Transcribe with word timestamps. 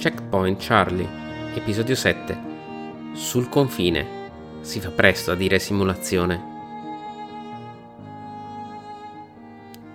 Checkpoint 0.00 0.56
Charlie, 0.58 1.06
episodio 1.54 1.94
7. 1.94 2.38
Sul 3.12 3.50
confine. 3.50 4.06
Si 4.62 4.80
fa 4.80 4.90
presto 4.90 5.32
a 5.32 5.34
dire 5.34 5.58
simulazione. 5.58 6.49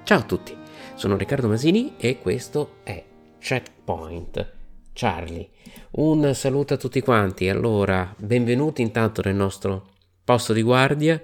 Ciao 0.05 0.19
a 0.19 0.23
tutti, 0.23 0.55
sono 0.93 1.17
Riccardo 1.17 1.47
Masini 1.47 1.95
e 1.97 2.19
questo 2.19 2.75
è 2.83 3.03
Checkpoint 3.39 4.51
Charlie. 4.93 5.49
Un 5.93 6.31
saluto 6.35 6.75
a 6.75 6.77
tutti 6.77 7.01
quanti. 7.01 7.49
Allora, 7.49 8.13
benvenuti 8.15 8.83
intanto 8.83 9.23
nel 9.25 9.33
nostro 9.33 9.93
posto 10.23 10.53
di 10.53 10.61
guardia 10.61 11.19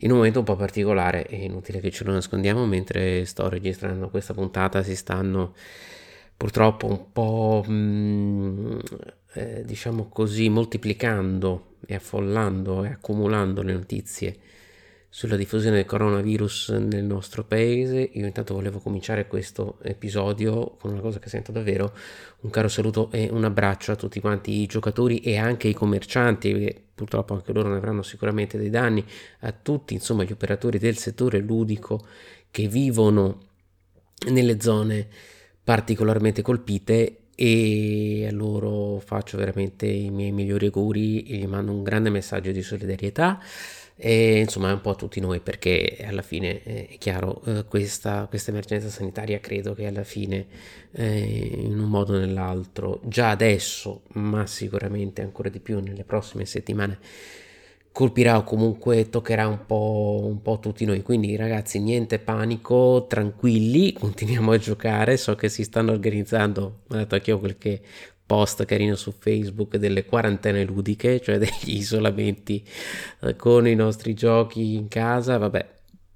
in 0.00 0.10
un 0.10 0.18
momento 0.18 0.40
un 0.40 0.44
po' 0.44 0.56
particolare, 0.56 1.22
è 1.22 1.36
inutile 1.36 1.80
che 1.80 1.90
ce 1.90 2.04
lo 2.04 2.12
nascondiamo, 2.12 2.66
mentre 2.66 3.24
sto 3.24 3.48
registrando 3.48 4.10
questa 4.10 4.34
puntata 4.34 4.82
si 4.82 4.94
stanno 4.94 5.54
purtroppo 6.36 6.88
un 6.88 7.12
po', 7.12 7.64
mh, 7.66 7.72
mm, 7.72 8.78
eh, 9.32 9.62
diciamo 9.64 10.10
così, 10.10 10.50
moltiplicando 10.50 11.76
e 11.86 11.94
affollando 11.94 12.84
e 12.84 12.88
accumulando 12.88 13.62
le 13.62 13.72
notizie 13.72 14.36
sulla 15.14 15.36
diffusione 15.36 15.76
del 15.76 15.84
coronavirus 15.84 16.70
nel 16.70 17.04
nostro 17.04 17.44
paese. 17.44 18.08
Io 18.14 18.24
intanto 18.24 18.54
volevo 18.54 18.78
cominciare 18.78 19.26
questo 19.26 19.76
episodio 19.82 20.74
con 20.80 20.90
una 20.90 21.02
cosa 21.02 21.18
che 21.18 21.28
sento 21.28 21.52
davvero, 21.52 21.94
un 22.40 22.48
caro 22.48 22.68
saluto 22.68 23.10
e 23.12 23.28
un 23.30 23.44
abbraccio 23.44 23.92
a 23.92 23.96
tutti 23.96 24.20
quanti 24.20 24.62
i 24.62 24.66
giocatori 24.66 25.18
e 25.18 25.36
anche 25.36 25.68
i 25.68 25.74
commercianti, 25.74 26.54
che 26.54 26.82
purtroppo 26.94 27.34
anche 27.34 27.52
loro 27.52 27.68
ne 27.68 27.76
avranno 27.76 28.00
sicuramente 28.00 28.56
dei 28.56 28.70
danni, 28.70 29.04
a 29.40 29.52
tutti 29.52 29.92
insomma 29.92 30.24
gli 30.24 30.32
operatori 30.32 30.78
del 30.78 30.96
settore 30.96 31.40
ludico 31.40 32.06
che 32.50 32.66
vivono 32.66 33.38
nelle 34.30 34.62
zone 34.62 35.06
particolarmente 35.62 36.40
colpite 36.40 37.18
e 37.34 38.26
a 38.26 38.32
loro 38.32 38.98
faccio 38.98 39.36
veramente 39.36 39.84
i 39.86 40.08
miei 40.08 40.32
migliori 40.32 40.66
auguri 40.66 41.24
e 41.24 41.36
gli 41.36 41.46
mando 41.46 41.70
un 41.70 41.82
grande 41.82 42.08
messaggio 42.08 42.50
di 42.50 42.62
solidarietà 42.62 43.38
e 44.04 44.40
insomma 44.40 44.72
un 44.72 44.80
po' 44.80 44.90
a 44.90 44.94
tutti 44.96 45.20
noi 45.20 45.38
perché 45.38 46.02
alla 46.04 46.22
fine 46.22 46.60
eh, 46.64 46.88
è 46.88 46.98
chiaro 46.98 47.40
eh, 47.44 47.64
questa, 47.66 48.26
questa, 48.28 48.50
emergenza 48.50 48.88
sanitaria 48.88 49.38
credo 49.38 49.74
che 49.74 49.86
alla 49.86 50.02
fine 50.02 50.46
eh, 50.90 51.60
in 51.62 51.78
un 51.78 51.88
modo 51.88 52.14
o 52.14 52.18
nell'altro 52.18 53.00
già 53.04 53.30
adesso 53.30 54.02
ma 54.14 54.44
sicuramente 54.48 55.22
ancora 55.22 55.48
di 55.50 55.60
più 55.60 55.78
nelle 55.78 56.02
prossime 56.02 56.46
settimane 56.46 56.98
colpirà 57.92 58.38
o 58.38 58.42
comunque 58.42 59.08
toccherà 59.10 59.46
un 59.46 59.66
po', 59.66 60.22
un 60.24 60.40
po' 60.40 60.58
tutti 60.58 60.86
noi. 60.86 61.02
Quindi 61.02 61.36
ragazzi, 61.36 61.78
niente 61.78 62.18
panico, 62.18 63.04
tranquilli, 63.06 63.92
continuiamo 64.00 64.52
a 64.52 64.56
giocare. 64.56 65.16
So 65.18 65.34
che 65.34 65.48
si 65.50 65.62
stanno 65.62 65.92
organizzando, 65.92 66.80
detto 66.88 67.14
anche 67.14 67.30
io 67.30 67.38
qualche 67.38 67.82
post 68.24 68.64
carino 68.64 68.94
su 68.94 69.12
Facebook 69.12 69.76
delle 69.76 70.04
quarantene 70.04 70.64
ludiche, 70.64 71.20
cioè 71.20 71.38
degli 71.38 71.76
isolamenti 71.76 72.66
eh, 73.20 73.36
con 73.36 73.66
i 73.66 73.74
nostri 73.74 74.14
giochi 74.14 74.74
in 74.74 74.88
casa. 74.88 75.38
Vabbè, 75.38 75.68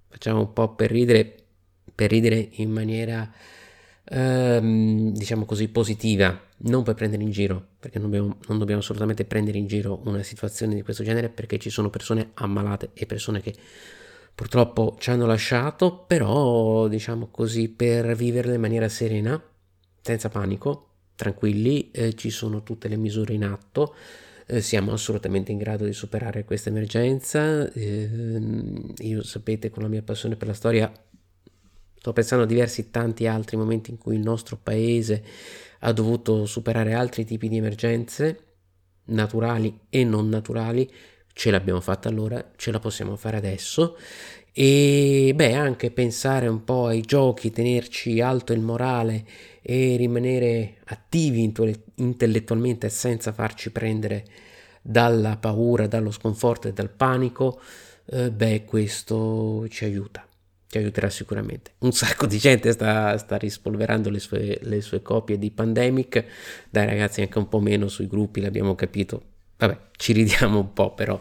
facciamo 0.09 0.41
un 0.41 0.53
po' 0.53 0.75
per 0.75 0.91
ridere, 0.91 1.35
per 1.95 2.11
ridere 2.11 2.49
in 2.53 2.71
maniera 2.71 3.31
ehm, 4.05 5.13
diciamo 5.13 5.45
così 5.45 5.69
positiva 5.69 6.41
non 6.59 6.83
per 6.83 6.95
prendere 6.95 7.23
in 7.23 7.31
giro, 7.31 7.63
perché 7.79 7.99
non 7.99 8.11
dobbiamo, 8.11 8.39
non 8.49 8.59
dobbiamo, 8.59 8.81
assolutamente 8.81 9.25
prendere 9.25 9.59
in 9.59 9.67
giro 9.67 10.01
una 10.05 10.23
situazione 10.23 10.75
di 10.75 10.83
questo 10.83 11.03
genere, 11.03 11.29
perché 11.29 11.59
ci 11.59 11.71
sono 11.71 11.91
persone 11.91 12.31
ammalate 12.35 12.91
e 12.95 13.05
persone 13.05 13.41
che 13.41 13.55
purtroppo 14.35 14.97
ci 14.99 15.11
hanno 15.11 15.27
lasciato, 15.27 16.05
però 16.07 16.89
diciamo 16.89 17.29
così 17.31 17.69
per 17.69 18.15
viverle 18.15 18.55
in 18.55 18.61
maniera 18.61 18.89
serena, 18.89 19.41
senza 20.01 20.29
panico, 20.29 20.86
tranquilli, 21.17 21.91
eh, 21.91 22.15
ci 22.15 22.31
sono 22.31 22.63
tutte 22.63 22.87
le 22.89 22.97
misure 22.97 23.35
in 23.35 23.45
atto. 23.45 23.95
Eh, 24.47 24.61
siamo 24.61 24.93
assolutamente 24.93 25.51
in 25.51 25.59
grado 25.59 25.85
di 25.85 25.93
superare 25.93 26.45
questa 26.45 26.69
emergenza. 26.69 27.71
Eh, 27.73 28.09
io 28.99 29.23
sapete, 29.25 29.71
con 29.71 29.83
la 29.83 29.89
mia 29.89 30.03
passione 30.03 30.37
per 30.37 30.47
la 30.47 30.55
storia, 30.55 30.93
sto 31.97 32.13
pensando 32.13 32.45
a 32.45 32.47
diversi 32.47 32.91
tanti 32.91 33.27
altri 33.27 33.57
momenti 33.57 33.91
in 33.91 33.99
cui 33.99 34.15
il 34.15 34.23
nostro 34.23 34.57
paese 34.63 35.25
ha 35.81 35.93
dovuto 35.93 36.47
superare 36.47 36.95
altri 36.95 37.25
tipi 37.25 37.49
di 37.49 37.57
emergenze, 37.57 38.45
naturali 39.07 39.81
e 39.89 40.05
non 40.05 40.29
naturali, 40.29 40.89
ce 41.33 41.51
l'abbiamo 41.51 41.81
fatta 41.81 42.09
allora, 42.09 42.53
ce 42.57 42.71
la 42.71 42.79
possiamo 42.79 43.17
fare 43.17 43.37
adesso 43.37 43.97
e 44.59 45.33
beh 45.35 45.53
anche 45.53 45.91
pensare 45.91 46.47
un 46.49 46.65
po' 46.65 46.87
ai 46.87 47.03
giochi, 47.03 47.51
tenerci 47.51 48.23
alto 48.23 48.55
il 48.55 48.61
morale 48.61 49.27
e 49.69 49.97
rimanere 49.97 50.77
attivi 50.85 51.53
intellettualmente 51.97 52.89
senza 52.89 53.33
farci 53.33 53.73
prendere 53.73 54.25
dalla 54.81 55.37
paura, 55.39 55.89
dallo 55.89 56.13
sconforto 56.13 56.69
e 56.69 56.73
dal 56.73 56.89
panico, 56.89 57.61
eh, 58.07 58.31
beh 58.31 58.65
questo 58.65 59.67
ci 59.69 59.85
aiuta 59.85 60.25
ci 60.69 60.79
aiuterà 60.79 61.11
sicuramente. 61.11 61.73
Un 61.79 61.93
sacco 61.93 62.27
di 62.27 62.39
gente 62.39 62.73
sta, 62.73 63.17
sta 63.19 63.37
rispolverando 63.37 64.11
le 64.11 64.19
sue, 64.19 64.59
le 64.63 64.81
sue, 64.81 65.01
copie 65.01 65.39
di 65.39 65.51
Pandemic, 65.51 66.25
dai 66.71 66.87
ragazzi 66.87 67.23
anche 67.23 67.39
un 67.39 67.49
po' 67.49 67.61
meno 67.61 67.89
sui 67.89 68.07
gruppi, 68.07 68.41
l'abbiamo 68.41 68.75
capito. 68.75 69.23
Vabbè, 69.57 69.79
ci 69.97 70.13
ridiamo 70.13 70.59
un 70.59 70.73
po', 70.73 70.93
però 70.93 71.21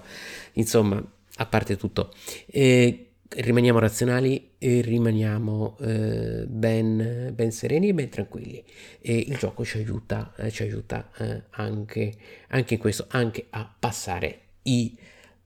insomma, 0.53 1.01
a 1.37 1.45
parte 1.45 1.77
tutto, 1.77 2.13
eh, 2.47 3.04
rimaniamo 3.29 3.79
razionali 3.79 4.51
e 4.57 4.81
rimaniamo 4.81 5.77
eh, 5.79 6.45
ben, 6.47 7.31
ben, 7.33 7.51
sereni 7.51 7.89
e 7.89 7.93
ben 7.93 8.09
tranquilli. 8.09 8.63
E 9.01 9.17
il 9.17 9.37
gioco 9.37 9.65
ci 9.65 9.77
aiuta, 9.77 10.33
eh, 10.37 10.51
ci 10.51 10.63
aiuta 10.63 11.11
eh, 11.17 11.43
anche, 11.51 12.13
anche, 12.49 12.73
in 12.75 12.79
questo, 12.79 13.05
anche 13.09 13.47
a 13.49 13.75
passare 13.77 14.39
i 14.63 14.97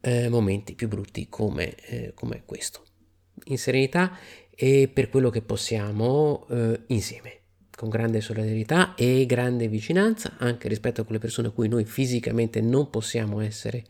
eh, 0.01 0.29
momenti 0.29 0.75
più 0.75 0.87
brutti 0.87 1.27
come, 1.29 1.75
eh, 1.85 2.13
come 2.13 2.43
questo 2.45 2.83
in 3.45 3.57
serenità 3.57 4.17
e 4.49 4.89
per 4.91 5.09
quello 5.09 5.29
che 5.29 5.41
possiamo 5.41 6.45
eh, 6.49 6.81
insieme, 6.87 7.37
con 7.75 7.89
grande 7.89 8.21
solidarietà 8.21 8.93
e 8.95 9.25
grande 9.25 9.67
vicinanza 9.67 10.35
anche 10.37 10.67
rispetto 10.67 11.01
a 11.01 11.03
quelle 11.05 11.19
persone 11.19 11.47
a 11.47 11.51
cui 11.51 11.69
noi 11.69 11.85
fisicamente 11.85 12.59
non 12.59 12.89
possiamo 12.89 13.39
essere 13.39 13.85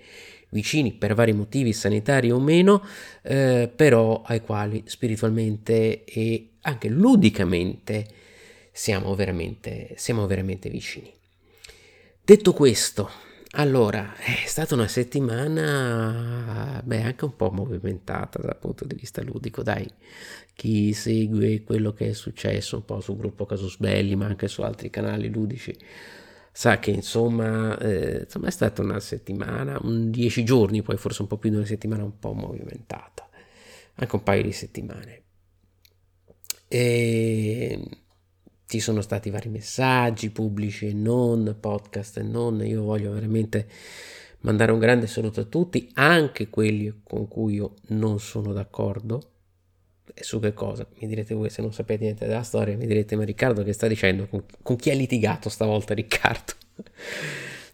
vicini 0.49 0.93
per 0.93 1.13
vari 1.13 1.33
motivi 1.33 1.73
sanitari 1.73 2.31
o 2.31 2.39
meno, 2.39 2.83
eh, 3.21 3.71
però 3.73 4.21
ai 4.25 4.41
quali 4.41 4.83
spiritualmente 4.85 6.03
e 6.03 6.49
anche 6.61 6.89
ludicamente 6.89 8.07
siamo 8.71 9.15
veramente, 9.15 9.93
siamo 9.97 10.25
veramente 10.27 10.69
vicini. 10.69 11.11
Detto 12.23 12.53
questo, 12.53 13.09
allora, 13.53 14.15
è 14.17 14.45
stata 14.45 14.75
una 14.75 14.87
settimana, 14.87 16.79
beh, 16.83 17.01
anche 17.01 17.25
un 17.25 17.35
po' 17.35 17.49
movimentata 17.49 18.39
dal 18.39 18.57
punto 18.59 18.85
di 18.85 18.93
vista 18.93 19.23
ludico, 19.23 19.63
dai. 19.63 19.89
Chi 20.53 20.93
segue 20.93 21.63
quello 21.63 21.91
che 21.91 22.09
è 22.09 22.13
successo 22.13 22.75
un 22.75 22.85
po' 22.85 22.99
sul 22.99 23.17
gruppo 23.17 23.47
Casus 23.47 23.77
Belli, 23.77 24.15
ma 24.15 24.27
anche 24.27 24.47
su 24.47 24.61
altri 24.61 24.91
canali 24.91 25.29
ludici, 25.29 25.75
sa 26.59 26.77
che 26.77 26.91
insomma, 26.91 27.77
eh, 27.77 28.23
insomma 28.23 28.47
è 28.47 28.51
stata 28.51 28.81
una 28.81 28.99
settimana, 28.99 29.79
un 29.81 30.11
dieci 30.11 30.43
giorni, 30.43 30.81
poi 30.81 30.97
forse 30.97 31.21
un 31.21 31.29
po' 31.29 31.37
più 31.37 31.49
di 31.49 31.55
una 31.55 31.65
settimana 31.65 32.03
un 32.03 32.19
po' 32.19 32.33
movimentata, 32.33 33.29
anche 33.95 34.15
un 34.15 34.23
paio 34.23 34.43
di 34.43 34.51
settimane. 34.51 35.23
E 36.67 37.79
ci 38.65 38.81
sono 38.81 38.99
stati 38.99 39.29
vari 39.29 39.47
messaggi 39.47 40.31
pubblici 40.31 40.89
e 40.89 40.93
non, 40.93 41.55
podcast 41.61 42.17
e 42.17 42.23
non, 42.23 42.61
io 42.65 42.83
voglio 42.83 43.13
veramente 43.13 43.65
mandare 44.39 44.73
un 44.73 44.79
grande 44.79 45.07
saluto 45.07 45.39
a 45.39 45.45
tutti, 45.45 45.89
anche 45.93 46.49
quelli 46.49 46.99
con 47.05 47.29
cui 47.29 47.53
io 47.53 47.75
non 47.87 48.19
sono 48.19 48.51
d'accordo. 48.51 49.31
E 50.13 50.23
su 50.23 50.39
che 50.39 50.53
cosa? 50.53 50.87
Mi 50.99 51.07
direte 51.07 51.33
voi 51.33 51.49
se 51.49 51.61
non 51.61 51.73
sapete 51.73 52.03
niente 52.03 52.25
della 52.25 52.43
storia, 52.43 52.75
mi 52.75 52.87
direte 52.87 53.15
ma 53.15 53.23
Riccardo 53.23 53.63
che 53.63 53.73
sta 53.73 53.87
dicendo? 53.87 54.27
Con, 54.27 54.43
con 54.61 54.75
chi 54.75 54.89
ha 54.89 54.93
litigato 54.93 55.49
stavolta 55.49 55.93
Riccardo? 55.93 56.53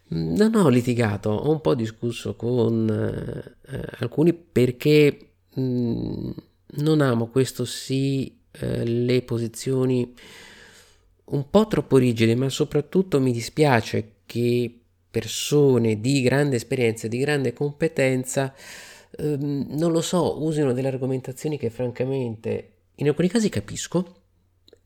non 0.08 0.54
ho 0.54 0.68
litigato, 0.68 1.30
ho 1.30 1.50
un 1.50 1.60
po' 1.60 1.74
discusso 1.74 2.36
con 2.36 2.88
eh, 3.68 3.82
alcuni 3.98 4.32
perché 4.32 5.18
mh, 5.54 5.60
mm, 5.60 6.30
non 6.76 7.00
amo 7.00 7.28
questo 7.28 7.64
sì 7.64 8.38
eh, 8.52 8.84
le 8.84 9.22
posizioni 9.22 10.14
un 11.26 11.50
po' 11.50 11.66
troppo 11.66 11.96
rigide, 11.96 12.34
ma 12.36 12.48
soprattutto 12.48 13.20
mi 13.20 13.32
dispiace 13.32 14.12
che 14.26 14.80
persone 15.10 16.00
di 16.00 16.22
grande 16.22 16.56
esperienza, 16.56 17.08
di 17.08 17.18
grande 17.18 17.52
competenza, 17.52 18.54
ehm, 19.18 19.66
non 19.70 19.92
lo 19.92 20.00
so, 20.00 20.42
usino 20.42 20.72
delle 20.72 20.88
argomentazioni 20.88 21.58
che 21.58 21.70
francamente 21.70 22.72
In 22.96 23.08
alcuni 23.08 23.28
casi 23.28 23.48
capisco 23.48 24.22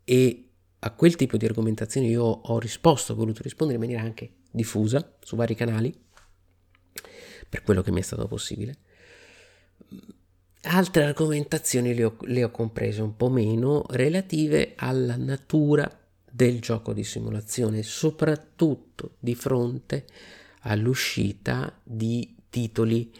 e 0.04 0.50
a 0.80 0.90
quel 0.92 1.14
tipo 1.14 1.36
di 1.36 1.44
argomentazione 1.44 2.08
io 2.08 2.24
ho 2.24 2.58
risposto, 2.58 3.12
ho 3.12 3.16
voluto 3.16 3.42
rispondere 3.42 3.78
in 3.78 3.84
maniera 3.84 4.06
anche 4.06 4.38
diffusa 4.50 5.16
su 5.20 5.36
vari 5.36 5.54
canali, 5.54 5.94
per 7.48 7.62
quello 7.62 7.82
che 7.82 7.92
mi 7.92 8.00
è 8.00 8.02
stato 8.02 8.26
possibile. 8.26 8.76
Altre 10.62 11.04
argomentazioni 11.04 11.94
le 11.94 12.04
ho, 12.04 12.16
le 12.22 12.44
ho 12.44 12.50
comprese 12.50 13.02
un 13.02 13.16
po' 13.16 13.28
meno 13.28 13.84
relative 13.90 14.72
alla 14.76 15.16
natura 15.16 15.88
del 16.30 16.60
gioco 16.60 16.92
di 16.92 17.04
simulazione, 17.04 17.82
soprattutto 17.82 19.16
di 19.18 19.34
fronte 19.34 20.06
all'uscita 20.62 21.78
di 21.82 22.36
titoli 22.50 23.12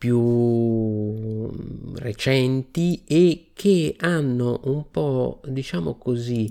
più 0.00 1.50
recenti 1.96 3.02
e 3.06 3.50
che 3.52 3.96
hanno 3.98 4.62
un 4.64 4.90
po', 4.90 5.42
diciamo 5.46 5.98
così, 5.98 6.50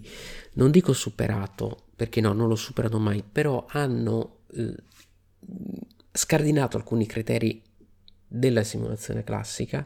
non 0.54 0.69
dico 0.69 0.94
superato, 0.94 1.86
perché 1.96 2.22
no, 2.22 2.34
non 2.34 2.48
lo 2.48 2.56
superano 2.56 3.00
mai, 3.00 3.24
però 3.24 3.66
hanno 3.68 4.42
eh, 4.54 4.75
scardinato 6.12 6.78
alcuni 6.78 7.07
criteri 7.07 7.60
della 8.28 8.63
simulazione 8.63 9.24
classica, 9.24 9.84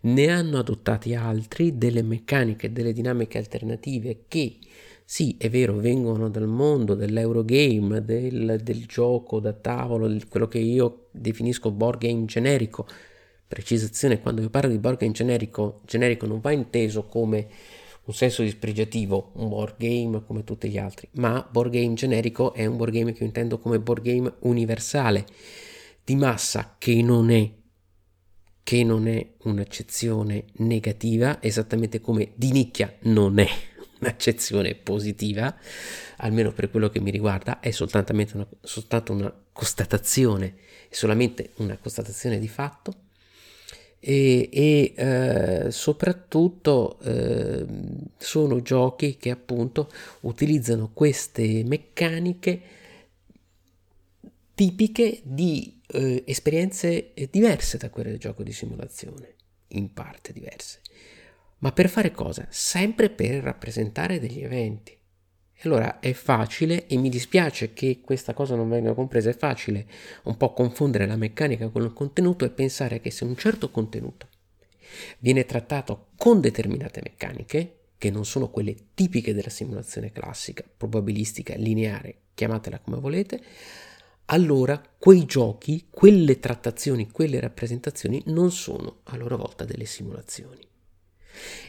ne 0.00 0.28
hanno 0.28 0.58
adottati 0.58 1.14
altri, 1.14 1.78
delle 1.78 2.02
meccaniche, 2.02 2.72
delle 2.72 2.92
dinamiche 2.92 3.38
alternative 3.38 4.24
che 4.28 4.58
sì, 5.10 5.36
è 5.38 5.48
vero, 5.48 5.72
vengono 5.76 6.28
dal 6.28 6.46
mondo 6.46 6.94
dell'Eurogame, 6.94 8.04
del, 8.04 8.60
del 8.62 8.84
gioco 8.84 9.40
da 9.40 9.54
tavolo, 9.54 10.14
quello 10.28 10.48
che 10.48 10.58
io 10.58 11.06
definisco 11.12 11.70
board 11.70 12.00
game 12.00 12.26
generico. 12.26 12.86
Precisazione, 13.46 14.20
quando 14.20 14.42
io 14.42 14.50
parlo 14.50 14.70
di 14.70 14.78
board 14.78 14.98
game 14.98 15.12
generico, 15.12 15.80
generico 15.86 16.26
non 16.26 16.40
va 16.40 16.52
inteso 16.52 17.06
come 17.06 17.48
un 18.04 18.12
senso 18.12 18.42
dispregiativo, 18.42 19.32
un 19.36 19.48
board 19.48 19.76
game 19.78 20.22
come 20.26 20.44
tutti 20.44 20.68
gli 20.68 20.76
altri, 20.76 21.08
ma 21.12 21.48
board 21.50 21.72
game 21.72 21.94
generico 21.94 22.52
è 22.52 22.66
un 22.66 22.76
board 22.76 22.92
game 22.92 23.12
che 23.12 23.20
io 23.20 23.26
intendo 23.26 23.58
come 23.58 23.80
board 23.80 24.02
game 24.02 24.30
universale, 24.40 25.24
di 26.04 26.16
massa, 26.16 26.76
che 26.76 27.00
non 27.00 27.30
è 27.30 27.50
che 28.62 28.84
non 28.84 29.08
è 29.08 29.26
un'accezione 29.44 30.44
negativa, 30.56 31.42
esattamente 31.42 31.98
come 31.98 32.32
di 32.34 32.52
nicchia 32.52 32.94
non 33.04 33.38
è 33.38 33.48
un'accezione 34.00 34.74
positiva, 34.74 35.54
almeno 36.18 36.52
per 36.52 36.70
quello 36.70 36.88
che 36.88 37.00
mi 37.00 37.10
riguarda, 37.10 37.60
è 37.60 37.70
soltanto 37.70 38.12
una, 38.12 38.46
soltanto 38.62 39.12
una 39.12 39.32
constatazione, 39.52 40.54
solamente 40.90 41.50
una 41.56 41.76
constatazione 41.76 42.38
di 42.38 42.48
fatto 42.48 43.06
e, 44.00 44.48
e 44.52 44.94
eh, 44.96 45.70
soprattutto 45.70 46.98
eh, 47.00 47.66
sono 48.16 48.62
giochi 48.62 49.16
che 49.16 49.30
appunto 49.30 49.90
utilizzano 50.20 50.90
queste 50.92 51.64
meccaniche 51.64 52.62
tipiche 54.54 55.20
di 55.22 55.80
eh, 55.88 56.22
esperienze 56.26 57.12
diverse 57.30 57.78
da 57.78 57.90
quelle 57.90 58.10
del 58.10 58.18
gioco 58.18 58.42
di 58.42 58.52
simulazione, 58.52 59.34
in 59.68 59.92
parte 59.92 60.32
diverse. 60.32 60.80
Ma 61.58 61.72
per 61.72 61.88
fare 61.88 62.12
cosa? 62.12 62.46
Sempre 62.50 63.10
per 63.10 63.42
rappresentare 63.42 64.20
degli 64.20 64.42
eventi. 64.42 64.92
E 65.60 65.60
allora 65.64 65.98
è 65.98 66.12
facile, 66.12 66.86
e 66.86 66.96
mi 66.96 67.08
dispiace 67.08 67.72
che 67.72 68.00
questa 68.00 68.32
cosa 68.32 68.54
non 68.54 68.68
venga 68.68 68.94
compresa, 68.94 69.30
è 69.30 69.36
facile 69.36 69.86
un 70.24 70.36
po' 70.36 70.52
confondere 70.52 71.06
la 71.06 71.16
meccanica 71.16 71.68
con 71.68 71.82
il 71.82 71.92
contenuto 71.92 72.44
e 72.44 72.50
pensare 72.50 73.00
che 73.00 73.10
se 73.10 73.24
un 73.24 73.36
certo 73.36 73.70
contenuto 73.70 74.28
viene 75.18 75.44
trattato 75.46 76.10
con 76.16 76.40
determinate 76.40 77.00
meccaniche, 77.02 77.74
che 77.98 78.10
non 78.10 78.24
sono 78.24 78.50
quelle 78.50 78.76
tipiche 78.94 79.34
della 79.34 79.50
simulazione 79.50 80.12
classica, 80.12 80.62
probabilistica, 80.76 81.56
lineare, 81.56 82.18
chiamatela 82.34 82.78
come 82.78 83.00
volete, 83.00 83.42
allora 84.26 84.80
quei 84.96 85.24
giochi, 85.24 85.88
quelle 85.90 86.38
trattazioni, 86.38 87.10
quelle 87.10 87.40
rappresentazioni 87.40 88.22
non 88.26 88.52
sono 88.52 89.00
a 89.04 89.16
loro 89.16 89.36
volta 89.36 89.64
delle 89.64 89.86
simulazioni. 89.86 90.67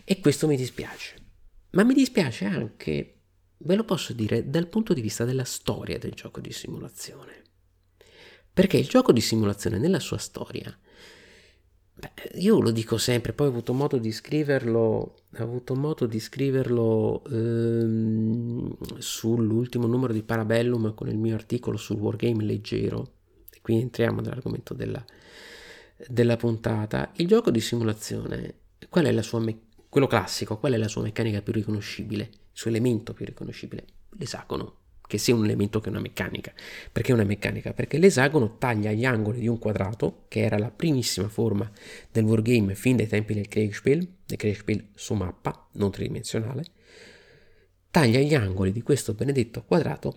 E 0.03 0.19
questo 0.19 0.47
mi 0.47 0.55
dispiace. 0.55 1.15
Ma 1.71 1.83
mi 1.83 1.93
dispiace 1.93 2.45
anche, 2.45 3.19
ve 3.57 3.75
lo 3.75 3.83
posso 3.83 4.13
dire, 4.13 4.49
dal 4.49 4.67
punto 4.67 4.93
di 4.93 5.01
vista 5.01 5.25
della 5.25 5.43
storia 5.43 5.99
del 5.99 6.13
gioco 6.13 6.39
di 6.39 6.51
simulazione. 6.51 7.43
Perché 8.51 8.77
il 8.77 8.87
gioco 8.87 9.11
di 9.11 9.21
simulazione 9.21 9.77
nella 9.77 9.99
sua 9.99 10.17
storia, 10.17 10.75
beh, 11.93 12.39
io 12.39 12.59
lo 12.59 12.71
dico 12.71 12.97
sempre, 12.97 13.33
poi 13.33 13.47
ho 13.47 13.51
avuto 13.51 13.73
modo 13.73 13.97
di 13.97 14.11
scriverlo, 14.11 14.81
ho 14.81 15.15
avuto 15.43 15.75
modo 15.75 16.07
di 16.07 16.19
scriverlo 16.19 17.23
ehm, 17.25 18.97
sull'ultimo 18.97 19.85
numero 19.85 20.11
di 20.11 20.23
Parabellum 20.23 20.95
con 20.95 21.07
il 21.07 21.17
mio 21.17 21.35
articolo 21.35 21.77
sul 21.77 21.99
wargame 21.99 22.43
leggero, 22.43 23.13
e 23.51 23.59
qui 23.61 23.79
entriamo 23.79 24.21
nell'argomento 24.21 24.73
della, 24.73 25.05
della 26.07 26.35
puntata. 26.35 27.11
Il 27.17 27.27
gioco 27.27 27.51
di 27.51 27.61
simulazione 27.61 28.55
sua 29.21 29.43
quello 29.89 30.07
classico, 30.07 30.57
qual 30.57 30.73
è 30.73 30.77
la 30.77 30.87
sua 30.87 31.01
meccanica 31.01 31.41
più 31.41 31.51
riconoscibile, 31.51 32.23
il 32.23 32.39
suo 32.51 32.69
elemento 32.69 33.13
più 33.13 33.25
riconoscibile? 33.25 33.85
L'esagono, 34.11 34.75
che 35.09 35.17
sia 35.17 35.33
un 35.33 35.43
elemento 35.43 35.79
che 35.79 35.89
una 35.89 35.99
meccanica. 35.99 36.53
Perché 36.91 37.13
una 37.13 37.23
meccanica? 37.23 37.73
Perché 37.73 37.97
l'esagono 37.97 38.57
taglia 38.59 38.91
gli 38.91 39.05
angoli 39.05 39.39
di 39.39 39.47
un 39.47 39.57
quadrato, 39.57 40.25
che 40.27 40.41
era 40.41 40.59
la 40.59 40.69
primissima 40.69 41.27
forma 41.27 41.69
del 42.11 42.25
wargame 42.25 42.75
fin 42.75 42.95
dai 42.95 43.07
tempi 43.07 43.33
del 43.33 43.47
Kriegspiel, 43.47 44.07
del 44.27 44.37
Kriegspiel 44.37 44.89
su 44.93 45.15
mappa, 45.15 45.67
non 45.73 45.89
tridimensionale, 45.89 46.63
taglia 47.89 48.19
gli 48.19 48.35
angoli 48.35 48.71
di 48.71 48.83
questo 48.83 49.15
benedetto 49.15 49.63
quadrato, 49.63 50.15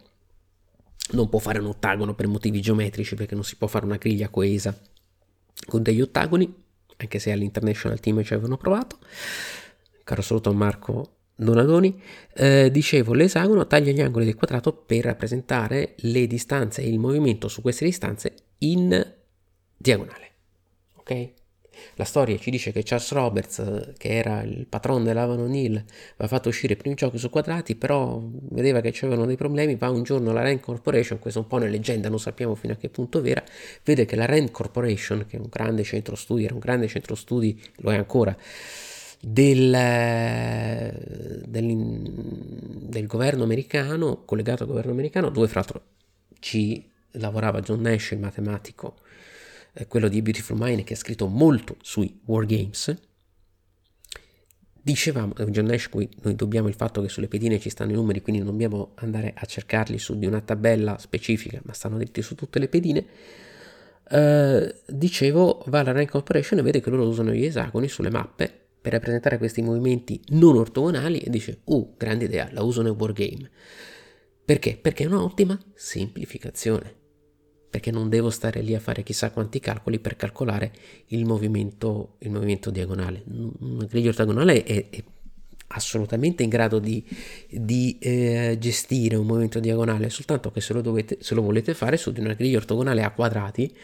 non 1.12 1.30
può 1.30 1.38
fare 1.38 1.58
un 1.58 1.66
ottagono 1.66 2.14
per 2.14 2.26
motivi 2.26 2.60
geometrici, 2.60 3.14
perché 3.14 3.34
non 3.34 3.44
si 3.44 3.56
può 3.56 3.68
fare 3.68 3.86
una 3.86 3.96
griglia 3.96 4.28
coesa 4.28 4.78
con 5.66 5.82
degli 5.82 6.02
ottagoni, 6.02 6.61
anche 7.02 7.18
se 7.18 7.30
all'International 7.30 8.00
Team 8.00 8.22
ci 8.22 8.32
avevano 8.32 8.56
provato. 8.56 8.98
Caro 10.04 10.22
saluto 10.22 10.50
a 10.50 10.52
Marco 10.52 11.16
Donadoni. 11.34 12.00
Eh, 12.34 12.70
dicevo, 12.70 13.14
l'esagono 13.14 13.66
taglia 13.66 13.92
gli 13.92 14.00
angoli 14.00 14.24
del 14.24 14.34
quadrato 14.34 14.72
per 14.72 15.04
rappresentare 15.04 15.94
le 15.98 16.26
distanze 16.26 16.82
e 16.82 16.88
il 16.88 16.98
movimento 16.98 17.48
su 17.48 17.62
queste 17.62 17.84
distanze 17.84 18.34
in 18.58 19.14
diagonale. 19.76 20.30
Ok? 20.96 21.32
La 21.94 22.04
storia 22.04 22.36
ci 22.38 22.50
dice 22.50 22.72
che 22.72 22.82
Charles 22.82 23.12
Roberts, 23.12 23.92
che 23.98 24.08
era 24.08 24.42
il 24.42 24.66
patron 24.68 25.04
dell'Avan 25.04 25.40
O'Neill, 25.40 25.74
aveva 26.14 26.28
fatto 26.28 26.48
uscire 26.48 26.72
i 26.72 26.76
primi 26.76 26.94
giochi 26.94 27.18
su 27.18 27.30
quadrati, 27.30 27.74
però 27.76 28.20
vedeva 28.50 28.80
che 28.80 28.90
c'erano 28.90 29.26
dei 29.26 29.36
problemi, 29.36 29.76
va 29.76 29.90
un 29.90 30.02
giorno 30.02 30.30
alla 30.30 30.42
Rand 30.42 30.60
Corporation, 30.60 31.18
questo 31.18 31.40
è 31.40 31.42
un 31.42 31.48
po' 31.48 31.56
una 31.56 31.66
leggenda, 31.66 32.08
non 32.08 32.18
sappiamo 32.18 32.54
fino 32.54 32.72
a 32.72 32.76
che 32.76 32.88
punto 32.88 33.20
vera, 33.20 33.42
vede 33.84 34.04
che 34.04 34.16
la 34.16 34.26
Rand 34.26 34.50
Corporation, 34.50 35.26
che 35.28 35.36
è 35.36 35.40
un 35.40 35.48
grande 35.50 35.82
centro 35.82 36.16
studi, 36.16 36.44
era 36.44 36.54
un 36.54 36.60
grande 36.60 36.88
centro 36.88 37.14
studi, 37.14 37.60
lo 37.76 37.92
è 37.92 37.96
ancora, 37.96 38.36
del, 39.24 39.70
del, 41.46 42.00
del, 42.88 43.06
governo 43.06 43.44
americano, 43.44 44.22
collegato 44.24 44.64
al 44.64 44.68
governo 44.68 44.92
americano, 44.92 45.30
dove 45.30 45.46
fra 45.46 45.60
l'altro 45.60 45.82
ci 46.40 46.90
lavorava 47.12 47.60
John 47.60 47.82
Nash, 47.82 48.12
il 48.12 48.18
matematico 48.18 48.96
eh, 48.96 49.01
quello 49.88 50.08
di 50.08 50.20
Beautiful 50.20 50.56
Mind 50.58 50.84
che 50.84 50.94
ha 50.94 50.96
scritto 50.96 51.26
molto 51.26 51.76
sui 51.80 52.20
wargames, 52.26 52.94
dicevamo, 54.82 55.34
eh, 55.36 55.46
John 55.46 55.66
Nash 55.66 55.88
qui 55.88 56.08
noi 56.22 56.34
dobbiamo 56.34 56.68
il 56.68 56.74
fatto 56.74 57.00
che 57.00 57.08
sulle 57.08 57.28
pedine 57.28 57.58
ci 57.58 57.70
stanno 57.70 57.92
i 57.92 57.94
numeri, 57.94 58.20
quindi 58.20 58.42
non 58.42 58.50
dobbiamo 58.50 58.92
andare 58.96 59.32
a 59.34 59.46
cercarli 59.46 59.98
su 59.98 60.18
di 60.18 60.26
una 60.26 60.40
tabella 60.40 60.98
specifica, 60.98 61.60
ma 61.64 61.72
stanno 61.72 61.96
dritti 61.96 62.20
su 62.20 62.34
tutte 62.34 62.58
le 62.58 62.68
pedine. 62.68 63.06
Uh, 64.10 64.70
dicevo, 64.86 65.62
va 65.68 65.78
alla 65.78 65.92
Rank 65.92 66.10
Corporation 66.10 66.58
e 66.58 66.62
vede 66.62 66.80
che 66.80 66.90
loro 66.90 67.08
usano 67.08 67.32
gli 67.32 67.44
esagoni 67.44 67.88
sulle 67.88 68.10
mappe 68.10 68.52
per 68.82 68.92
rappresentare 68.92 69.38
questi 69.38 69.62
movimenti 69.62 70.20
non 70.30 70.56
ortogonali 70.56 71.18
e 71.20 71.30
dice, 71.30 71.60
uh, 71.64 71.94
grande 71.96 72.24
idea, 72.26 72.48
la 72.52 72.62
uso 72.62 72.82
nel 72.82 72.92
wargame. 72.92 73.48
Perché? 74.44 74.76
Perché 74.76 75.04
è 75.04 75.06
un'ottima 75.06 75.58
semplificazione 75.74 77.00
perché 77.72 77.90
non 77.90 78.10
devo 78.10 78.28
stare 78.28 78.60
lì 78.60 78.74
a 78.74 78.80
fare 78.80 79.02
chissà 79.02 79.30
quanti 79.30 79.58
calcoli 79.58 79.98
per 79.98 80.14
calcolare 80.14 80.72
il 81.06 81.24
movimento, 81.24 82.16
il 82.18 82.30
movimento 82.30 82.68
diagonale. 82.70 83.22
Un 83.26 83.86
griglia 83.88 84.10
ortogonale 84.10 84.62
è, 84.62 84.90
è, 84.90 85.02
assolutamente 85.68 86.42
in 86.42 86.50
grado 86.50 86.78
di, 86.78 87.02
di 87.48 87.96
eh, 87.98 88.58
gestire 88.60 89.16
un 89.16 89.24
movimento 89.24 89.58
diagonale, 89.58 90.10
soltanto 90.10 90.50
che 90.50 90.60
se 90.60 90.74
lo, 90.74 90.82
dovete, 90.82 91.16
se 91.20 91.34
lo 91.34 91.40
volete 91.40 91.72
fare 91.72 91.96
su 91.96 92.12
di 92.12 92.20
una 92.20 92.34
griglia 92.34 92.58
ortogonale 92.58 93.02
a 93.04 93.10
quadrati, 93.10 93.74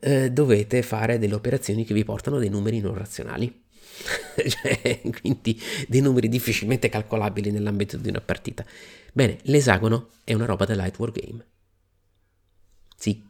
eh, 0.00 0.32
dovete 0.32 0.82
fare 0.82 1.20
delle 1.20 1.34
operazioni 1.34 1.84
che 1.84 1.94
vi 1.94 2.02
portano 2.02 2.40
dei 2.40 2.48
numeri 2.48 2.80
non 2.80 2.94
razionali. 2.94 3.62
cioè, 4.34 5.00
quindi 5.20 5.56
dei 5.86 6.00
numeri 6.00 6.28
difficilmente 6.28 6.88
calcolabili 6.88 7.52
nell'ambito 7.52 7.96
di 7.98 8.08
una 8.08 8.20
partita. 8.20 8.64
Bene, 9.12 9.38
l'esagono 9.42 10.08
è 10.24 10.34
una 10.34 10.46
roba 10.46 10.64
da 10.64 10.74
light 10.74 10.98
war 10.98 11.12
game 11.12 11.44
sì, 13.02 13.20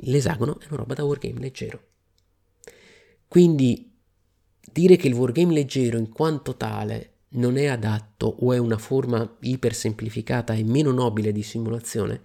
l'esagono 0.00 0.60
è 0.60 0.66
una 0.68 0.76
roba 0.76 0.92
da 0.92 1.02
wargame 1.02 1.40
leggero. 1.40 1.80
Quindi 3.26 3.96
dire 4.70 4.96
che 4.96 5.08
il 5.08 5.14
wargame 5.14 5.54
leggero 5.54 5.96
in 5.96 6.10
quanto 6.10 6.54
tale 6.54 7.12
non 7.30 7.56
è 7.56 7.64
adatto 7.64 8.26
o 8.26 8.52
è 8.52 8.58
una 8.58 8.76
forma 8.76 9.36
ipersemplificata 9.40 10.52
e 10.52 10.64
meno 10.64 10.90
nobile 10.90 11.32
di 11.32 11.42
simulazione, 11.42 12.20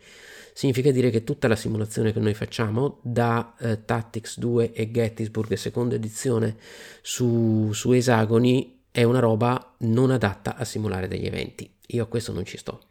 significa 0.52 0.92
dire 0.92 1.12
che 1.12 1.24
tutta 1.24 1.48
la 1.48 1.56
simulazione 1.56 2.12
che 2.12 2.20
noi 2.20 2.34
facciamo 2.34 3.00
da 3.04 3.56
eh, 3.58 3.86
Tactics 3.86 4.38
2 4.38 4.74
e 4.74 4.92
Gettysburg 4.92 5.54
seconda 5.54 5.96
edizione 5.96 6.58
su, 7.02 7.70
su 7.72 7.94
esagoni 7.94 8.82
è 8.92 9.04
una 9.04 9.20
roba 9.20 9.76
non 9.80 10.12
adatta 10.12 10.58
a 10.58 10.66
simulare 10.66 11.08
degli 11.08 11.26
eventi. 11.26 11.74
Io 11.88 12.04
a 12.04 12.08
questo 12.08 12.34
non 12.34 12.44
ci 12.44 12.58
sto. 12.58 12.91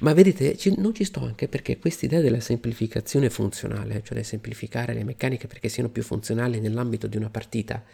Ma 0.00 0.12
vedete, 0.12 0.56
ci, 0.56 0.74
non 0.78 0.94
ci 0.94 1.04
sto 1.04 1.20
anche 1.20 1.48
perché 1.48 1.78
questa 1.78 2.06
idea 2.06 2.20
della 2.20 2.40
semplificazione 2.40 3.30
funzionale, 3.30 4.02
cioè 4.02 4.18
di 4.18 4.24
semplificare 4.24 4.94
le 4.94 5.04
meccaniche 5.04 5.46
perché 5.46 5.68
siano 5.68 5.90
più 5.90 6.02
funzionali 6.02 6.60
nell'ambito 6.60 7.06
di 7.06 7.16
una 7.16 7.30
partita, 7.30 7.84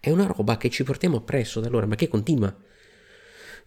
è 0.00 0.10
una 0.10 0.26
roba 0.26 0.56
che 0.56 0.70
ci 0.70 0.84
portiamo 0.84 1.18
appresso 1.18 1.60
da 1.60 1.68
allora, 1.68 1.86
ma 1.86 1.94
che 1.94 2.08
continua. 2.08 2.54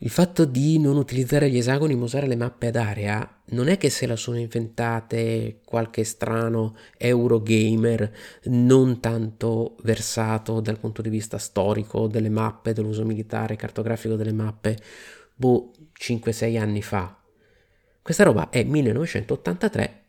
Il 0.03 0.09
fatto 0.09 0.45
di 0.45 0.79
non 0.79 0.97
utilizzare 0.97 1.47
gli 1.47 1.57
esagoni 1.57 1.93
ma 1.93 2.05
usare 2.05 2.25
le 2.25 2.35
mappe 2.35 2.67
ad 2.67 2.75
area 2.75 3.41
non 3.51 3.67
è 3.67 3.77
che 3.77 3.91
se 3.91 4.07
la 4.07 4.15
sono 4.15 4.39
inventate 4.39 5.59
qualche 5.63 6.03
strano 6.03 6.75
Eurogamer 6.97 8.11
non 8.45 8.99
tanto 8.99 9.75
versato 9.83 10.59
dal 10.59 10.79
punto 10.79 11.03
di 11.03 11.09
vista 11.09 11.37
storico 11.37 12.07
delle 12.07 12.29
mappe, 12.29 12.73
dell'uso 12.73 13.05
militare, 13.05 13.55
cartografico 13.55 14.15
delle 14.15 14.33
mappe, 14.33 14.75
boh, 15.35 15.71
5-6 15.99 16.57
anni 16.57 16.81
fa. 16.81 17.20
Questa 18.03 18.23
roba 18.23 18.49
è 18.49 18.63
1983, 18.63 20.03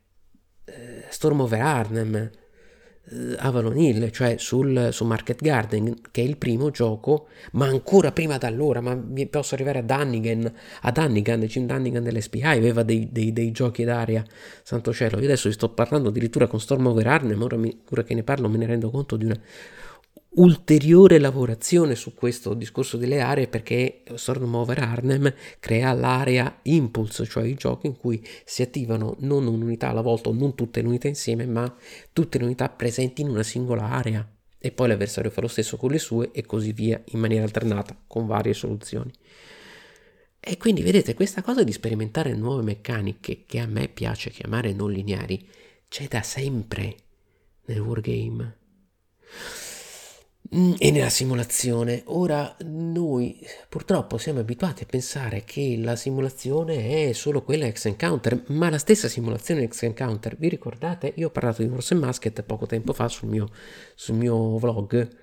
eh, 0.65 1.05
Storm 1.11 1.41
over 1.41 1.61
Arnhem, 1.61 2.15
eh, 2.15 3.37
Avalon 3.37 3.77
Hill, 3.77 4.11
cioè 4.11 4.37
sul, 4.39 4.89
su 4.93 5.05
Market 5.05 5.43
Garden, 5.43 6.01
che 6.11 6.23
è 6.23 6.25
il 6.25 6.39
primo 6.39 6.71
gioco, 6.71 7.27
ma 7.53 7.67
ancora 7.67 8.11
prima 8.11 8.39
da 8.39 8.47
allora, 8.47 8.81
ma 8.81 8.99
posso 9.29 9.55
arrivare 9.55 9.81
a 9.81 9.83
Dunnigan, 9.83 10.51
a 10.81 10.91
Dunnigan, 10.91 11.41
Jim 11.41 11.67
Dunnigan 11.67 12.03
dell'SPI 12.03 12.43
aveva 12.43 12.83
dei, 12.83 13.11
dei, 13.13 13.31
dei 13.31 13.51
giochi 13.51 13.85
d'aria, 13.85 14.25
santo 14.63 14.95
cielo, 14.95 15.19
io 15.19 15.25
adesso 15.25 15.49
vi 15.49 15.55
sto 15.55 15.69
parlando 15.69 16.09
addirittura 16.09 16.47
con 16.47 16.61
Storm 16.61 16.87
Over 16.87 17.07
Arnhem, 17.07 17.43
ora, 17.43 17.59
mi, 17.59 17.79
ora 17.91 18.05
che 18.05 18.15
ne 18.15 18.23
parlo 18.23 18.49
me 18.49 18.57
ne 18.57 18.65
rendo 18.65 18.89
conto 18.89 19.17
di 19.17 19.27
una 19.27 19.39
ulteriore 20.35 21.19
lavorazione 21.19 21.95
su 21.95 22.15
questo 22.15 22.55
discorso 22.55 22.97
delle 22.97 23.21
aree 23.21 23.49
perché 23.49 24.03
Storm 24.15 24.55
Over 24.55 24.79
Arnhem 24.79 25.35
crea 25.59 25.93
l'area 25.93 26.61
impulse, 26.62 27.27
cioè 27.27 27.45
i 27.45 27.55
giochi 27.55 27.89
in 27.89 27.97
cui 27.97 28.25
si 28.45 28.62
attivano 28.62 29.17
non 29.21 29.47
un'unità 29.47 29.91
alla 29.91 30.01
volta 30.01 30.31
o 30.31 30.33
non 30.33 30.55
tutte 30.55 30.81
le 30.81 30.89
unità 30.89 31.09
insieme, 31.09 31.45
ma 31.47 31.75
tutte 32.12 32.39
le 32.39 32.45
unità 32.45 32.69
presenti 32.69 33.21
in 33.21 33.29
una 33.29 33.43
singola 33.43 33.91
area 33.91 34.27
e 34.65 34.71
poi 34.71 34.89
l'avversario 34.89 35.31
fa 35.31 35.41
lo 35.41 35.49
stesso 35.49 35.77
con 35.77 35.91
le 35.91 35.99
sue 35.99 36.31
e 36.33 36.47
così 36.47 36.73
via 36.73 37.03
in 37.07 37.19
maniera 37.19 37.45
alternata 37.45 37.97
con 38.07 38.27
varie 38.27 38.55
soluzioni. 38.55 39.12
E 40.39 40.57
quindi 40.57 40.83
vedete 40.83 41.15
questa 41.15 41.43
cosa 41.43 41.62
di 41.62 41.73
sperimentare 41.73 42.35
nuove 42.35 42.62
meccaniche 42.62 43.45
che 43.47 43.59
a 43.59 43.67
me 43.67 43.89
piace 43.89 44.31
chiamare 44.31 44.73
non 44.73 44.91
lineari 44.91 45.47
c'è 45.89 46.09
da 46.09 46.23
sempre 46.23 46.97
nel 47.67 47.81
wargame. 47.81 48.57
Mm, 50.55 50.75
e 50.79 50.91
nella 50.91 51.09
simulazione. 51.09 52.03
Ora 52.07 52.55
noi 52.65 53.41
purtroppo 53.71 54.19
siamo 54.19 54.41
abituati 54.41 54.83
a 54.83 54.87
pensare 54.87 55.45
che 55.45 55.79
la 55.79 55.97
simulazione 55.97 57.09
è 57.09 57.13
solo 57.13 57.43
quella 57.43 57.65
ex 57.67 57.87
encounter, 57.87 58.45
ma 58.49 58.69
la 58.69 58.77
stessa 58.77 59.09
simulazione 59.09 59.63
ex 59.63 59.83
encounter, 59.83 60.37
vi 60.37 60.51
ricordate? 60.51 61.15
Io 61.17 61.29
ho 61.29 61.31
parlato 61.31 61.63
di 61.63 61.69
Horse 61.71 61.95
Musket 61.95 62.43
poco 62.43 62.67
tempo 62.67 62.93
fa 62.93 63.09
sul 63.09 63.31
mio, 63.31 63.49
sul 63.95 64.17
mio 64.17 64.59
vlog, 64.59 65.17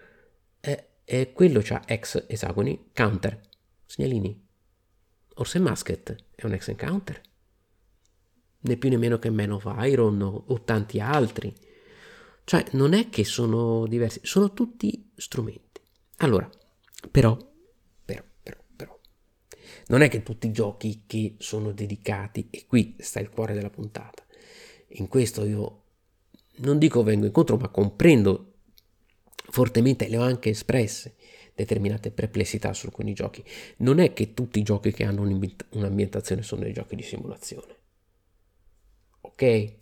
e, 0.62 0.88
e 1.06 1.32
quello 1.32 1.62
c'ha 1.64 1.84
ex 1.86 2.26
esagoni, 2.28 2.90
counter, 2.92 3.40
segnalini. 3.86 4.48
Horse 5.36 5.60
Musket 5.60 6.16
è 6.34 6.46
un 6.48 6.54
ex 6.54 6.70
encounter, 6.70 7.22
né 8.62 8.78
più 8.78 8.90
né 8.90 8.98
meno 8.98 9.20
che 9.20 9.30
Man 9.30 9.52
of 9.52 9.72
Iron 9.86 10.22
o 10.24 10.62
tanti 10.64 11.00
altri. 11.00 11.54
Cioè, 12.50 12.66
non 12.72 12.94
è 12.94 13.10
che 13.10 13.26
sono 13.26 13.86
diversi, 13.86 14.22
sono 14.24 14.54
tutti 14.54 15.12
strumenti. 15.16 15.82
Allora, 16.18 16.50
però, 17.12 17.38
però, 18.04 18.24
però, 18.42 18.58
però, 18.76 19.00
non 19.90 20.02
è 20.02 20.10
che 20.10 20.24
tutti 20.24 20.48
i 20.48 20.52
giochi 20.52 21.04
che 21.06 21.36
sono 21.38 21.74
dedicati, 21.74 22.48
e 22.50 22.66
qui 22.66 22.96
sta 22.98 23.20
il 23.20 23.30
cuore 23.30 23.54
della 23.54 23.70
puntata, 23.70 24.26
in 24.94 25.08
questo 25.08 25.46
io 25.46 25.84
non 26.62 26.80
dico 26.80 27.04
vengo 27.04 27.28
incontro, 27.28 27.56
ma 27.58 27.68
comprendo 27.68 28.54
fortemente, 29.52 30.08
le 30.08 30.18
ho 30.18 30.24
anche 30.24 30.50
espresse 30.50 31.18
determinate 31.54 32.10
perplessità 32.10 32.74
su 32.74 32.88
alcuni 32.88 33.14
giochi. 33.14 33.44
Non 33.78 34.00
è 34.00 34.12
che 34.12 34.34
tutti 34.34 34.58
i 34.58 34.64
giochi 34.64 34.92
che 34.92 35.04
hanno 35.04 35.22
un'ambientazione 35.22 36.42
sono 36.42 36.64
dei 36.64 36.74
giochi 36.74 36.96
di 36.96 37.04
simulazione. 37.04 37.76
Ok? 39.22 39.74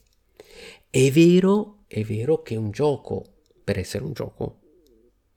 È 0.89 1.12
vero 1.12 1.76
è 1.88 2.03
vero 2.03 2.41
che 2.41 2.56
un 2.56 2.72
gioco, 2.72 3.24
per 3.63 3.79
essere 3.79 4.03
un 4.03 4.13
gioco, 4.13 4.60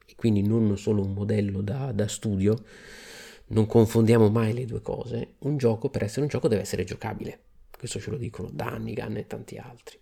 e 0.05 0.15
quindi 0.17 0.43
non 0.43 0.77
solo 0.77 1.03
un 1.03 1.13
modello 1.13 1.63
da, 1.63 1.93
da 1.93 2.09
studio, 2.09 2.63
non 3.49 3.67
confondiamo 3.67 4.29
mai 4.31 4.53
le 4.53 4.65
due 4.65 4.81
cose, 4.83 5.35
un 5.41 5.57
gioco 5.57 5.89
per 5.89 6.03
essere 6.03 6.23
un 6.23 6.29
gioco 6.29 6.49
deve 6.49 6.63
essere 6.63 6.85
giocabile. 6.85 7.41
Questo 7.71 7.99
ce 7.99 8.11
lo 8.11 8.17
dicono 8.17 8.51
Dannigan 8.53 9.17
e 9.17 9.27
tanti 9.27 9.57
altri. 9.57 9.99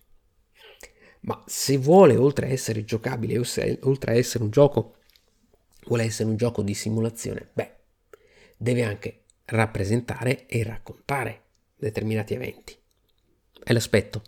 Ma 1.21 1.41
se 1.45 1.77
vuole, 1.77 2.15
oltre 2.15 2.47
a 2.47 2.49
essere 2.49 2.83
giocabile, 2.83 3.37
oltre 3.37 4.11
a 4.11 4.15
essere 4.15 4.43
un 4.43 4.49
gioco, 4.49 4.95
vuole 5.85 6.03
essere 6.03 6.29
un 6.29 6.35
gioco 6.35 6.61
di 6.61 6.73
simulazione, 6.73 7.49
beh, 7.53 7.75
deve 8.57 8.83
anche 8.83 9.23
rappresentare 9.45 10.45
e 10.45 10.63
raccontare 10.63 11.43
determinati 11.75 12.33
eventi. 12.33 12.77
È 13.63 13.73
l'aspetto, 13.73 14.21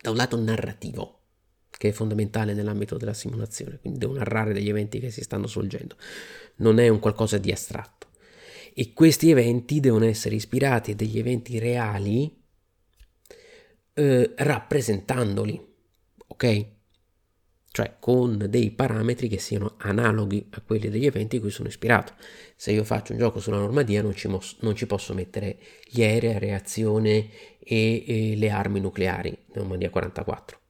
da 0.00 0.10
un 0.10 0.16
lato 0.16 0.40
narrativo, 0.40 1.15
che 1.76 1.88
è 1.88 1.92
fondamentale 1.92 2.54
nell'ambito 2.54 2.96
della 2.96 3.14
simulazione, 3.14 3.78
quindi 3.80 3.98
devo 3.98 4.14
narrare 4.14 4.52
degli 4.52 4.68
eventi 4.68 4.98
che 4.98 5.10
si 5.10 5.22
stanno 5.22 5.46
svolgendo, 5.46 5.96
non 6.56 6.78
è 6.78 6.88
un 6.88 6.98
qualcosa 6.98 7.38
di 7.38 7.52
astratto. 7.52 8.08
E 8.74 8.92
questi 8.92 9.30
eventi 9.30 9.80
devono 9.80 10.04
essere 10.04 10.34
ispirati 10.34 10.92
a 10.92 10.94
degli 10.94 11.18
eventi 11.18 11.58
reali 11.58 12.34
eh, 13.94 14.32
rappresentandoli, 14.36 15.74
ok? 16.26 16.66
Cioè 17.70 17.96
con 17.98 18.46
dei 18.48 18.70
parametri 18.70 19.28
che 19.28 19.38
siano 19.38 19.74
analoghi 19.78 20.46
a 20.50 20.62
quelli 20.62 20.88
degli 20.88 21.04
eventi 21.04 21.36
a 21.36 21.40
cui 21.40 21.50
sono 21.50 21.68
ispirato. 21.68 22.14
Se 22.54 22.72
io 22.72 22.84
faccio 22.84 23.12
un 23.12 23.18
gioco 23.18 23.38
sulla 23.38 23.58
Normandia 23.58 24.02
non 24.02 24.14
ci, 24.14 24.28
mos- 24.28 24.56
non 24.60 24.74
ci 24.74 24.86
posso 24.86 25.12
mettere 25.12 25.58
gli 25.86 26.02
aerei 26.02 26.34
a 26.34 26.38
reazione 26.38 27.28
e, 27.58 28.04
e 28.06 28.36
le 28.36 28.50
armi 28.50 28.80
nucleari, 28.80 29.36
Normandia 29.52 29.90
44 29.90 30.60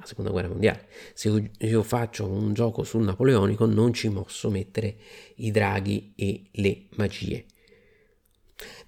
la 0.00 0.06
seconda 0.06 0.30
guerra 0.30 0.48
mondiale. 0.48 0.86
Se 1.14 1.50
io 1.58 1.82
faccio 1.82 2.26
un 2.26 2.52
gioco 2.52 2.82
sul 2.82 3.04
napoleonico 3.04 3.66
non 3.66 3.92
ci 3.92 4.10
posso 4.10 4.50
mettere 4.50 4.96
i 5.36 5.50
draghi 5.50 6.12
e 6.16 6.44
le 6.52 6.86
magie. 6.96 7.44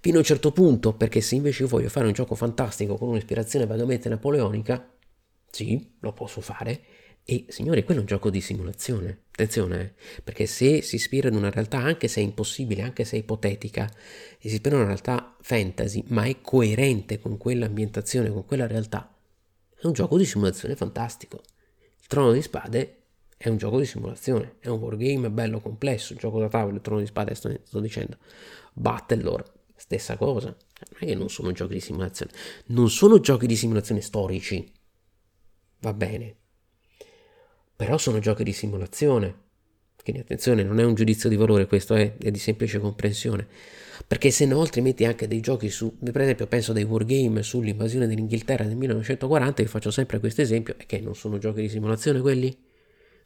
Fino 0.00 0.16
a 0.16 0.18
un 0.18 0.24
certo 0.24 0.52
punto, 0.52 0.94
perché 0.94 1.20
se 1.20 1.36
invece 1.36 1.62
io 1.62 1.68
voglio 1.68 1.88
fare 1.88 2.06
un 2.06 2.12
gioco 2.12 2.34
fantastico 2.34 2.96
con 2.96 3.10
un'ispirazione 3.10 3.66
vagamente 3.66 4.08
napoleonica, 4.08 4.90
sì, 5.50 5.94
lo 6.00 6.12
posso 6.12 6.40
fare. 6.40 6.80
E 7.24 7.44
signori, 7.48 7.84
quello 7.84 8.00
è 8.00 8.02
un 8.02 8.08
gioco 8.08 8.30
di 8.30 8.40
simulazione. 8.40 9.20
Attenzione, 9.30 9.80
eh, 9.80 10.22
perché 10.24 10.46
se 10.46 10.82
si 10.82 10.96
ispira 10.96 11.28
ad 11.28 11.34
una 11.34 11.50
realtà, 11.50 11.78
anche 11.78 12.08
se 12.08 12.20
è 12.20 12.24
impossibile, 12.24 12.82
anche 12.82 13.04
se 13.04 13.16
è 13.16 13.20
ipotetica, 13.20 13.88
si 14.38 14.48
ispira 14.48 14.74
a 14.74 14.78
una 14.78 14.88
realtà 14.88 15.36
fantasy, 15.40 16.02
ma 16.08 16.24
è 16.24 16.40
coerente 16.40 17.20
con 17.20 17.38
quell'ambientazione, 17.38 18.30
con 18.30 18.44
quella 18.44 18.66
realtà, 18.66 19.08
è 19.82 19.86
un 19.86 19.94
gioco 19.94 20.16
di 20.16 20.24
simulazione 20.24 20.76
fantastico. 20.76 21.42
Il 22.00 22.06
Trono 22.06 22.30
di 22.30 22.40
Spade 22.40 22.98
è 23.36 23.48
un 23.48 23.56
gioco 23.56 23.80
di 23.80 23.84
simulazione, 23.84 24.54
è 24.60 24.68
un 24.68 24.78
wargame 24.78 25.28
bello 25.28 25.58
complesso, 25.58 26.12
un 26.12 26.20
gioco 26.20 26.38
da 26.38 26.46
tavolo, 26.46 26.76
il 26.76 26.82
Trono 26.82 27.00
di 27.00 27.06
Spade 27.06 27.34
sto, 27.34 27.52
sto 27.64 27.80
dicendo. 27.80 28.18
Battlelore, 28.74 29.44
stessa 29.74 30.16
cosa. 30.16 30.46
Non 30.46 31.00
è 31.00 31.04
che 31.04 31.14
non 31.16 31.28
sono 31.28 31.50
giochi 31.50 31.74
di 31.74 31.80
simulazione, 31.80 32.30
non 32.66 32.90
sono 32.90 33.18
giochi 33.18 33.48
di 33.48 33.56
simulazione 33.56 34.00
storici. 34.02 34.72
Va 35.80 35.92
bene. 35.92 36.36
Però 37.74 37.98
sono 37.98 38.20
giochi 38.20 38.44
di 38.44 38.52
simulazione. 38.52 39.40
Quindi 40.00 40.22
attenzione, 40.22 40.62
non 40.62 40.78
è 40.78 40.84
un 40.84 40.94
giudizio 40.94 41.28
di 41.28 41.34
valore, 41.34 41.66
questo 41.66 41.94
è, 41.94 42.16
è 42.18 42.30
di 42.30 42.38
semplice 42.38 42.78
comprensione 42.78 43.48
perché 44.06 44.30
se 44.30 44.46
no 44.46 44.60
altrimenti 44.60 45.04
anche 45.04 45.26
dei 45.26 45.40
giochi 45.40 45.68
su, 45.68 45.96
per 45.98 46.20
esempio 46.20 46.46
penso 46.46 46.72
dei 46.72 46.84
wargame 46.84 47.42
sull'invasione 47.42 48.06
dell'Inghilterra 48.06 48.64
nel 48.64 48.76
1940, 48.76 49.62
vi 49.62 49.68
faccio 49.68 49.90
sempre 49.90 50.18
questo 50.18 50.40
esempio, 50.40 50.74
è 50.76 50.86
che 50.86 51.00
non 51.00 51.14
sono 51.14 51.38
giochi 51.38 51.62
di 51.62 51.68
simulazione 51.68 52.20
quelli? 52.20 52.56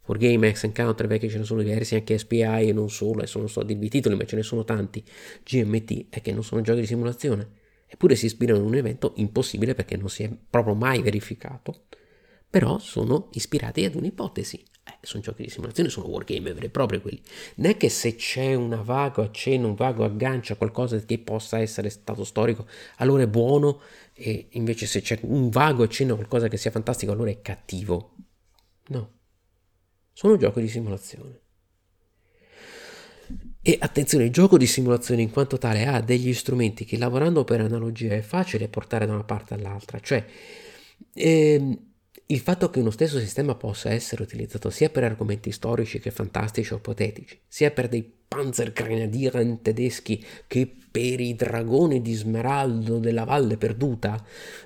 Wargame, 0.07 0.53
X 0.53 0.63
Encounter, 0.63 1.05
vecchi 1.05 1.29
ce 1.29 1.37
ne 1.37 1.43
sono 1.43 1.61
diversi, 1.61 1.95
anche 1.95 2.17
SPI 2.17 2.69
e 2.69 2.73
non 2.73 2.89
solo, 2.89 3.19
adesso 3.19 3.39
non 3.39 3.49
so 3.49 3.61
dirvi 3.63 3.87
i 3.87 3.89
titoli, 3.89 4.15
ma 4.15 4.25
ce 4.25 4.37
ne 4.37 4.43
sono 4.43 4.63
tanti, 4.63 5.03
GMT, 5.43 6.05
è 6.09 6.21
che 6.21 6.31
non 6.31 6.43
sono 6.43 6.61
giochi 6.61 6.79
di 6.81 6.85
simulazione, 6.85 7.49
eppure 7.85 8.15
si 8.15 8.25
ispirano 8.25 8.59
ad 8.59 8.65
un 8.65 8.75
evento 8.75 9.13
impossibile 9.17 9.73
perché 9.73 9.97
non 9.97 10.09
si 10.09 10.23
è 10.23 10.31
proprio 10.49 10.75
mai 10.75 11.01
verificato, 11.01 11.87
però 12.49 12.79
sono 12.79 13.27
ispirati 13.33 13.83
ad 13.83 13.95
un'ipotesi, 13.95 14.63
eh, 14.87 14.97
sono 15.01 15.21
giochi 15.21 15.43
di 15.43 15.49
simulazione, 15.49 15.89
sono 15.89 16.07
wargame 16.07 16.53
veri 16.53 16.67
e 16.67 16.69
propri 16.69 17.01
quelli. 17.01 17.21
Non 17.55 17.71
è 17.71 17.77
che 17.77 17.89
se 17.89 18.15
c'è 18.15 18.53
una 18.55 18.81
vago 18.81 19.21
accenno, 19.21 19.67
un 19.67 19.75
vago 19.75 20.03
aggancio 20.05 20.53
a 20.53 20.55
qualcosa 20.55 20.97
che 20.99 21.19
possa 21.19 21.59
essere 21.59 21.89
stato 21.89 22.23
storico, 22.23 22.65
allora 22.97 23.23
è 23.23 23.27
buono, 23.27 23.81
e 24.13 24.47
invece 24.51 24.85
se 24.85 25.01
c'è 25.01 25.19
un 25.23 25.49
vago 25.49 25.83
accenno 25.83 26.13
a 26.13 26.15
qualcosa 26.15 26.47
che 26.47 26.57
sia 26.57 26.71
fantastico, 26.71 27.11
allora 27.11 27.29
è 27.29 27.41
cattivo. 27.41 28.15
No, 28.87 29.11
sono 30.13 30.37
giochi 30.37 30.61
di 30.61 30.69
simulazione. 30.69 31.41
E 33.61 33.77
attenzione, 33.81 34.23
il 34.23 34.31
gioco 34.31 34.57
di 34.57 34.65
simulazione 34.65 35.21
in 35.21 35.29
quanto 35.29 35.57
tale 35.57 35.85
ha 35.85 35.99
degli 35.99 36.33
strumenti 36.33 36.85
che 36.85 36.97
lavorando 36.97 37.43
per 37.43 37.59
analogia 37.59 38.13
è 38.13 38.21
facile 38.21 38.69
portare 38.69 39.05
da 39.05 39.13
una 39.13 39.25
parte 39.25 39.53
all'altra, 39.53 39.99
cioè 39.99 40.25
ehm, 41.13 41.77
il 42.29 42.39
fatto 42.39 42.69
che 42.69 42.79
uno 42.79 42.89
stesso 42.91 43.19
sistema 43.19 43.55
possa 43.55 43.91
essere 43.91 44.21
utilizzato 44.21 44.69
sia 44.69 44.89
per 44.89 45.05
argomenti 45.05 45.51
storici 45.51 45.99
che 45.99 46.11
fantastici 46.11 46.73
o 46.73 46.77
ipotetici, 46.77 47.39
sia 47.47 47.71
per 47.71 47.87
dei 47.87 48.15
Panzergrenadieren 48.27 49.61
tedeschi 49.61 50.23
che 50.47 50.69
per 50.91 51.21
i 51.21 51.35
dragoni 51.35 52.01
di 52.01 52.13
smeraldo 52.13 52.99
della 52.99 53.23
Valle 53.23 53.55
Perduta, 53.55 54.21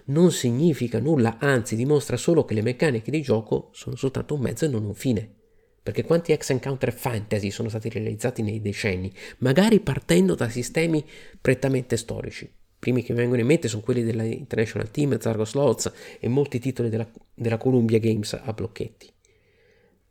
non 0.06 0.32
significa 0.32 1.00
nulla, 1.00 1.38
anzi 1.40 1.76
dimostra 1.76 2.18
solo 2.18 2.46
che 2.46 2.56
le 2.56 2.64
meccaniche 2.64 3.12
di 3.12 3.22
gioco 3.22 3.70
sono 3.74 3.96
soltanto 3.96 4.34
un 4.34 4.42
mezzo 4.42 4.66
e 4.66 4.70
non 4.70 4.86
un 4.86 4.96
fine. 4.96 5.30
Perché 5.84 6.04
quanti 6.04 6.32
ex 6.32 6.50
encounter 6.50 6.92
fantasy 6.92 7.52
sono 7.52 7.70
stati 7.70 7.90
realizzati 7.90 8.42
nei 8.42 8.62
decenni, 8.62 9.14
magari 9.40 9.80
partendo 9.80 10.34
da 10.34 10.50
sistemi 10.50 11.06
prettamente 11.40 11.98
storici. 11.98 12.61
Primi 12.82 13.04
che 13.04 13.12
mi 13.14 13.20
vengono 13.20 13.42
in 13.42 13.46
mente 13.46 13.68
sono 13.68 13.84
quelli 13.84 14.02
della 14.02 14.24
International 14.24 14.90
Team, 14.90 15.20
Zargo 15.20 15.46
Slots 15.46 15.92
e 16.20 16.28
molti 16.28 16.58
titoli 16.58 16.90
della, 16.90 17.08
della 17.32 17.58
Columbia 17.58 18.00
Games 18.00 18.34
a 18.34 18.54
blocchetti. 18.54 19.08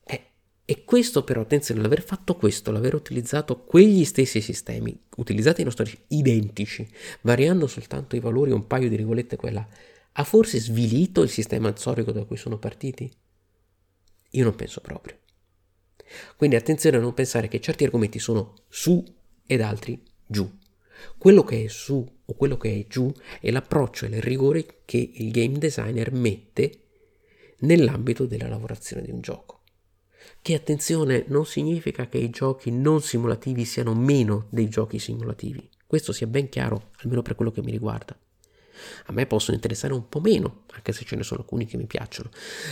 Eh, 0.04 0.22
e 0.64 0.84
questo 0.84 1.24
però, 1.24 1.40
attenzione, 1.40 1.80
l'aver 1.80 2.00
fatto 2.00 2.36
questo, 2.36 2.70
l'aver 2.70 2.94
utilizzato 2.94 3.64
quegli 3.64 4.04
stessi 4.04 4.40
sistemi, 4.40 4.96
utilizzati 5.16 5.62
in 5.62 5.70
storici 5.72 5.98
identici, 6.06 6.88
variando 7.22 7.66
soltanto 7.66 8.14
i 8.14 8.20
valori 8.20 8.52
un 8.52 8.64
paio 8.68 8.88
di 8.88 8.94
regolette 8.94 9.34
quella, 9.34 9.66
ha 10.12 10.22
forse 10.22 10.60
svilito 10.60 11.22
il 11.22 11.28
sistema 11.28 11.74
storico 11.74 12.12
da 12.12 12.22
cui 12.22 12.36
sono 12.36 12.56
partiti? 12.56 13.10
Io 14.30 14.44
non 14.44 14.54
penso 14.54 14.80
proprio. 14.80 15.18
Quindi 16.36 16.54
attenzione 16.54 16.98
a 16.98 17.00
non 17.00 17.14
pensare 17.14 17.48
che 17.48 17.60
certi 17.60 17.82
argomenti 17.82 18.20
sono 18.20 18.54
su 18.68 19.04
ed 19.44 19.60
altri 19.60 20.00
giù. 20.24 20.48
Quello 21.18 21.44
che 21.44 21.64
è 21.64 21.68
su 21.68 22.06
o 22.24 22.34
quello 22.34 22.56
che 22.56 22.78
è 22.78 22.86
giù 22.86 23.12
è 23.40 23.50
l'approccio 23.50 24.06
e 24.06 24.08
il 24.08 24.22
rigore 24.22 24.82
che 24.84 25.10
il 25.14 25.30
game 25.30 25.58
designer 25.58 26.12
mette 26.12 26.80
nell'ambito 27.60 28.26
della 28.26 28.48
lavorazione 28.48 29.02
di 29.02 29.10
un 29.10 29.20
gioco. 29.20 29.62
Che 30.42 30.54
attenzione 30.54 31.24
non 31.28 31.44
significa 31.44 32.08
che 32.08 32.18
i 32.18 32.30
giochi 32.30 32.70
non 32.70 33.02
simulativi 33.02 33.64
siano 33.64 33.94
meno 33.94 34.46
dei 34.50 34.68
giochi 34.68 34.98
simulativi. 34.98 35.68
Questo 35.86 36.12
sia 36.12 36.26
ben 36.26 36.48
chiaro, 36.48 36.90
almeno 37.02 37.22
per 37.22 37.34
quello 37.34 37.50
che 37.50 37.62
mi 37.62 37.70
riguarda. 37.70 38.16
A 39.06 39.12
me 39.12 39.26
possono 39.26 39.56
interessare 39.56 39.92
un 39.92 40.08
po' 40.08 40.20
meno, 40.20 40.62
anche 40.72 40.92
se 40.92 41.04
ce 41.04 41.16
ne 41.16 41.22
sono 41.22 41.40
alcuni 41.40 41.66
che 41.66 41.76
mi 41.76 41.86
piacciono, 41.86 42.30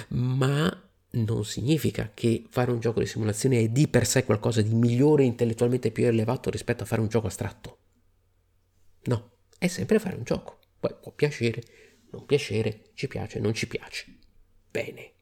ma 0.09 0.83
non 1.11 1.45
significa 1.45 2.11
che 2.13 2.45
fare 2.49 2.71
un 2.71 2.81
gioco 2.81 3.01
di 3.01 3.07
simulazione 3.07 3.61
è 3.61 3.69
di 3.69 3.89
per 3.89 4.07
sé 4.07 4.25
qualcosa 4.25 4.63
di 4.63 4.75
migliore 4.75 5.25
intellettualmente 5.25 5.91
più 5.91 6.07
elevato 6.07 6.51
rispetto 6.51 6.83
a 6.83 6.87
fare 6.87 7.01
un 7.01 7.09
gioco 7.09 7.27
astratto. 7.27 7.78
No, 9.09 9.31
è 9.59 9.67
sempre 9.69 9.99
fare 9.99 10.17
un 10.17 10.23
gioco. 10.23 10.59
Poi 10.79 10.95
può 11.01 11.13
piacere, 11.13 11.63
non 12.11 12.27
piacere, 12.27 12.91
ci 12.95 13.09
piace, 13.09 13.41
non 13.41 13.55
ci 13.55 13.67
piace. 13.67 14.05
Bene. 14.71 15.13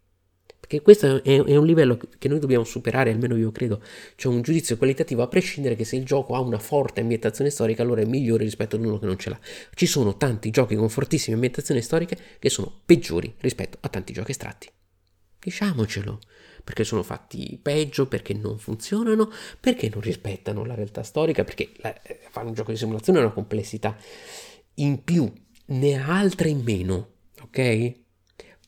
Perché 0.58 0.82
questo 0.82 1.22
è, 1.22 1.38
un 1.38 1.64
livello 1.64 1.96
che 2.18 2.26
noi 2.26 2.40
dobbiamo 2.40 2.64
superare, 2.64 3.12
almeno 3.12 3.36
io 3.36 3.52
credo. 3.52 3.80
C'è 4.16 4.26
un 4.26 4.42
giudizio 4.42 4.76
qualitativo 4.76 5.22
a 5.22 5.28
prescindere 5.28 5.76
che 5.76 5.84
se 5.84 5.94
il 5.94 6.04
gioco 6.04 6.34
ha 6.34 6.40
una 6.40 6.58
forte 6.58 7.00
ambientazione 7.00 7.50
storica, 7.50 7.82
allora 7.82 8.00
è 8.00 8.04
migliore 8.04 8.42
rispetto 8.42 8.74
ad 8.74 8.84
uno 8.84 8.98
che 8.98 9.06
non 9.06 9.16
ce 9.16 9.30
l'ha. 9.30 9.38
Ci 9.72 9.86
sono 9.86 10.16
tanti 10.16 10.50
giochi 10.50 10.74
con 10.74 10.88
fortissime 10.88 11.34
ambientazioni 11.34 11.80
storiche 11.80 12.18
che 12.40 12.50
sono 12.50 12.80
peggiori 12.84 13.32
rispetto 13.38 13.78
a 13.80 13.88
tanti 13.88 14.12
giochi 14.12 14.32
astratti. 14.32 14.68
Diciamocelo, 15.38 16.18
perché 16.66 16.82
sono 16.82 17.04
fatti 17.04 17.60
peggio, 17.62 18.08
perché 18.08 18.34
non 18.34 18.58
funzionano, 18.58 19.30
perché 19.60 19.88
non 19.88 20.00
rispettano 20.00 20.64
la 20.64 20.74
realtà 20.74 21.04
storica, 21.04 21.44
perché 21.44 21.70
la, 21.76 22.02
eh, 22.02 22.18
fare 22.28 22.48
un 22.48 22.54
gioco 22.54 22.72
di 22.72 22.76
simulazione 22.76 23.20
è 23.20 23.22
una 23.22 23.30
complessità 23.30 23.96
in 24.74 25.04
più, 25.04 25.32
ne 25.66 25.94
ha 25.94 26.18
altre 26.18 26.48
in 26.48 26.62
meno, 26.64 27.10
ok? 27.40 27.92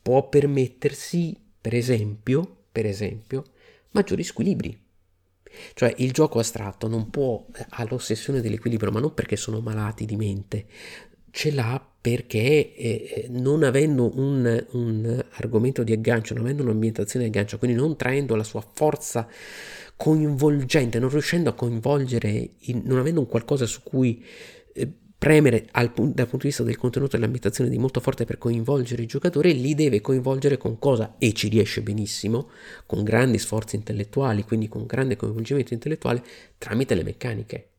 Può 0.01 0.29
permettersi, 0.29 1.37
per 1.59 1.75
esempio, 1.75 2.67
per 2.71 2.85
esempio, 2.85 3.43
maggiori 3.91 4.23
squilibri. 4.23 4.81
Cioè 5.73 5.93
il 5.97 6.13
gioco 6.13 6.39
astratto 6.39 6.87
non 6.87 7.09
può, 7.09 7.45
eh, 7.53 7.65
ha 7.67 7.83
l'ossessione 7.83 8.39
dell'equilibrio, 8.39 8.93
ma 8.93 9.01
non 9.01 9.13
perché 9.13 9.35
sono 9.35 9.59
malati 9.59 10.05
di 10.05 10.15
mente, 10.15 10.67
ce 11.31 11.51
l'ha 11.51 11.85
perché 12.01 12.73
eh, 12.75 13.27
non 13.29 13.63
avendo 13.63 14.17
un, 14.17 14.65
un, 14.71 15.25
argomento 15.31 15.83
di 15.83 15.91
aggancio, 15.91 16.33
non 16.33 16.43
avendo 16.43 16.63
un'ambientazione 16.63 17.25
di 17.25 17.31
aggancio, 17.31 17.57
quindi 17.57 17.75
non 17.75 17.97
traendo 17.97 18.35
la 18.35 18.43
sua 18.43 18.65
forza 18.73 19.27
coinvolgente, 19.97 20.97
non 20.97 21.09
riuscendo 21.09 21.49
a 21.49 21.53
coinvolgere, 21.53 22.51
in, 22.57 22.83
non 22.85 22.99
avendo 22.99 23.19
un 23.19 23.27
qualcosa 23.27 23.65
su 23.65 23.83
cui 23.83 24.23
eh, 24.73 24.89
premere 25.17 25.67
al, 25.71 25.91
dal 25.93 26.13
punto 26.13 26.37
di 26.37 26.47
vista 26.47 26.63
del 26.63 26.77
contenuto 26.77 27.17
dell'ambientazione 27.17 27.69
di 27.69 27.77
molto 27.77 27.99
forte 27.99 28.23
per 28.23 28.37
coinvolgere 28.37 29.01
il 29.01 29.07
giocatore, 29.09 29.51
li 29.51 29.75
deve 29.75 29.99
coinvolgere 29.99 30.55
con 30.55 30.79
cosa 30.79 31.15
e 31.17 31.33
ci 31.33 31.49
riesce 31.49 31.81
benissimo, 31.81 32.49
con 32.85 33.03
grandi 33.03 33.37
sforzi 33.39 33.75
intellettuali, 33.75 34.43
quindi 34.43 34.69
con 34.69 34.85
grande 34.85 35.17
coinvolgimento 35.17 35.73
intellettuale 35.73 36.23
tramite 36.57 36.95
le 36.95 37.03
meccaniche. 37.03 37.69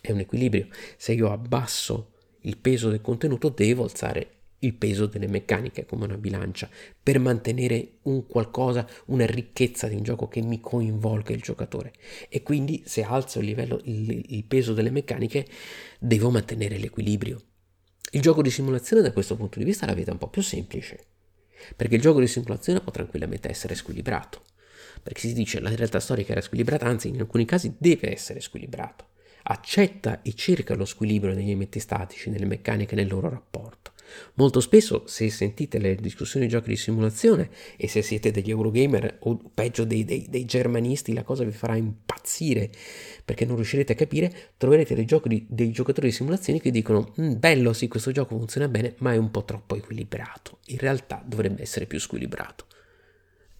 È 0.00 0.10
un 0.10 0.18
equilibrio. 0.18 0.66
Se 0.96 1.12
io 1.12 1.30
abbasso 1.30 2.13
il 2.44 2.56
peso 2.56 2.90
del 2.90 3.00
contenuto, 3.00 3.48
devo 3.48 3.84
alzare 3.84 4.28
il 4.64 4.74
peso 4.74 5.06
delle 5.06 5.26
meccaniche 5.26 5.84
come 5.84 6.04
una 6.04 6.16
bilancia 6.16 6.68
per 7.02 7.18
mantenere 7.18 7.98
un 8.02 8.26
qualcosa, 8.26 8.88
una 9.06 9.26
ricchezza 9.26 9.88
di 9.88 9.94
un 9.94 10.02
gioco 10.02 10.26
che 10.26 10.40
mi 10.42 10.60
coinvolga 10.60 11.32
il 11.32 11.42
giocatore. 11.42 11.92
E 12.28 12.42
quindi 12.42 12.82
se 12.86 13.02
alzo 13.02 13.40
il 13.40 13.46
livello, 13.46 13.80
il, 13.84 14.24
il 14.34 14.44
peso 14.44 14.72
delle 14.72 14.90
meccaniche, 14.90 15.46
devo 15.98 16.30
mantenere 16.30 16.78
l'equilibrio. 16.78 17.40
Il 18.10 18.20
gioco 18.20 18.42
di 18.42 18.50
simulazione 18.50 19.02
da 19.02 19.12
questo 19.12 19.36
punto 19.36 19.58
di 19.58 19.64
vista 19.64 19.86
la 19.86 19.94
vede 19.94 20.12
un 20.12 20.18
po' 20.18 20.28
più 20.28 20.42
semplice, 20.42 21.04
perché 21.76 21.96
il 21.96 22.00
gioco 22.00 22.20
di 22.20 22.26
simulazione 22.26 22.80
può 22.80 22.92
tranquillamente 22.92 23.50
essere 23.50 23.74
squilibrato, 23.74 24.42
perché 25.02 25.20
si 25.20 25.32
dice 25.32 25.60
la 25.60 25.74
realtà 25.74 26.00
storica 26.00 26.32
era 26.32 26.40
squilibrata, 26.40 26.86
anzi 26.86 27.08
in 27.08 27.20
alcuni 27.20 27.44
casi 27.44 27.74
deve 27.76 28.12
essere 28.12 28.40
squilibrato 28.40 29.12
accetta 29.44 30.22
e 30.22 30.34
cerca 30.34 30.74
lo 30.74 30.84
squilibrio 30.84 31.34
negli 31.34 31.50
elementi 31.50 31.80
statici, 31.80 32.30
nelle 32.30 32.46
meccaniche, 32.46 32.94
nel 32.94 33.08
loro 33.08 33.28
rapporto. 33.28 33.92
Molto 34.34 34.60
spesso, 34.60 35.04
se 35.06 35.28
sentite 35.30 35.78
le 35.78 35.96
discussioni 35.96 36.46
di 36.46 36.52
giochi 36.52 36.68
di 36.70 36.76
simulazione 36.76 37.50
e 37.76 37.88
se 37.88 38.02
siete 38.02 38.30
degli 38.30 38.50
Eurogamer 38.50 39.18
o 39.20 39.40
peggio 39.52 39.84
dei, 39.84 40.04
dei, 40.04 40.26
dei 40.28 40.44
germanisti, 40.44 41.12
la 41.12 41.22
cosa 41.22 41.44
vi 41.44 41.52
farà 41.52 41.76
impazzire 41.76 42.70
perché 43.24 43.44
non 43.44 43.56
riuscirete 43.56 43.92
a 43.92 43.96
capire, 43.96 44.32
troverete 44.56 44.94
dei, 44.94 45.06
di, 45.24 45.46
dei 45.48 45.70
giocatori 45.72 46.08
di 46.08 46.12
simulazione 46.12 46.60
che 46.60 46.70
dicono 46.70 47.14
mm, 47.20 47.34
bello 47.38 47.72
sì 47.72 47.88
questo 47.88 48.12
gioco 48.12 48.36
funziona 48.36 48.68
bene 48.68 48.94
ma 48.98 49.12
è 49.12 49.16
un 49.16 49.30
po' 49.30 49.44
troppo 49.44 49.74
equilibrato. 49.76 50.58
In 50.66 50.78
realtà 50.78 51.22
dovrebbe 51.24 51.62
essere 51.62 51.86
più 51.86 51.98
squilibrato. 51.98 52.66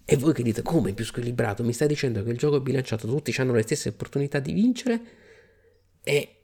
E 0.07 0.16
voi 0.16 0.35
che 0.35 0.42
dite 0.42 0.62
come 0.62 0.92
più 0.92 1.05
squilibrato? 1.05 1.64
Mi 1.64 1.73
stai 1.73 1.88
dicendo 1.88 2.23
che 2.23 2.31
il 2.31 2.37
gioco 2.37 2.57
è 2.57 2.61
bilanciato, 2.61 3.07
tutti 3.07 3.35
hanno 3.38 3.55
le 3.55 3.62
stesse 3.62 3.88
opportunità 3.88 4.38
di 4.38 4.53
vincere? 4.53 5.01
E 6.04 6.34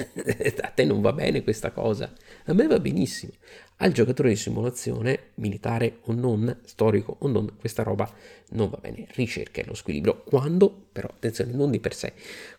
a 0.60 0.68
te 0.68 0.84
non 0.84 1.00
va 1.00 1.12
bene 1.12 1.42
questa 1.42 1.70
cosa. 1.70 2.12
A 2.46 2.52
me 2.52 2.66
va 2.66 2.78
benissimo. 2.78 3.32
Al 3.76 3.92
giocatore 3.92 4.30
di 4.30 4.36
simulazione, 4.36 5.30
militare 5.36 5.98
o 6.02 6.12
non, 6.12 6.60
storico 6.64 7.16
o 7.20 7.28
non, 7.28 7.56
questa 7.58 7.82
roba 7.82 8.10
non 8.50 8.68
va 8.68 8.78
bene. 8.78 9.06
Ricerca 9.10 9.62
lo 9.64 9.74
squilibrio 9.74 10.22
quando, 10.22 10.88
però 10.92 11.08
attenzione, 11.08 11.52
non 11.52 11.70
di 11.70 11.80
per 11.80 11.94
sé, 11.94 12.12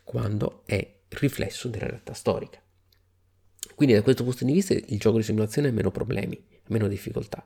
quando 0.03 0.63
è 0.65 0.99
riflesso 1.09 1.67
della 1.67 1.87
realtà 1.87 2.13
storica. 2.13 2.59
Quindi 3.75 3.95
da 3.95 4.01
questo 4.01 4.23
punto 4.23 4.45
di 4.45 4.53
vista 4.53 4.73
il 4.73 4.99
gioco 4.99 5.17
di 5.17 5.23
simulazione 5.23 5.69
ha 5.69 5.71
meno 5.71 5.91
problemi, 5.91 6.39
meno 6.67 6.87
difficoltà. 6.87 7.45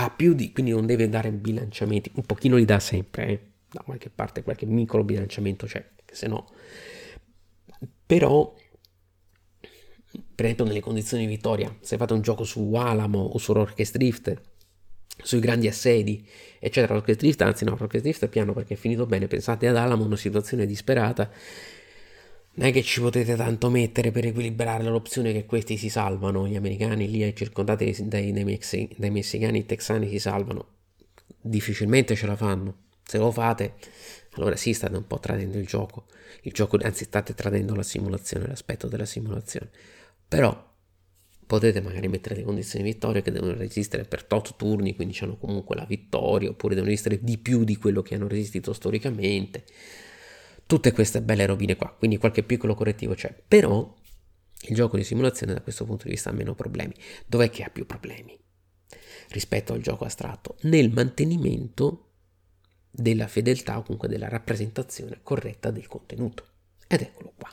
Ha 0.00 0.10
più 0.10 0.34
di, 0.34 0.52
quindi 0.52 0.70
non 0.70 0.86
deve 0.86 1.08
dare 1.08 1.30
bilanciamenti, 1.32 2.12
un 2.14 2.22
pochino 2.24 2.56
li 2.56 2.64
dà 2.64 2.78
sempre, 2.78 3.26
eh? 3.26 3.40
da 3.70 3.82
qualche 3.84 4.10
parte 4.10 4.42
qualche 4.42 4.66
micro 4.66 5.04
bilanciamento 5.04 5.66
c'è, 5.66 5.84
se 6.10 6.26
no 6.26 6.50
però 8.06 8.54
per 10.34 10.44
esempio 10.44 10.64
nelle 10.64 10.80
condizioni 10.80 11.26
di 11.26 11.34
vittoria 11.34 11.74
se 11.80 11.96
fate 11.96 12.12
un 12.12 12.22
gioco 12.22 12.44
su 12.44 12.72
Alamo 12.74 13.18
o 13.18 13.38
su 13.38 13.52
Rocket 13.52 13.90
Drift 13.92 14.40
sui 15.20 15.40
grandi 15.40 15.66
assedi 15.66 16.26
eccetera 16.58 16.94
Rocket 16.94 17.18
Drift 17.18 17.42
anzi 17.42 17.64
no 17.64 17.76
Rocket 17.76 18.02
Drift 18.02 18.24
è 18.24 18.28
piano 18.28 18.52
perché 18.52 18.74
è 18.74 18.76
finito 18.76 19.06
bene 19.06 19.26
pensate 19.26 19.66
ad 19.68 19.76
Alamo 19.76 20.04
una 20.04 20.16
situazione 20.16 20.66
disperata 20.66 21.30
non 22.58 22.66
è 22.66 22.72
che 22.72 22.82
ci 22.82 23.00
potete 23.00 23.36
tanto 23.36 23.70
mettere 23.70 24.10
per 24.10 24.26
equilibrare 24.26 24.82
l'opzione 24.82 25.32
che 25.32 25.46
questi 25.46 25.76
si 25.76 25.88
salvano 25.88 26.48
gli 26.48 26.56
americani 26.56 27.08
lì 27.08 27.34
circondati 27.34 27.94
dai, 28.04 28.32
dai, 28.32 28.88
dai 28.96 29.10
messicani 29.10 29.58
i 29.58 29.64
texani 29.64 30.08
si 30.08 30.18
salvano. 30.18 30.66
Difficilmente 31.40 32.16
ce 32.16 32.26
la 32.26 32.34
fanno. 32.34 32.86
Se 33.04 33.16
lo 33.18 33.30
fate, 33.30 33.74
allora 34.38 34.56
sì, 34.56 34.72
state 34.72 34.96
un 34.96 35.06
po' 35.06 35.18
tradendo 35.18 35.58
il 35.58 35.66
gioco, 35.66 36.06
il 36.42 36.52
gioco, 36.52 36.78
anzi 36.80 37.04
state 37.04 37.34
tradendo 37.34 37.74
la 37.74 37.82
simulazione, 37.82 38.46
l'aspetto 38.46 38.86
della 38.86 39.04
simulazione. 39.04 39.68
Però 40.26 40.66
potete 41.44 41.80
magari 41.80 42.08
mettere 42.08 42.36
le 42.36 42.42
condizioni 42.42 42.84
di 42.84 42.92
vittoria 42.92 43.20
che 43.20 43.32
devono 43.32 43.54
resistere 43.54 44.04
per 44.04 44.24
tot 44.24 44.54
turni, 44.56 44.94
quindi 44.94 45.18
hanno 45.20 45.36
comunque 45.36 45.74
la 45.74 45.84
vittoria, 45.84 46.50
oppure 46.50 46.74
devono 46.74 46.90
resistere 46.92 47.18
di 47.20 47.36
più 47.38 47.64
di 47.64 47.76
quello 47.76 48.02
che 48.02 48.14
hanno 48.14 48.28
resistito 48.28 48.72
storicamente. 48.72 49.64
Tutte 50.66 50.92
queste 50.92 51.20
belle 51.20 51.46
robine 51.46 51.76
qua, 51.76 51.90
quindi 51.90 52.18
qualche 52.18 52.44
piccolo 52.44 52.74
correttivo 52.74 53.14
c'è. 53.14 53.34
Però 53.48 53.96
il 54.68 54.74
gioco 54.74 54.96
di 54.96 55.04
simulazione 55.04 55.54
da 55.54 55.62
questo 55.62 55.84
punto 55.84 56.04
di 56.04 56.10
vista 56.10 56.30
ha 56.30 56.32
meno 56.32 56.54
problemi. 56.54 56.94
Dov'è 57.26 57.50
che 57.50 57.64
ha 57.64 57.70
più 57.70 57.86
problemi? 57.86 58.38
Rispetto 59.30 59.72
al 59.72 59.80
gioco 59.80 60.04
astratto, 60.04 60.56
nel 60.62 60.90
mantenimento 60.92 62.07
della 62.90 63.26
fedeltà 63.26 63.78
o 63.78 63.82
comunque 63.82 64.08
della 64.08 64.28
rappresentazione 64.28 65.20
corretta 65.22 65.70
del 65.70 65.86
contenuto. 65.86 66.46
Ed 66.86 67.02
eccolo 67.02 67.32
qua. 67.36 67.50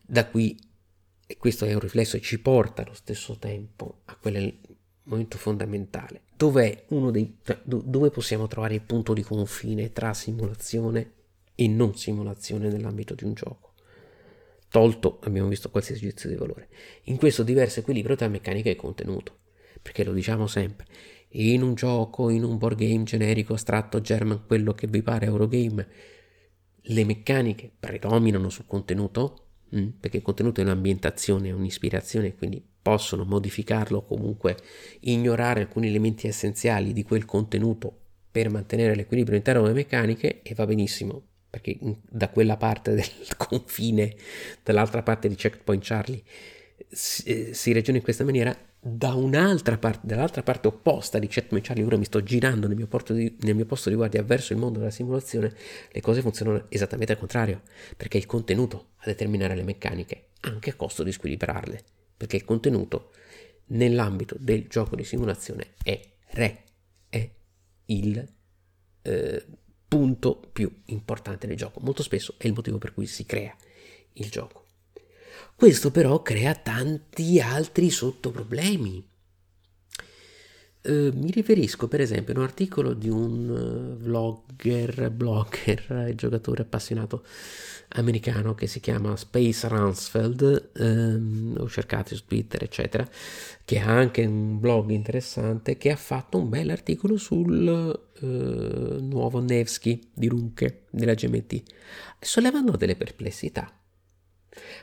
Da 0.00 0.26
qui, 0.26 0.58
e 1.26 1.36
questo 1.36 1.64
è 1.64 1.72
un 1.72 1.80
riflesso 1.80 2.16
e 2.16 2.20
ci 2.20 2.40
porta 2.40 2.82
allo 2.82 2.94
stesso 2.94 3.38
tempo 3.38 4.02
a 4.06 4.16
quel 4.16 4.60
momento 5.04 5.38
fondamentale, 5.38 6.22
dove, 6.36 6.84
dei, 7.10 7.38
dove 7.64 8.10
possiamo 8.10 8.46
trovare 8.46 8.74
il 8.74 8.82
punto 8.82 9.12
di 9.12 9.22
confine 9.22 9.92
tra 9.92 10.14
simulazione 10.14 11.12
e 11.54 11.68
non 11.68 11.96
simulazione 11.96 12.68
nell'ambito 12.68 13.14
di 13.14 13.24
un 13.24 13.34
gioco 13.34 13.74
tolto, 14.74 15.20
abbiamo 15.22 15.46
visto 15.46 15.70
qualsiasi 15.70 16.00
giudizio 16.00 16.28
di 16.28 16.34
valore. 16.34 16.68
In 17.04 17.16
questo 17.16 17.44
diverso 17.44 17.78
equilibrio 17.78 18.16
tra 18.16 18.26
meccanica 18.26 18.70
e 18.70 18.74
contenuto, 18.74 19.38
perché 19.80 20.02
lo 20.02 20.12
diciamo 20.12 20.48
sempre, 20.48 20.86
in 21.36 21.62
un 21.62 21.74
gioco, 21.74 22.28
in 22.28 22.44
un 22.44 22.58
board 22.58 22.78
game 22.78 23.04
generico, 23.04 23.54
astratto, 23.54 24.00
German, 24.00 24.44
quello 24.46 24.72
che 24.74 24.86
vi 24.86 25.02
pare, 25.02 25.26
Eurogame, 25.26 25.88
le 26.88 27.04
meccaniche 27.04 27.70
predominano 27.78 28.50
sul 28.50 28.66
contenuto, 28.66 29.46
mm? 29.74 29.88
perché 30.00 30.18
il 30.18 30.22
contenuto 30.22 30.60
è 30.60 30.64
un'ambientazione, 30.64 31.50
un'ispirazione, 31.50 32.34
quindi 32.34 32.62
possono 32.82 33.24
modificarlo 33.24 33.98
o 33.98 34.04
comunque 34.04 34.56
ignorare 35.00 35.60
alcuni 35.60 35.88
elementi 35.88 36.26
essenziali 36.26 36.92
di 36.92 37.02
quel 37.02 37.24
contenuto 37.24 37.98
per 38.30 38.50
mantenere 38.50 38.94
l'equilibrio 38.94 39.36
interno 39.36 39.62
delle 39.62 39.74
meccaniche 39.74 40.42
e 40.42 40.54
va 40.54 40.66
benissimo 40.66 41.22
perché 41.54 41.78
da 42.10 42.30
quella 42.30 42.56
parte 42.56 42.94
del 42.94 43.36
confine, 43.36 44.16
dall'altra 44.64 45.04
parte 45.04 45.28
di 45.28 45.36
Checkpoint 45.36 45.84
Charlie, 45.84 46.22
si, 46.88 47.22
eh, 47.24 47.54
si 47.54 47.72
ragiona 47.72 47.98
in 47.98 48.04
questa 48.04 48.24
maniera, 48.24 48.56
da 48.78 49.14
un'altra 49.14 49.78
parte, 49.78 50.06
dall'altra 50.06 50.42
parte 50.42 50.68
opposta 50.68 51.18
di 51.18 51.26
Checkpoint 51.26 51.66
Charlie, 51.66 51.84
ora 51.84 51.96
mi 51.96 52.04
sto 52.04 52.22
girando 52.22 52.66
nel 52.68 52.76
mio, 52.76 52.88
di, 53.08 53.36
nel 53.40 53.54
mio 53.54 53.64
posto 53.64 53.88
di 53.88 53.94
guardia 53.94 54.22
verso 54.22 54.52
il 54.52 54.58
mondo 54.58 54.78
della 54.78 54.90
simulazione, 54.90 55.54
le 55.90 56.00
cose 56.00 56.20
funzionano 56.20 56.66
esattamente 56.68 57.12
al 57.12 57.18
contrario, 57.18 57.62
perché 57.96 58.18
è 58.18 58.20
il 58.20 58.26
contenuto 58.26 58.90
a 58.96 59.06
determinare 59.06 59.54
le 59.54 59.62
meccaniche, 59.62 60.28
anche 60.40 60.70
a 60.70 60.74
costo 60.74 61.02
di 61.02 61.12
squilibrarle, 61.12 61.82
perché 62.16 62.36
il 62.36 62.44
contenuto 62.44 63.12
nell'ambito 63.66 64.36
del 64.38 64.66
gioco 64.68 64.96
di 64.96 65.04
simulazione 65.04 65.74
è 65.82 66.00
re, 66.30 66.64
è 67.08 67.30
il... 67.86 68.32
Eh, 69.02 69.46
punto 69.94 70.40
più 70.52 70.82
importante 70.86 71.46
del 71.46 71.56
gioco. 71.56 71.78
Molto 71.80 72.02
spesso 72.02 72.34
è 72.36 72.48
il 72.48 72.52
motivo 72.52 72.78
per 72.78 72.92
cui 72.92 73.06
si 73.06 73.24
crea 73.24 73.54
il 74.14 74.28
gioco. 74.28 74.63
Questo 75.54 75.90
però 75.90 76.22
crea 76.22 76.54
tanti 76.54 77.40
altri 77.40 77.90
sottoproblemi. 77.90 79.12
Eh, 80.86 81.10
mi 81.14 81.30
riferisco 81.30 81.88
per 81.88 82.02
esempio 82.02 82.34
a 82.34 82.38
un 82.38 82.42
articolo 82.44 82.92
di 82.92 83.08
un 83.08 83.48
uh, 83.48 83.96
vlogger, 83.96 85.10
blogger, 85.10 86.12
giocatore 86.14 86.60
appassionato 86.60 87.24
americano 87.96 88.54
che 88.54 88.66
si 88.66 88.80
chiama 88.80 89.16
Space 89.16 89.66
Ransfeld, 89.66 90.72
ehm, 90.76 91.56
ho 91.58 91.68
cercato 91.68 92.14
su 92.14 92.26
Twitter 92.26 92.62
eccetera, 92.62 93.08
che 93.64 93.78
ha 93.78 93.88
anche 93.88 94.26
un 94.26 94.60
blog 94.60 94.90
interessante 94.90 95.78
che 95.78 95.90
ha 95.90 95.96
fatto 95.96 96.36
un 96.36 96.50
bel 96.50 96.68
articolo 96.68 97.16
sul 97.16 98.08
eh, 98.20 98.26
nuovo 99.00 99.40
Nevsky 99.40 100.10
di 100.12 100.28
Runke 100.28 100.82
della 100.90 101.14
GMT, 101.14 101.62
sollevando 102.20 102.76
delle 102.76 102.96
perplessità, 102.96 103.72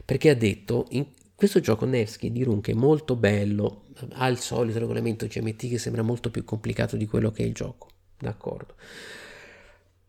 perché 0.06 0.30
ha 0.30 0.36
detto 0.36 0.88
in 0.92 1.06
questo 1.36 1.60
gioco 1.60 1.86
Nevsky 1.86 2.32
di 2.32 2.44
Runke 2.44 2.72
è 2.72 2.76
molto 2.76 3.16
bello, 3.16 3.86
ha 4.12 4.28
il 4.28 4.38
solito 4.38 4.78
regolamento 4.78 5.26
GMT 5.26 5.70
che 5.70 5.80
sembra 5.80 6.04
molto 6.04 6.30
più 6.30 6.44
complicato 6.44 6.96
di 6.96 7.08
quello 7.08 7.32
che 7.32 7.44
è 7.44 7.48
il 7.48 7.54
gioco, 7.54 7.90
d'accordo. 8.20 8.76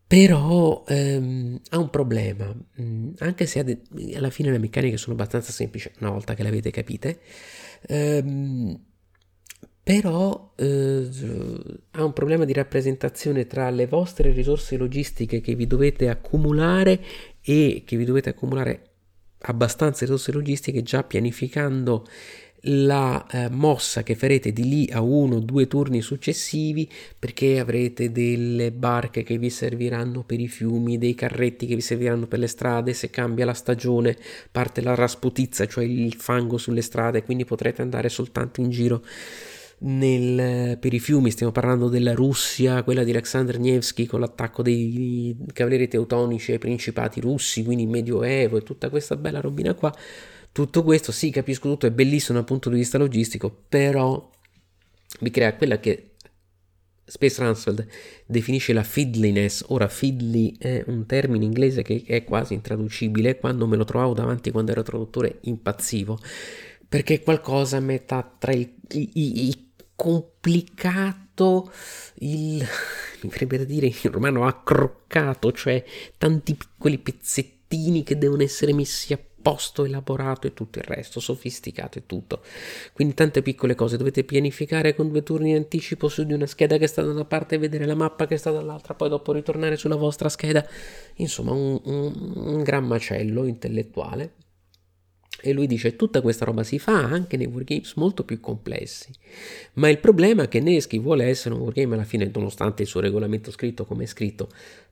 Però 0.05 0.83
ehm, 0.87 1.59
ha 1.71 1.79
un 1.79 1.89
problema, 1.89 2.55
mm, 2.79 3.13
anche 3.17 3.47
se 3.47 3.63
de- 3.63 3.81
alla 4.15 4.29
fine 4.29 4.51
le 4.51 4.59
meccaniche 4.59 4.97
sono 4.97 5.15
abbastanza 5.15 5.51
semplici 5.51 5.89
una 6.01 6.11
volta 6.11 6.35
che 6.35 6.43
le 6.43 6.49
avete 6.49 6.69
capite, 6.69 7.19
ehm, 7.87 8.79
però 9.81 10.53
eh, 10.55 11.09
ha 11.91 12.03
un 12.03 12.13
problema 12.13 12.45
di 12.45 12.53
rappresentazione 12.53 13.47
tra 13.47 13.71
le 13.71 13.87
vostre 13.87 14.31
risorse 14.31 14.77
logistiche 14.77 15.41
che 15.41 15.55
vi 15.55 15.65
dovete 15.65 16.09
accumulare 16.09 17.03
e 17.41 17.81
che 17.85 17.97
vi 17.97 18.05
dovete 18.05 18.29
accumulare 18.29 18.92
abbastanza 19.45 20.05
risorse 20.05 20.31
logistiche 20.31 20.83
già 20.83 21.03
pianificando 21.03 22.05
la 22.67 23.25
eh, 23.27 23.49
mossa 23.49 24.03
che 24.03 24.15
farete 24.15 24.53
di 24.53 24.69
lì 24.69 24.89
a 24.91 25.01
uno 25.01 25.35
o 25.35 25.39
due 25.39 25.67
turni 25.67 26.01
successivi 26.01 26.89
perché 27.17 27.59
avrete 27.59 28.11
delle 28.11 28.71
barche 28.71 29.23
che 29.23 29.37
vi 29.37 29.49
serviranno 29.49 30.23
per 30.23 30.39
i 30.39 30.47
fiumi, 30.47 30.97
dei 30.97 31.13
carretti 31.13 31.65
che 31.65 31.75
vi 31.75 31.81
serviranno 31.81 32.25
per 32.27 32.39
le 32.39 32.47
strade, 32.47 32.93
se 32.93 33.09
cambia 33.09 33.43
la 33.45 33.53
stagione 33.53 34.17
parte 34.49 34.81
la 34.81 34.95
rasputizza, 34.95 35.67
cioè 35.67 35.83
il 35.83 36.13
fango 36.13 36.57
sulle 36.57 36.81
strade, 36.81 37.23
quindi 37.23 37.43
potrete 37.43 37.81
andare 37.81 38.07
soltanto 38.07 38.61
in 38.61 38.69
giro 38.69 39.03
nel, 39.79 40.77
per 40.77 40.93
i 40.93 40.99
fiumi, 40.99 41.31
stiamo 41.31 41.51
parlando 41.51 41.89
della 41.89 42.13
Russia, 42.13 42.83
quella 42.83 43.03
di 43.03 43.11
Alexander 43.11 43.59
Nevsky 43.59 44.05
con 44.05 44.19
l'attacco 44.19 44.61
dei 44.61 45.35
cavalieri 45.51 45.87
teutonici 45.87 46.51
ai 46.51 46.59
principati 46.59 47.19
russi, 47.19 47.63
quindi 47.63 47.85
medioevo 47.85 48.57
e 48.57 48.61
tutta 48.61 48.89
questa 48.89 49.15
bella 49.15 49.41
robina 49.41 49.73
qua. 49.73 49.93
Tutto 50.51 50.83
questo, 50.83 51.11
sì, 51.11 51.31
capisco 51.31 51.67
tutto, 51.67 51.87
è 51.87 51.91
bellissimo 51.91 52.37
dal 52.37 52.47
punto 52.47 52.69
di 52.69 52.77
vista 52.77 52.97
logistico, 52.97 53.63
però 53.67 54.29
vi 55.19 55.29
crea 55.31 55.55
quella 55.55 55.79
che 55.79 56.11
Space 57.05 57.41
Ransfeld 57.41 57.85
definisce 58.25 58.71
la 58.71 58.83
fiddliness. 58.83 59.65
Ora, 59.67 59.87
fiddly 59.87 60.55
è 60.57 60.83
un 60.87 61.05
termine 61.05 61.43
inglese 61.43 61.81
che 61.81 62.03
è 62.05 62.23
quasi 62.23 62.53
intraducibile. 62.53 63.37
Quando 63.37 63.67
me 63.67 63.75
lo 63.75 63.83
trovavo 63.83 64.13
davanti, 64.13 64.51
quando 64.51 64.71
ero 64.71 64.83
traduttore, 64.83 65.39
impazzivo 65.41 66.17
perché 66.93 67.15
è 67.15 67.23
qualcosa 67.23 67.77
a 67.77 67.79
metà 67.79 68.35
tra 68.37 68.51
il, 68.51 68.71
il, 68.91 69.09
il 69.15 69.65
complicato, 69.95 71.71
il, 72.19 72.57
mi 73.21 73.29
verrebbe 73.29 73.57
da 73.57 73.63
dire 73.63 73.87
in 73.87 74.11
romano 74.11 74.45
accroccato, 74.45 75.51
cioè 75.53 75.83
tanti 76.19 76.53
piccoli 76.53 76.99
pezzettini 76.99 78.03
che 78.03 78.19
devono 78.19 78.43
essere 78.43 78.73
messi 78.73 79.11
a 79.11 79.19
posto, 79.41 79.85
elaborato 79.85 80.45
e 80.45 80.53
tutto 80.53 80.77
il 80.77 80.85
resto, 80.85 81.19
sofisticato 81.19 81.97
e 81.97 82.05
tutto. 82.05 82.43
Quindi 82.93 83.15
tante 83.15 83.41
piccole 83.41 83.73
cose, 83.73 83.97
dovete 83.97 84.23
pianificare 84.23 84.93
con 84.93 85.09
due 85.09 85.23
turni 85.23 85.49
di 85.49 85.57
anticipo 85.57 86.07
su 86.07 86.23
di 86.25 86.33
una 86.33 86.45
scheda 86.45 86.77
che 86.77 86.85
sta 86.85 87.01
da 87.01 87.09
una 87.09 87.25
parte 87.25 87.55
e 87.55 87.57
vedere 87.57 87.87
la 87.87 87.95
mappa 87.95 88.27
che 88.27 88.37
sta 88.37 88.51
dall'altra, 88.51 88.93
poi 88.93 89.09
dopo 89.09 89.31
ritornare 89.31 89.77
sulla 89.77 89.95
vostra 89.95 90.29
scheda. 90.29 90.63
Insomma, 91.15 91.53
un, 91.53 91.81
un, 91.85 92.33
un 92.35 92.61
gran 92.61 92.85
macello 92.85 93.45
intellettuale 93.45 94.33
e 95.45 95.51
lui 95.51 95.67
dice 95.67 95.97
tutta 95.97 96.21
questa 96.21 96.45
roba 96.45 96.63
si 96.63 96.79
fa 96.79 97.03
anche 97.03 97.35
nei 97.35 97.47
wargames 97.47 97.95
molto 97.95 98.23
più 98.23 98.39
complessi. 98.39 99.11
Ma 99.73 99.89
il 99.89 99.97
problema 99.97 100.43
è 100.43 100.47
che 100.47 100.61
Neschi 100.61 100.99
vuole 100.99 101.25
essere 101.25 101.53
un 101.53 101.61
wargame 101.61 101.95
alla 101.95 102.05
fine, 102.05 102.31
nonostante 102.33 102.83
il 102.83 102.87
suo 102.87 103.01
regolamento 103.01 103.51
scritto 103.51 103.83
come 103.83 104.05
è 104.05 104.07
scritto, 104.07 104.49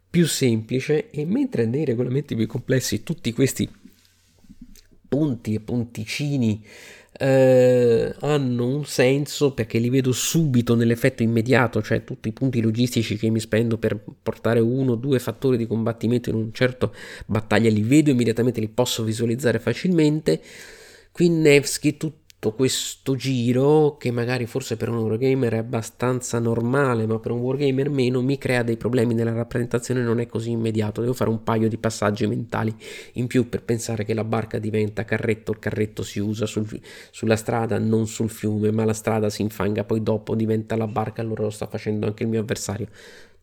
più 0.10 0.28
semplice 0.28 1.10
e 1.10 1.24
mentre 1.24 1.66
nei 1.66 1.86
regolamenti 1.86 2.36
più 2.36 2.48
complessi 2.48 3.02
tutti 3.02 3.32
questi 3.32 3.70
punti 5.08 5.54
e 5.54 5.62
punticini 5.62 6.66
eh, 7.22 8.16
hanno 8.22 8.66
un 8.66 8.84
senso 8.86 9.54
perché 9.54 9.78
li 9.78 9.90
vedo 9.90 10.12
subito 10.12 10.74
nell'effetto 10.74 11.22
immediato, 11.22 11.80
cioè 11.84 12.04
tutti 12.04 12.30
i 12.30 12.32
punti 12.32 12.62
logistici 12.62 13.16
che 13.16 13.30
mi 13.30 13.40
spendo 13.40 13.78
per 13.78 14.00
portare 14.24 14.60
uno 14.60 14.94
o 14.94 14.96
due 14.96 15.20
fattori 15.20 15.56
di 15.56 15.68
combattimento 15.68 16.30
in 16.30 16.36
un 16.36 16.52
certo 16.52 16.96
battaglia, 17.28 17.70
li 17.70 17.84
vedo 17.84 18.10
immediatamente, 18.10 18.60
li 18.60 18.70
posso 18.70 19.04
visualizzare 19.04 19.60
facilmente. 19.60 20.42
Qui 21.12 21.30
Nevsky 21.30 21.96
tutto 21.96 22.21
tutto 22.42 22.56
questo 22.56 23.16
giro, 23.16 23.98
che 24.00 24.10
magari 24.10 24.48
forse 24.48 24.76
per 24.76 24.90
un 24.90 24.98
Eurogamer 24.98 25.54
è 25.54 25.58
abbastanza 25.58 26.40
normale, 26.40 27.06
ma 27.06 27.20
per 27.20 27.30
un 27.30 27.40
Wargamer 27.40 27.92
meno, 27.92 28.24
mi 28.24 28.40
crea 28.40 28.64
dei 28.64 28.78
problemi 28.78 29.14
nella 29.14 29.32
rappresentazione, 29.32 30.02
non 30.02 30.20
è 30.20 30.26
così 30.26 30.50
immediato. 30.50 31.02
Devo 31.02 31.14
fare 31.14 31.30
un 31.30 31.44
paio 31.44 31.70
di 31.70 31.78
passaggi 31.78 32.26
mentali 32.26 32.76
in 33.14 33.28
più 33.28 33.48
per 33.48 33.62
pensare 33.62 34.06
che 34.06 34.16
la 34.16 34.24
barca 34.24 34.58
diventa 34.58 35.06
carretto, 35.06 35.52
il 35.52 35.60
carretto 35.60 36.02
si 36.02 36.18
usa 36.18 36.48
sul, 36.48 36.68
sulla 37.12 37.36
strada, 37.36 37.78
non 37.78 38.08
sul 38.08 38.32
fiume, 38.32 38.72
ma 38.72 38.86
la 38.86 38.94
strada 38.94 39.30
si 39.30 39.44
infanga, 39.44 39.84
poi 39.84 40.02
dopo 40.02 40.34
diventa 40.34 40.76
la 40.76 40.88
barca, 40.88 41.22
allora 41.22 41.44
lo 41.44 41.52
sta 41.52 41.68
facendo 41.68 42.08
anche 42.08 42.24
il 42.24 42.30
mio 42.30 42.40
avversario. 42.40 42.88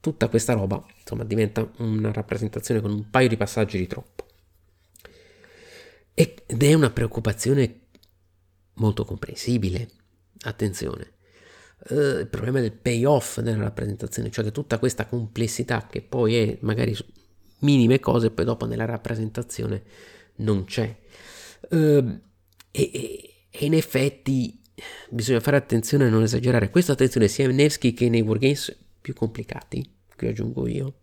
tutta 0.00 0.28
questa 0.28 0.54
roba 0.54 0.84
insomma 1.00 1.22
diventa 1.22 1.68
una 1.78 2.12
rappresentazione 2.12 2.80
con 2.80 2.90
un 2.90 3.11
paio 3.11 3.28
di 3.28 3.37
passaggi 3.37 3.78
di 3.78 3.87
troppo. 3.87 4.26
Ed 6.14 6.62
è 6.62 6.74
una 6.74 6.90
preoccupazione 6.90 7.87
molto 8.79 9.05
comprensibile. 9.05 9.88
Attenzione. 10.43 11.12
Uh, 11.91 12.19
il 12.19 12.29
problema 12.29 12.61
del 12.61 12.73
payoff 12.73 13.38
nella 13.38 13.62
rappresentazione, 13.62 14.31
cioè 14.31 14.45
che 14.45 14.53
tutta 14.53 14.79
questa 14.79 15.07
complessità 15.07 15.87
che 15.87 16.03
poi 16.03 16.37
è 16.37 16.59
magari 16.61 16.97
minime 17.61 18.01
cose, 18.01 18.31
poi 18.31 18.45
dopo 18.45 18.67
nella 18.67 18.85
rappresentazione 18.85 19.83
non 20.37 20.64
c'è. 20.64 20.97
Uh, 21.71 21.77
e, 22.71 22.91
e, 22.93 23.47
e, 23.51 23.64
in 23.64 23.75
effetti 23.75 24.61
bisogna 25.11 25.41
fare 25.41 25.57
attenzione 25.57 26.07
a 26.07 26.09
non 26.09 26.23
esagerare. 26.23 26.71
Questa 26.71 26.93
attenzione 26.93 27.29
sia 27.29 27.49
in 27.49 27.57
Nevsky 27.57 27.93
che 27.93 28.09
nei 28.09 28.21
wargames 28.21 28.77
più 29.01 29.14
complicati, 29.14 29.88
qui 30.17 30.29
aggiungo 30.29 30.67
io, 30.67 30.95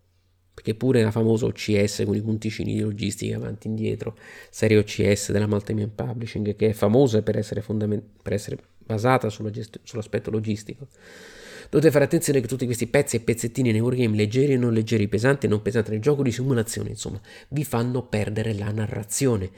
perché 0.56 0.74
pure 0.74 1.02
la 1.02 1.10
famosa 1.10 1.44
OCS 1.44 2.04
con 2.06 2.16
i 2.16 2.22
punticini 2.22 2.72
di 2.72 2.80
logistica 2.80 3.36
avanti 3.36 3.66
e 3.66 3.70
indietro, 3.70 4.16
serie 4.48 4.78
OCS 4.78 5.30
della 5.30 5.46
Maltemian 5.46 5.94
Publishing, 5.94 6.56
che 6.56 6.70
è 6.70 6.72
famosa 6.72 7.20
per 7.20 7.36
essere, 7.36 7.60
fondament- 7.60 8.02
per 8.22 8.32
essere 8.32 8.56
basata 8.78 9.28
gest- 9.50 9.80
sull'aspetto 9.82 10.30
logistico. 10.30 10.86
Dovete 11.68 11.90
fare 11.90 12.06
attenzione 12.06 12.40
che 12.40 12.46
tutti 12.46 12.64
questi 12.64 12.86
pezzi 12.86 13.16
e 13.16 13.20
pezzettini 13.20 13.70
nei 13.70 13.80
wargame, 13.80 14.16
leggeri 14.16 14.54
e 14.54 14.56
non 14.56 14.72
leggeri, 14.72 15.08
pesanti 15.08 15.44
e 15.44 15.50
non 15.50 15.60
pesanti, 15.60 15.90
nel 15.90 16.00
gioco 16.00 16.22
di 16.22 16.32
simulazione, 16.32 16.88
insomma, 16.88 17.20
vi 17.48 17.62
fanno 17.62 18.06
perdere 18.06 18.54
la 18.54 18.70
narrazione 18.70 19.50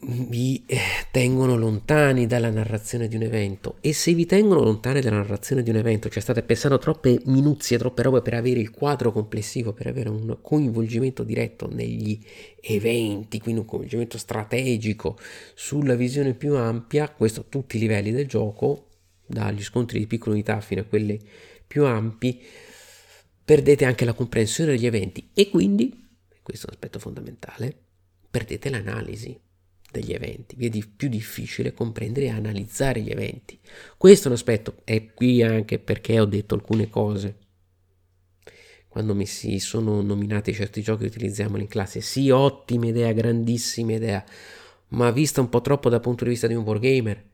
vi 0.00 0.64
eh, 0.66 0.78
tengono 1.16 1.56
lontani 1.56 2.26
dalla 2.26 2.50
narrazione 2.50 3.08
di 3.08 3.16
un 3.16 3.22
evento. 3.22 3.78
E 3.80 3.94
se 3.94 4.12
vi 4.12 4.26
tengono 4.26 4.62
lontani 4.62 5.00
dalla 5.00 5.16
narrazione 5.16 5.62
di 5.62 5.70
un 5.70 5.76
evento, 5.76 6.10
cioè 6.10 6.20
state 6.20 6.42
pensando 6.42 6.76
troppe 6.76 7.22
minuzie, 7.24 7.78
troppe 7.78 8.02
robe 8.02 8.20
per 8.20 8.34
avere 8.34 8.60
il 8.60 8.68
quadro 8.68 9.12
complessivo, 9.12 9.72
per 9.72 9.86
avere 9.86 10.10
un 10.10 10.36
coinvolgimento 10.42 11.22
diretto 11.22 11.72
negli 11.72 12.22
eventi, 12.60 13.40
quindi 13.40 13.62
un 13.62 13.66
coinvolgimento 13.66 14.18
strategico 14.18 15.18
sulla 15.54 15.94
visione 15.94 16.34
più 16.34 16.54
ampia, 16.54 17.08
questo 17.08 17.40
a 17.40 17.44
tutti 17.48 17.78
i 17.78 17.80
livelli 17.80 18.12
del 18.12 18.26
gioco, 18.26 18.88
dagli 19.24 19.62
scontri 19.62 19.98
di 19.98 20.06
piccola 20.06 20.34
unità 20.34 20.60
fino 20.60 20.82
a 20.82 20.84
quelli 20.84 21.18
più 21.66 21.86
ampi, 21.86 22.42
perdete 23.42 23.86
anche 23.86 24.04
la 24.04 24.12
comprensione 24.12 24.72
degli 24.72 24.84
eventi. 24.84 25.30
E 25.32 25.48
quindi, 25.48 25.98
questo 26.42 26.66
è 26.66 26.68
un 26.68 26.74
aspetto 26.74 26.98
fondamentale, 26.98 27.74
perdete 28.28 28.68
l'analisi 28.68 29.44
degli 29.90 30.12
eventi, 30.12 30.56
vi 30.56 30.66
è 30.66 30.68
di 30.68 30.84
più 30.84 31.08
difficile 31.08 31.72
comprendere 31.72 32.26
e 32.26 32.30
analizzare 32.30 33.00
gli 33.00 33.10
eventi. 33.10 33.58
Questo 33.96 34.24
è 34.24 34.30
un 34.30 34.36
aspetto, 34.36 34.76
è 34.84 35.12
qui 35.12 35.42
anche 35.42 35.78
perché 35.78 36.20
ho 36.20 36.24
detto 36.24 36.54
alcune 36.54 36.88
cose. 36.88 37.36
Quando 38.88 39.14
mi 39.14 39.26
si 39.26 39.58
sono 39.58 40.00
nominati 40.00 40.54
certi 40.54 40.80
giochi 40.80 41.04
utilizziamoli 41.04 41.62
in 41.62 41.68
classe, 41.68 42.00
sì, 42.00 42.30
ottima 42.30 42.86
idea, 42.86 43.12
grandissima 43.12 43.92
idea, 43.92 44.24
ma 44.88 45.10
vista 45.10 45.40
un 45.40 45.48
po' 45.48 45.60
troppo 45.60 45.88
dal 45.88 46.00
punto 46.00 46.24
di 46.24 46.30
vista 46.30 46.46
di 46.46 46.54
un 46.54 46.64
wargamer. 46.64 47.24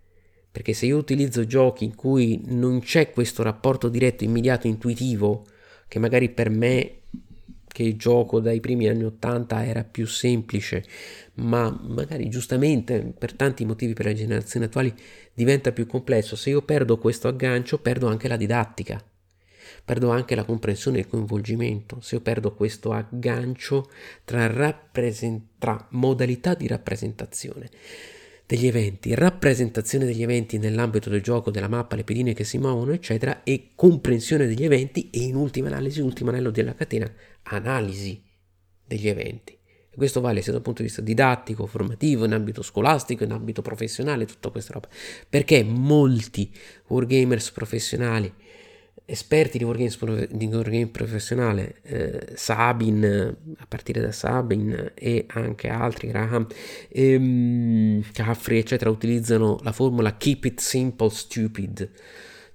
Perché 0.50 0.74
se 0.74 0.86
io 0.86 0.98
utilizzo 0.98 1.46
giochi 1.46 1.84
in 1.84 1.94
cui 1.94 2.42
non 2.44 2.80
c'è 2.80 3.10
questo 3.10 3.42
rapporto 3.42 3.88
diretto, 3.88 4.24
immediato, 4.24 4.66
intuitivo, 4.66 5.46
che 5.88 5.98
magari 5.98 6.28
per 6.30 6.50
me 6.50 7.02
che 7.72 7.82
il 7.82 7.96
gioco 7.96 8.38
dai 8.38 8.61
primi 8.61 8.87
anni 8.87 9.04
80 9.04 9.64
era 9.64 9.82
più 9.82 10.06
semplice, 10.06 10.85
ma 11.35 11.70
magari 11.70 12.28
giustamente 12.28 13.12
per 13.18 13.32
tanti 13.32 13.64
motivi 13.64 13.94
per 13.94 14.06
le 14.06 14.14
generazioni 14.14 14.66
attuali 14.66 14.94
diventa 15.32 15.72
più 15.72 15.87
complesso. 15.87 16.37
Se 16.37 16.50
io 16.50 16.62
perdo 16.62 16.98
questo 16.98 17.28
aggancio, 17.28 17.78
perdo 17.78 18.06
anche 18.08 18.28
la 18.28 18.37
didattica, 18.37 19.02
perdo 19.85 20.11
anche 20.11 20.35
la 20.35 20.44
comprensione 20.44 20.98
e 20.98 21.00
il 21.00 21.08
coinvolgimento. 21.08 21.98
Se 22.00 22.16
io 22.16 22.20
perdo 22.20 22.54
questo 22.54 22.92
aggancio 22.92 23.90
tra, 24.24 24.46
rappresent- 24.46 25.42
tra 25.58 25.87
modalità 25.90 26.54
di 26.54 26.66
rappresentazione 26.66 27.70
degli 28.44 28.66
eventi, 28.66 29.14
rappresentazione 29.14 30.04
degli 30.04 30.22
eventi 30.22 30.58
nell'ambito 30.58 31.08
del 31.08 31.22
gioco, 31.22 31.50
della 31.50 31.68
mappa, 31.68 31.96
le 31.96 32.04
pedine 32.04 32.35
che 32.35 32.44
si 32.44 32.58
muovono, 32.58 32.92
eccetera, 32.92 33.42
e 33.44 33.70
comprensione 33.74 34.46
degli 34.46 34.64
eventi 34.64 35.08
e 35.11 35.20
in 35.20 35.37
ultima 35.37 35.68
analisi, 35.68 36.02
ultimo 36.02 36.28
anello 36.28 36.50
della 36.50 36.74
catena, 36.74 37.11
analisi 37.44 38.22
degli 38.85 39.09
eventi. 39.09 39.52
E 39.90 39.96
questo 39.96 40.20
vale 40.20 40.40
sia 40.40 40.52
dal 40.52 40.62
punto 40.62 40.81
di 40.81 40.88
vista 40.88 41.02
didattico, 41.02 41.66
formativo, 41.66 42.24
in 42.24 42.33
ambito 42.33 42.62
scolastico, 42.62 43.24
in 43.24 43.33
ambito 43.33 43.61
professionale, 43.62 44.24
tutta 44.24 44.50
questa 44.50 44.72
roba. 44.72 44.88
Perché 45.28 45.62
molti 45.62 46.50
wargamers 46.87 47.50
professionali 47.50 48.33
esperti 49.05 49.59
di 49.59 49.64
wargame, 49.64 50.28
di 50.31 50.46
wargame 50.46 50.87
professionale, 50.87 51.76
eh, 51.83 52.33
Sabin, 52.35 53.05
a 53.59 53.66
partire 53.66 54.00
da 54.00 54.12
Sabin 54.12 54.92
e 54.94 55.26
anche 55.28 55.68
altri, 55.68 56.09
Graham, 56.09 56.46
ehm, 56.88 58.02
Caffrey, 58.12 58.59
eccetera, 58.59 58.90
utilizzano 58.90 59.59
la 59.62 59.72
formula 59.72 60.16
keep 60.16 60.44
it 60.44 60.61
simple, 60.61 61.11
stupid. 61.11 61.90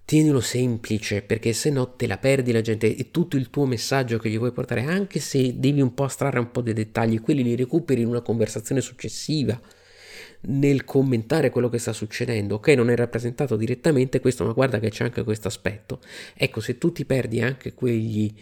Tienilo 0.08 0.40
semplice 0.40 1.22
perché 1.22 1.52
se 1.52 1.70
no 1.70 1.96
te 1.96 2.08
la 2.08 2.18
perdi 2.18 2.54
la 2.54 2.62
gente 2.62 2.96
e 2.96 3.12
tutto 3.12 3.36
il 3.36 3.50
tuo 3.50 3.66
messaggio 3.66 4.18
che 4.18 4.30
gli 4.30 4.38
vuoi 4.38 4.54
portare, 4.54 4.86
anche 4.86 5.20
se 5.20 5.60
devi 5.60 5.82
un 5.82 5.94
po' 5.94 6.06
astrarre 6.06 6.40
un 6.40 6.50
po' 6.50 6.62
dei 6.62 6.72
dettagli, 6.74 7.20
quelli 7.20 7.44
li 7.44 7.58
recuperi 7.58 8.04
in 8.04 8.08
una 8.08 8.22
conversazione 8.22 8.80
successiva 8.80 9.60
nel 10.44 10.86
commentare 10.86 11.50
quello 11.50 11.68
che 11.68 11.78
sta 11.78 11.92
succedendo, 11.92 12.56
ok, 12.56 12.70
non 12.70 12.90
è 12.90 12.96
rappresentato 12.96 13.58
direttamente 13.58 14.22
questo, 14.22 14.46
ma 14.46 14.54
guarda 14.54 14.80
che 14.80 14.92
c'è 14.92 15.04
anche 15.04 15.24
questo 15.24 15.50
aspetto. 15.50 16.00
Ecco, 16.36 16.62
se 16.62 16.78
tu 16.78 16.94
ti 16.94 17.04
perdi 17.04 17.42
anche 17.42 17.74
quegli 17.74 18.34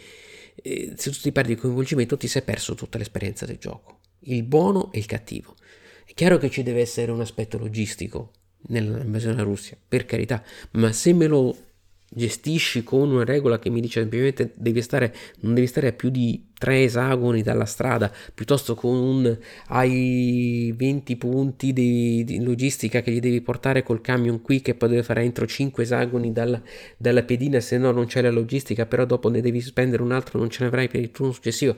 eh, 0.62 0.94
se 0.96 1.10
tu 1.10 1.18
ti 1.18 1.32
perdi 1.32 1.54
il 1.54 1.58
coinvolgimento, 1.58 2.16
ti 2.16 2.28
sei 2.28 2.44
perso 2.44 2.76
tutta 2.76 3.00
l'esperienza 3.00 3.48
del 3.48 3.58
gioco, 3.58 4.02
il 4.20 4.44
buono 4.44 4.92
e 4.92 5.00
il 5.00 5.08
cattivo. 5.08 5.56
È 6.06 6.14
chiaro 6.14 6.38
che 6.38 6.52
ci 6.52 6.62
deve 6.62 6.82
essere 6.82 7.10
un 7.10 7.22
aspetto 7.22 7.58
logistico 7.58 8.34
nell'invasione 8.68 9.36
alla 9.36 9.44
Russia, 9.44 9.78
per 9.88 10.06
carità, 10.06 10.44
ma 10.72 10.92
se 10.92 11.14
me 11.14 11.28
lo 11.28 11.56
gestisci 12.16 12.84
con 12.84 13.12
una 13.12 13.26
regola 13.26 13.60
che 13.60 13.70
mi 13.70 13.82
dice 13.82 14.00
semplicemente 14.00 14.54
devi 14.56 14.82
stare, 14.82 15.14
non 15.42 15.54
devi 15.54 15.68
stare 15.68 15.88
a 15.88 15.92
più 15.92 16.10
di 16.10 16.48
tre 16.58 16.84
esagoni 16.84 17.42
dalla 17.42 17.66
strada, 17.66 18.12
piuttosto 18.34 18.76
con 18.76 18.96
un 18.96 19.38
hai 19.68 20.74
20 20.76 21.16
punti 21.18 21.74
di, 21.74 22.24
di, 22.24 22.42
logistica 22.42 23.02
che 23.02 23.12
gli 23.12 23.20
devi 23.20 23.42
portare 23.42 23.84
col 23.84 24.02
camion 24.02 24.42
qui 24.42 24.62
che 24.62 24.76
poi 24.76 24.90
deve 24.90 25.04
fare 25.04 25.24
entro 25.24 25.46
5 25.46 25.84
esagoni 25.84 26.32
dalla, 26.32 26.62
dalla 26.98 27.24
pedina, 27.24 27.60
se 27.60 27.78
no 27.78 27.92
non 27.92 28.06
c'è 28.06 28.22
la 28.22 28.32
logistica, 28.32 28.86
però 28.86 29.06
dopo 29.06 29.30
ne 29.30 29.42
devi 29.42 29.60
spendere 29.60 30.02
un 30.02 30.12
altro, 30.12 30.40
non 30.40 30.50
ce 30.50 30.62
ne 30.62 30.68
avrai 30.68 30.88
per 30.88 31.02
il 31.02 31.12
turno 31.12 31.34
successivo. 31.34 31.76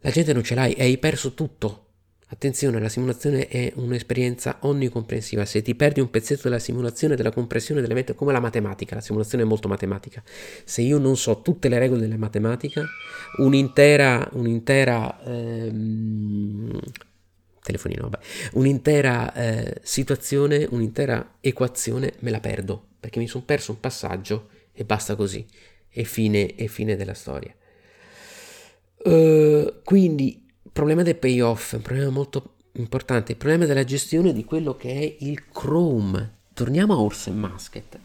La 0.00 0.10
gente 0.10 0.32
non 0.32 0.42
ce 0.42 0.54
l'hai 0.54 0.74
hai 0.78 0.98
perso 0.98 1.34
tutto 1.34 1.85
Attenzione, 2.28 2.80
la 2.80 2.88
simulazione 2.88 3.46
è 3.46 3.72
un'esperienza 3.76 4.56
onnicomprensiva. 4.62 5.44
Se 5.44 5.62
ti 5.62 5.76
perdi 5.76 6.00
un 6.00 6.10
pezzetto 6.10 6.42
della 6.44 6.58
simulazione, 6.58 7.14
della 7.14 7.30
compressione 7.30 7.80
dell'evento, 7.80 8.16
come 8.16 8.32
la 8.32 8.40
matematica, 8.40 8.96
la 8.96 9.00
simulazione 9.00 9.44
è 9.44 9.46
molto 9.46 9.68
matematica. 9.68 10.24
Se 10.64 10.82
io 10.82 10.98
non 10.98 11.16
so 11.16 11.40
tutte 11.40 11.68
le 11.68 11.78
regole 11.78 12.00
della 12.00 12.16
matematica, 12.16 12.84
un'intera, 13.38 14.28
un'intera 14.32 15.22
ehm, 15.22 16.80
telefonino, 17.62 18.08
vabbè, 18.08 18.18
un'intera 18.54 19.32
eh, 19.32 19.80
situazione, 19.82 20.66
un'intera 20.68 21.36
equazione 21.40 22.14
me 22.20 22.30
la 22.32 22.40
perdo, 22.40 22.86
perché 22.98 23.20
mi 23.20 23.28
sono 23.28 23.44
perso 23.44 23.70
un 23.70 23.78
passaggio 23.78 24.48
e 24.72 24.84
basta 24.84 25.14
così, 25.14 25.46
e 25.88 26.02
fine, 26.02 26.56
fine 26.66 26.96
della 26.96 27.14
storia. 27.14 27.54
Uh, 29.04 29.80
quindi 29.84 30.45
problema 30.76 31.02
del 31.02 31.16
payoff 31.16 31.72
è 31.72 31.76
un 31.76 31.82
problema 31.82 32.10
molto 32.10 32.56
importante, 32.72 33.32
il 33.32 33.38
problema 33.38 33.64
della 33.64 33.84
gestione 33.84 34.34
di 34.34 34.44
quello 34.44 34.76
che 34.76 34.92
è 34.92 35.16
il 35.20 35.48
Chrome. 35.48 36.40
Torniamo 36.52 36.92
a 36.92 37.00
Orson 37.00 37.38
Musket. 37.38 37.98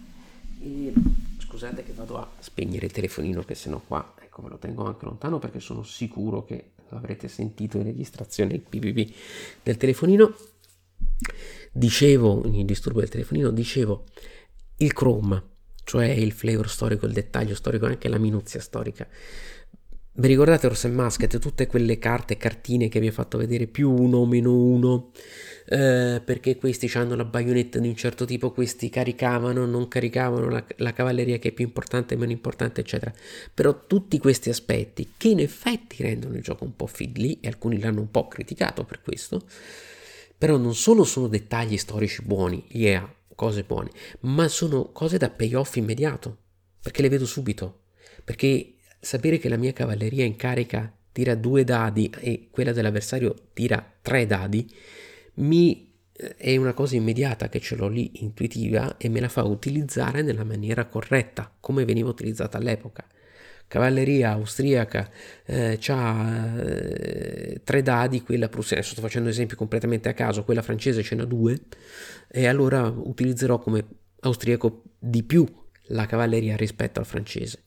E, 0.62 0.90
scusate 1.38 1.82
che 1.82 1.92
vado 1.92 2.16
a 2.16 2.30
spegnere 2.38 2.86
il 2.86 2.92
telefonino 2.92 3.42
che 3.42 3.54
sennò 3.54 3.78
qua, 3.86 4.14
ecco, 4.18 4.40
me 4.40 4.48
lo 4.48 4.56
tengo 4.56 4.86
anche 4.86 5.04
lontano 5.04 5.38
perché 5.38 5.60
sono 5.60 5.82
sicuro 5.82 6.46
che 6.46 6.70
l'avrete 6.88 7.28
sentito 7.28 7.76
in 7.76 7.82
registrazione 7.82 8.54
il 8.54 8.60
PPP 8.60 9.14
del 9.62 9.76
telefonino. 9.76 10.34
Dicevo, 11.72 12.42
il 12.46 12.64
disturbo 12.64 13.00
del 13.00 13.10
telefonino, 13.10 13.50
dicevo 13.50 14.06
il 14.78 14.94
Chrome, 14.94 15.42
cioè 15.84 16.06
il 16.06 16.32
flavor 16.32 16.70
storico, 16.70 17.04
il 17.04 17.12
dettaglio 17.12 17.54
storico, 17.54 17.84
anche 17.84 18.08
la 18.08 18.18
minuzia 18.18 18.60
storica 18.60 19.06
vi 20.14 20.28
ricordate 20.28 20.66
Orson 20.66 20.92
Musket, 20.92 21.38
tutte 21.38 21.66
quelle 21.66 21.98
carte, 21.98 22.36
cartine 22.36 22.88
che 22.88 23.00
vi 23.00 23.08
ho 23.08 23.12
fatto 23.12 23.38
vedere, 23.38 23.66
più 23.66 23.90
uno 23.90 24.26
meno 24.26 24.54
uno, 24.54 25.10
eh, 25.66 26.20
perché 26.22 26.56
questi 26.56 26.90
hanno 26.94 27.14
la 27.14 27.24
baionetta 27.24 27.78
di 27.78 27.88
un 27.88 27.96
certo 27.96 28.26
tipo, 28.26 28.52
questi 28.52 28.90
caricavano, 28.90 29.64
non 29.64 29.88
caricavano 29.88 30.50
la, 30.50 30.62
la 30.76 30.92
cavalleria 30.92 31.38
che 31.38 31.48
è 31.48 31.52
più 31.52 31.64
importante, 31.64 32.16
meno 32.16 32.30
importante, 32.30 32.82
eccetera. 32.82 33.12
Però 33.54 33.86
tutti 33.86 34.18
questi 34.18 34.50
aspetti, 34.50 35.14
che 35.16 35.28
in 35.28 35.40
effetti 35.40 36.02
rendono 36.02 36.36
il 36.36 36.42
gioco 36.42 36.64
un 36.64 36.76
po' 36.76 36.86
fiddly, 36.86 37.38
e 37.40 37.48
alcuni 37.48 37.80
l'hanno 37.80 38.00
un 38.00 38.10
po' 38.10 38.28
criticato 38.28 38.84
per 38.84 39.00
questo, 39.00 39.46
però 40.36 40.58
non 40.58 40.74
solo 40.74 41.04
sono 41.04 41.26
dettagli 41.28 41.78
storici 41.78 42.20
buoni, 42.22 42.66
yeah, 42.72 43.10
cose 43.34 43.62
buone, 43.62 43.90
ma 44.20 44.46
sono 44.48 44.90
cose 44.92 45.16
da 45.16 45.30
payoff 45.30 45.76
immediato, 45.76 46.36
perché 46.82 47.00
le 47.00 47.08
vedo 47.08 47.24
subito. 47.24 47.78
Perché 48.24 48.74
sapere 49.04 49.38
che 49.38 49.48
la 49.48 49.56
mia 49.56 49.72
cavalleria 49.72 50.24
in 50.24 50.36
carica 50.36 50.94
tira 51.10 51.34
due 51.34 51.64
dadi 51.64 52.10
e 52.20 52.48
quella 52.50 52.72
dell'avversario 52.72 53.34
tira 53.52 53.84
tre 54.00 54.26
dadi 54.26 54.72
mi 55.34 55.92
eh, 56.12 56.36
è 56.36 56.56
una 56.56 56.72
cosa 56.72 56.94
immediata 56.94 57.48
che 57.48 57.58
ce 57.58 57.74
l'ho 57.74 57.88
lì 57.88 58.22
intuitiva 58.22 58.96
e 58.98 59.08
me 59.08 59.18
la 59.18 59.28
fa 59.28 59.42
utilizzare 59.42 60.22
nella 60.22 60.44
maniera 60.44 60.86
corretta, 60.86 61.52
come 61.58 61.84
veniva 61.84 62.08
utilizzata 62.08 62.58
all'epoca. 62.58 63.04
Cavalleria 63.66 64.32
austriaca 64.32 65.10
eh, 65.46 65.78
ha 65.88 66.60
eh, 66.60 67.60
tre 67.64 67.82
dadi, 67.82 68.22
quella 68.22 68.48
prussiana, 68.48 68.82
sto 68.82 69.00
facendo 69.00 69.30
esempi 69.30 69.56
completamente 69.56 70.08
a 70.08 70.14
caso, 70.14 70.44
quella 70.44 70.62
francese 70.62 71.02
ce 71.02 71.16
n'ha 71.16 71.24
due, 71.24 71.58
e 72.28 72.46
allora 72.46 72.86
utilizzerò 72.86 73.58
come 73.58 73.84
austriaco 74.20 74.82
di 74.98 75.22
più 75.22 75.46
la 75.86 76.06
cavalleria 76.06 76.54
rispetto 76.54 77.00
al 77.00 77.06
francese. 77.06 77.62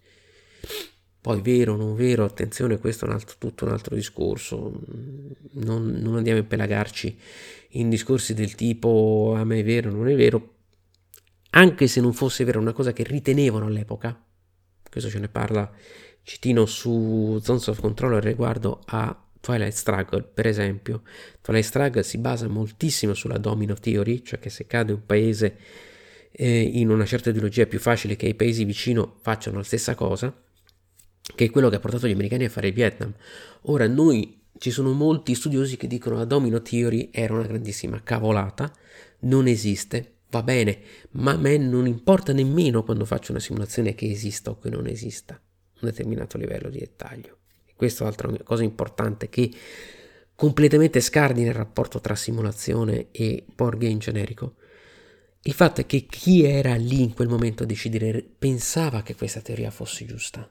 Poi 1.26 1.42
vero 1.42 1.74
o 1.74 1.76
non 1.76 1.96
vero, 1.96 2.24
attenzione, 2.24 2.78
questo 2.78 3.06
è 3.06 3.08
un 3.08 3.16
altro, 3.16 3.36
tutto 3.40 3.66
un 3.66 3.72
altro 3.72 3.96
discorso, 3.96 4.80
non, 5.54 5.88
non 6.00 6.18
andiamo 6.18 6.38
a 6.38 6.42
impelagarci 6.44 7.18
in 7.70 7.90
discorsi 7.90 8.36
del 8.36 8.54
tipo 8.54 9.34
a 9.36 9.44
me 9.44 9.62
è 9.62 9.64
vero, 9.64 9.90
non 9.90 10.08
è 10.08 10.16
vero, 10.16 10.58
anche 11.50 11.88
se 11.88 12.00
non 12.00 12.14
fosse 12.14 12.44
vero 12.44 12.60
una 12.60 12.74
cosa 12.74 12.94
che 12.94 13.02
ritenevano 13.02 13.66
all'epoca, 13.66 14.24
questo 14.88 15.10
ce 15.10 15.18
ne 15.18 15.28
parla 15.28 15.74
Citino 16.22 16.68
su 16.68 17.40
Zones 17.42 17.66
of 17.70 17.80
Control 17.80 18.22
riguardo 18.22 18.82
a 18.86 19.20
Twilight 19.42 19.74
Struggle, 19.74 20.22
per 20.32 20.46
esempio. 20.46 21.02
Twilight 21.42 21.68
Struggle 21.68 22.04
si 22.04 22.20
basa 22.20 22.48
moltissimo 22.48 23.16
sulla 23.16 23.40
domino 23.40 23.74
theory, 23.74 24.22
cioè 24.22 24.38
che 24.38 24.52
se 24.52 24.68
cade 24.68 24.94
un 24.94 25.04
paese 25.08 25.58
eh, 26.30 26.62
in 26.62 26.92
una 26.92 27.06
certa 27.06 27.32
ideologia 27.32 27.64
è 27.64 27.68
più 27.68 27.80
facile 27.80 28.16
che 28.16 28.28
i 28.28 28.36
paesi 28.36 28.64
vicino 28.64 29.16
facciano 29.24 29.58
la 29.58 29.64
stessa 29.64 29.96
cosa 29.96 30.44
che 31.34 31.46
è 31.46 31.50
quello 31.50 31.70
che 31.70 31.78
ha 31.78 31.80
portato 31.80 32.08
gli 32.08 32.12
americani 32.12 32.46
a 32.46 32.50
fare 32.50 32.68
il 32.68 32.74
Vietnam. 32.74 33.14
Ora, 33.64 33.88
noi 33.88 34.44
ci 34.58 34.72
sono 34.72 34.92
molti 34.94 35.34
studiosi 35.34 35.78
che 35.78 35.88
dicono 35.88 36.18
la 36.18 36.26
domino 36.26 36.62
theory 36.62 37.10
era 37.12 37.34
una 37.34 37.48
grandissima 37.48 38.02
cavolata, 38.04 38.72
non 39.22 39.48
esiste, 39.48 40.18
va 40.30 40.44
bene, 40.44 40.80
ma 41.12 41.32
a 41.32 41.38
me 41.38 41.58
non 41.58 41.88
importa 41.88 42.32
nemmeno 42.32 42.84
quando 42.84 43.06
faccio 43.06 43.32
una 43.32 43.42
simulazione 43.42 43.96
che 43.96 44.10
esista 44.10 44.52
o 44.52 44.60
che 44.60 44.70
non 44.70 44.88
esista 44.88 45.40
un 45.82 45.90
determinato 45.90 46.38
livello 46.38 46.70
di 46.70 46.80
dettaglio. 46.80 47.38
E 47.66 47.74
questa 47.76 48.00
è 48.00 48.04
un'altra 48.04 48.32
cosa 48.44 48.64
importante 48.64 49.28
che 49.28 49.52
completamente 50.36 51.02
scardina 51.02 51.50
il 51.50 51.56
rapporto 51.56 52.00
tra 52.00 52.16
simulazione 52.16 53.08
e 53.12 53.44
board 53.54 53.80
game 53.80 53.98
generico. 53.98 54.56
Il 55.42 55.54
fatto 55.54 55.82
è 55.82 55.86
che 55.86 56.06
chi 56.06 56.44
era 56.44 56.76
lì 56.76 57.02
in 57.02 57.14
quel 57.14 57.28
momento 57.28 57.64
a 57.64 57.66
decidere 57.66 58.24
pensava 58.24 59.04
che 59.04 59.16
questa 59.16 59.42
teoria 59.42 59.70
fosse 59.70 60.06
giusta 60.06 60.50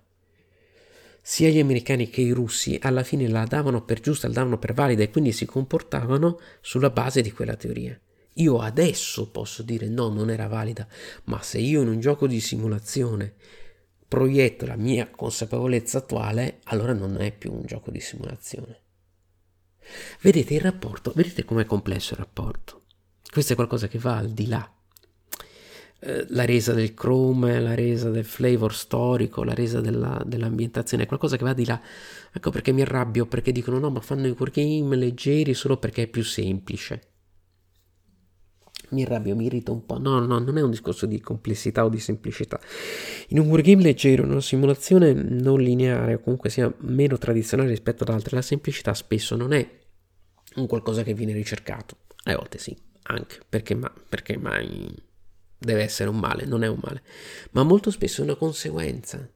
sia 1.27 1.49
gli 1.49 1.59
americani 1.59 2.11
che 2.11 2.21
i 2.21 2.33
russi 2.33 2.79
alla 2.83 3.03
fine 3.03 3.27
la 3.29 3.47
davano 3.47 3.83
per 3.83 3.99
giusta, 3.99 4.27
la 4.27 4.35
davano 4.35 4.59
per 4.59 4.75
valida 4.75 5.03
e 5.03 5.11
quindi 5.11 5.33
si 5.33 5.47
comportavano 5.47 6.39
sulla 6.61 6.91
base 6.91 7.23
di 7.23 7.33
quella 7.33 7.57
teoria. 7.57 7.99
Io 8.35 8.59
adesso 8.59 9.31
posso 9.31 9.63
dire 9.63 9.89
no, 9.89 10.11
non 10.11 10.29
era 10.29 10.49
valida, 10.49 10.87
ma 11.25 11.41
se 11.41 11.57
io 11.57 11.81
in 11.81 11.89
un 11.89 11.99
gioco 11.99 12.27
di 12.27 12.41
simulazione 12.41 13.37
proietto 14.07 14.67
la 14.67 14.77
mia 14.77 15.09
consapevolezza 15.09 15.97
attuale, 15.97 16.59
allora 16.65 16.93
non 16.93 17.19
è 17.19 17.33
più 17.33 17.55
un 17.55 17.65
gioco 17.65 17.91
di 17.91 18.01
simulazione. 18.01 18.81
Vedete 20.21 20.53
il 20.53 20.61
rapporto, 20.61 21.11
vedete 21.15 21.47
com'è 21.47 21.65
complesso 21.65 22.13
il 22.13 22.19
rapporto. 22.19 22.83
Questo 23.31 23.55
è 23.55 23.57
qualcosa 23.57 23.89
che 23.89 23.99
va 23.99 24.19
al 24.19 24.29
di 24.29 24.47
là 24.47 24.74
la 26.29 26.45
resa 26.45 26.73
del 26.73 26.93
chrome, 26.93 27.61
la 27.61 27.75
resa 27.75 28.11
del 28.11 28.25
flavor 28.25 28.75
storico, 28.75 29.43
la 29.43 29.55
resa 29.55 29.81
della, 29.81 30.23
dell'ambientazione, 30.27 31.05
è 31.05 31.07
qualcosa 31.07 31.37
che 31.37 31.45
va 31.45 31.55
di 31.55 31.65
là. 31.65 31.81
Ecco 32.33 32.51
perché 32.51 32.73
mi 32.73 32.83
arrabbio, 32.83 33.27
perché 33.27 33.53
dicono 33.53 33.79
no, 33.79 33.91
ma 33.91 34.01
fanno 34.01 34.27
i 34.27 34.35
wargame 34.37 34.97
leggeri 34.97 35.55
solo 35.55 35.79
perché 35.79 36.03
è 36.03 36.07
più 36.07 36.23
semplice. 36.23 37.01
Mi 38.91 39.03
arrabbio, 39.03 39.35
mi 39.35 39.47
irrita 39.47 39.73
un 39.73 39.87
po'. 39.87 39.99
No, 39.99 40.21
no, 40.21 40.39
non 40.39 40.59
è 40.59 40.63
un 40.63 40.71
discorso 40.71 41.07
di 41.07 41.21
complessità 41.21 41.85
o 41.85 41.89
di 41.89 41.99
semplicità. 41.99 42.61
In 43.29 43.39
un 43.39 43.49
wargame 43.49 43.83
leggero, 43.83 44.25
in 44.25 44.31
una 44.31 44.41
simulazione 44.41 45.13
non 45.15 45.61
lineare 45.61 46.15
o 46.15 46.21
comunque 46.21 46.51
sia 46.51 46.73
meno 46.81 47.17
tradizionale 47.17 47.71
rispetto 47.71 48.03
ad 48.03 48.11
altre, 48.11 48.37
la 48.37 48.43
semplicità 48.43 48.93
spesso 48.93 49.37
non 49.37 49.53
è 49.53 49.67
un 50.57 50.67
qualcosa 50.67 51.03
che 51.03 51.15
viene 51.15 51.33
ricercato. 51.33 51.97
A 52.25 52.37
volte 52.37 52.59
sì, 52.59 52.77
anche 53.05 53.41
perché, 53.49 53.75
ma, 53.75 53.91
perché 54.09 54.37
mai 54.37 54.95
deve 55.65 55.83
essere 55.83 56.11
un 56.11 56.19
male, 56.19 56.45
non 56.45 56.63
è 56.63 56.69
un 56.69 56.81
male, 56.83 57.03
ma 57.53 57.63
molto 57.63 57.91
spesso 57.91 58.21
è 58.21 58.25
una 58.25 58.37
conseguenza, 58.37 59.29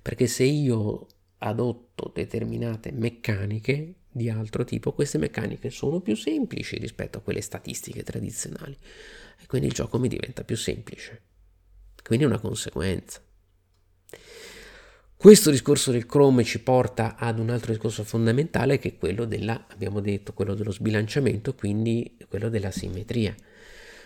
perché 0.00 0.26
se 0.26 0.44
io 0.44 1.06
adotto 1.38 2.10
determinate 2.14 2.92
meccaniche 2.92 3.94
di 4.10 4.28
altro 4.28 4.64
tipo, 4.64 4.92
queste 4.92 5.18
meccaniche 5.18 5.70
sono 5.70 6.00
più 6.00 6.14
semplici 6.14 6.78
rispetto 6.78 7.18
a 7.18 7.20
quelle 7.22 7.40
statistiche 7.40 8.02
tradizionali 8.02 8.76
e 9.40 9.46
quindi 9.46 9.68
il 9.68 9.72
gioco 9.72 9.98
mi 9.98 10.08
diventa 10.08 10.44
più 10.44 10.56
semplice. 10.56 11.22
Quindi 12.02 12.24
è 12.24 12.28
una 12.28 12.38
conseguenza. 12.38 13.20
Questo 15.16 15.50
discorso 15.50 15.92
del 15.92 16.04
Chrome 16.04 16.42
ci 16.42 16.60
porta 16.60 17.14
ad 17.16 17.38
un 17.38 17.48
altro 17.50 17.70
discorso 17.70 18.02
fondamentale 18.02 18.78
che 18.78 18.88
è 18.88 18.96
quello 18.96 19.24
della, 19.24 19.66
abbiamo 19.68 20.00
detto, 20.00 20.32
quello 20.32 20.54
dello 20.54 20.72
sbilanciamento, 20.72 21.54
quindi 21.54 22.16
quello 22.28 22.48
della 22.48 22.72
simmetria. 22.72 23.32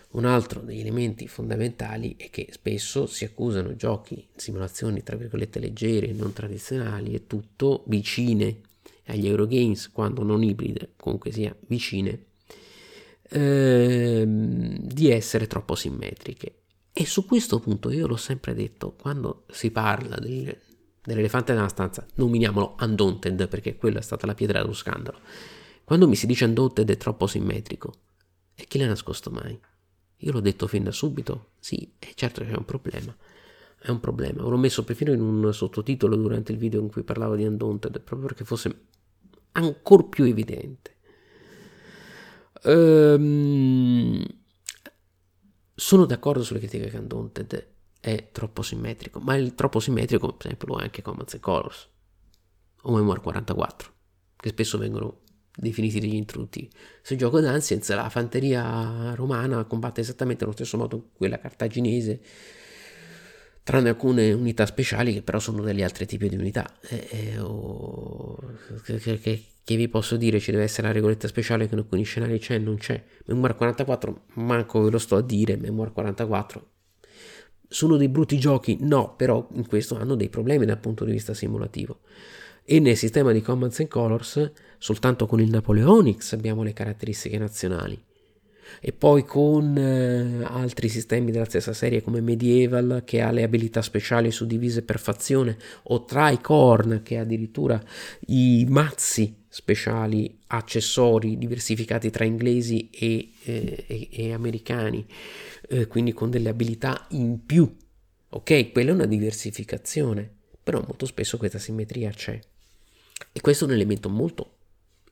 Un 0.09 0.25
altro 0.25 0.61
degli 0.61 0.81
elementi 0.81 1.29
fondamentali 1.29 2.15
è 2.17 2.31
che 2.31 2.49
spesso 2.51 3.07
si 3.07 3.25
accusano 3.25 3.77
giochi, 3.77 4.27
simulazioni 4.35 5.03
tra 5.03 5.17
virgolette 5.17 5.59
leggere, 5.59 6.13
non 6.13 6.33
tradizionali 6.33 7.13
e 7.15 7.27
tutto 7.27 7.85
vicine 7.87 8.61
agli 9.07 9.27
Eurogames, 9.27 9.91
quando 9.91 10.23
non 10.23 10.43
ibride, 10.43 10.93
comunque 10.97 11.33
sia 11.33 11.55
vicine, 11.67 12.25
ehm, 13.31 14.79
di 14.79 15.11
essere 15.11 15.47
troppo 15.47 15.75
simmetriche. 15.75 16.61
E 16.93 17.05
su 17.05 17.27
questo 17.27 17.61
punto 17.61 17.91
io 17.91 18.07
l'ho 18.07 18.17
sempre 18.17 18.55
detto, 18.55 18.95
quando 18.99 19.45
si 19.51 19.71
parla 19.71 20.17
del, 20.17 20.57
dell'elefante 21.05 21.53
nella 21.53 21.69
stanza, 21.69 22.07
nominiamolo 22.15 22.77
Undaunted 22.81 23.49
perché 23.49 23.77
quella 23.77 23.99
è 23.99 24.03
stata 24.03 24.27
la 24.27 24.35
pietra 24.35 24.61
dello 24.61 24.73
scandalo. 24.73 25.19
Quando 25.85 26.09
mi 26.09 26.17
si 26.17 26.27
dice 26.27 26.47
Undaunted 26.47 26.91
è 26.91 26.97
troppo 26.97 27.27
simmetrico, 27.27 27.93
e 28.55 28.65
chi 28.65 28.79
l'ha 28.79 28.87
nascosto 28.87 29.31
mai? 29.31 29.59
Io 30.21 30.33
l'ho 30.33 30.41
detto 30.41 30.67
fin 30.67 30.85
da 30.85 30.93
subito, 30.93 31.51
sì, 31.59 31.93
è 31.99 32.13
certo 32.15 32.43
che 32.43 32.51
è 32.51 32.57
un 32.57 32.65
problema. 32.65 33.15
È 33.79 33.91
un 33.91 34.01
problema. 34.01 34.43
L'ho 34.43 34.57
messo 34.57 34.85
perfino 34.85 35.13
in 35.13 35.21
un 35.21 35.53
sottotitolo 35.53 36.17
durante 36.17 36.53
il 36.53 36.59
video 36.59 36.81
in 36.81 36.91
cui 36.91 37.03
parlavo 37.03 37.37
di 37.37 37.45
Undaunted, 37.45 38.01
proprio 38.01 38.29
perché 38.29 38.45
fosse 38.45 38.87
ancora 39.53 40.03
più 40.05 40.25
evidente. 40.25 40.95
Um, 42.65 44.25
sono 45.75 46.07
d'accordo 46.07 46.43
sulle 46.43 46.59
critiche 46.59 46.89
che 46.89 46.97
Undaunted 46.97 47.67
è 48.01 48.31
troppo 48.33 48.63
simmetrico, 48.63 49.21
ma 49.21 49.37
il 49.37 49.55
troppo 49.55 49.79
simmetrico, 49.79 50.33
per 50.33 50.47
esempio, 50.47 50.69
lo 50.69 50.79
è 50.81 50.85
anche 50.85 51.03
Commands 51.03 51.35
and 51.35 51.43
Colors 51.43 51.89
o 52.83 52.95
Memoir 52.95 53.21
44, 53.21 53.93
che 54.37 54.49
spesso 54.51 54.79
vengono 54.79 55.21
definiti 55.57 55.99
degli 55.99 56.15
introduttivi. 56.15 56.69
Se 57.03 57.17
gioco 57.17 57.41
d'Ancients, 57.41 57.95
la 57.95 58.09
fanteria 58.09 59.15
romana 59.15 59.65
combatte 59.65 60.01
esattamente 60.01 60.45
allo 60.45 60.53
stesso 60.53 60.77
modo 60.77 61.11
quella 61.17 61.39
cartaginese, 61.39 62.21
tranne 63.63 63.89
alcune 63.89 64.33
unità 64.33 64.67
speciali 64.67 65.13
che 65.13 65.23
però 65.23 65.39
sono 65.39 65.63
degli 65.63 65.83
altri 65.83 66.07
tipi 66.07 66.29
di 66.29 66.37
unità. 66.37 66.73
Eh, 66.89 67.09
eh, 67.11 67.39
oh, 67.39 68.39
che, 68.85 68.99
che, 68.99 69.19
che, 69.19 69.77
vi 69.77 69.89
posso 69.89 70.17
dire? 70.17 70.39
Ci 70.39 70.53
deve 70.53 70.65
essere 70.65 70.87
la 70.87 70.93
regoletta 70.93 71.27
speciale 71.27 71.67
che 71.67 71.75
in 71.75 71.81
alcuni 71.81 72.05
scenari 72.05 72.39
c'è, 72.39 72.59
non 72.59 72.77
c'è. 72.77 73.03
Memoir 73.25 73.57
44, 73.57 74.23
manco 74.35 74.83
ve 74.83 74.91
lo 74.91 74.99
sto 74.99 75.17
a 75.17 75.23
dire, 75.23 75.57
Memoir 75.57 75.93
44. 75.93 76.71
Sono 77.69 77.97
dei 77.97 78.09
brutti 78.09 78.39
giochi? 78.39 78.79
No, 78.83 79.17
però 79.17 79.49
in 79.55 79.67
questo 79.67 79.97
hanno 79.97 80.15
dei 80.15 80.29
problemi 80.29 80.65
dal 80.65 80.79
punto 80.79 81.05
di 81.05 81.11
vista 81.11 81.35
simulativo 81.35 82.01
e 82.69 82.81
nel 82.81 82.97
sistema 82.97 83.31
di 83.31 83.41
Commands 83.41 83.79
and 83.79 83.89
Colors 83.89 84.53
soltanto 84.79 85.27
con 85.27 85.41
il 85.41 85.51
Napoleonics 85.51 86.33
abbiamo 86.33 86.63
le 86.63 86.73
caratteristiche 86.73 87.39
nazionali. 87.39 88.01
E 88.81 88.93
poi 88.93 89.25
con 89.25 89.77
eh, 89.77 90.43
altri 90.45 90.89
sistemi 90.89 91.31
della 91.31 91.45
stessa 91.45 91.73
serie 91.73 92.03
come 92.03 92.21
Medieval 92.21 93.03
che 93.05 93.21
ha 93.21 93.31
le 93.31 93.43
abilità 93.43 93.81
speciali 93.81 94.31
suddivise 94.31 94.83
per 94.83 94.99
fazione 94.99 95.57
o 95.85 96.05
Tricorn 96.05 97.03
che 97.03 97.17
ha 97.17 97.23
addirittura 97.23 97.83
i 98.27 98.67
mazzi 98.69 99.45
speciali 99.49 100.41
accessori 100.49 101.39
diversificati 101.39 102.11
tra 102.11 102.25
inglesi 102.25 102.91
e, 102.91 103.31
eh, 103.45 103.85
e, 103.87 104.09
e 104.11 104.33
americani 104.33 105.07
eh, 105.69 105.87
quindi 105.87 106.13
con 106.13 106.31
delle 106.31 106.49
abilità 106.49 107.07
in 107.11 107.47
più. 107.47 107.75
Ok 108.31 108.73
quella 108.73 108.91
è 108.91 108.95
una 108.95 109.07
diversificazione 109.07 110.29
però 110.63 110.83
molto 110.85 111.07
spesso 111.07 111.37
questa 111.39 111.61
simmetria 111.61 112.11
c'è. 112.11 112.39
E 113.33 113.41
questo 113.41 113.65
è 113.65 113.69
un 113.69 113.75
elemento 113.75 114.09
molto 114.09 114.56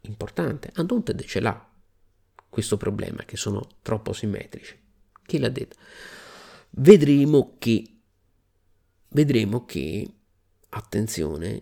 importante. 0.07 0.73
Undaunted 0.77 1.23
ce 1.25 1.41
l'ha 1.41 1.73
questo 2.49 2.77
problema 2.77 3.25
che 3.25 3.37
sono 3.37 3.67
troppo 3.83 4.13
simmetrici. 4.13 4.79
Chi 5.25 5.39
l'ha 5.39 5.49
detto? 5.49 5.77
Vedremo 6.71 7.57
che, 7.59 7.85
vedremo 9.09 9.65
che 9.65 10.09
attenzione, 10.71 11.61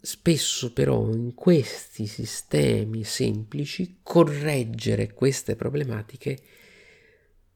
spesso 0.00 0.72
però 0.72 1.10
in 1.10 1.34
questi 1.34 2.06
sistemi 2.06 3.04
semplici 3.04 4.00
correggere 4.02 5.12
queste 5.12 5.56
problematiche 5.56 6.42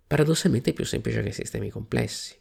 paradossalmente 0.07 0.71
è 0.71 0.73
più 0.73 0.85
semplice 0.85 1.23
che 1.23 1.33
sistemi 1.33 1.71
complessi. 1.71 2.35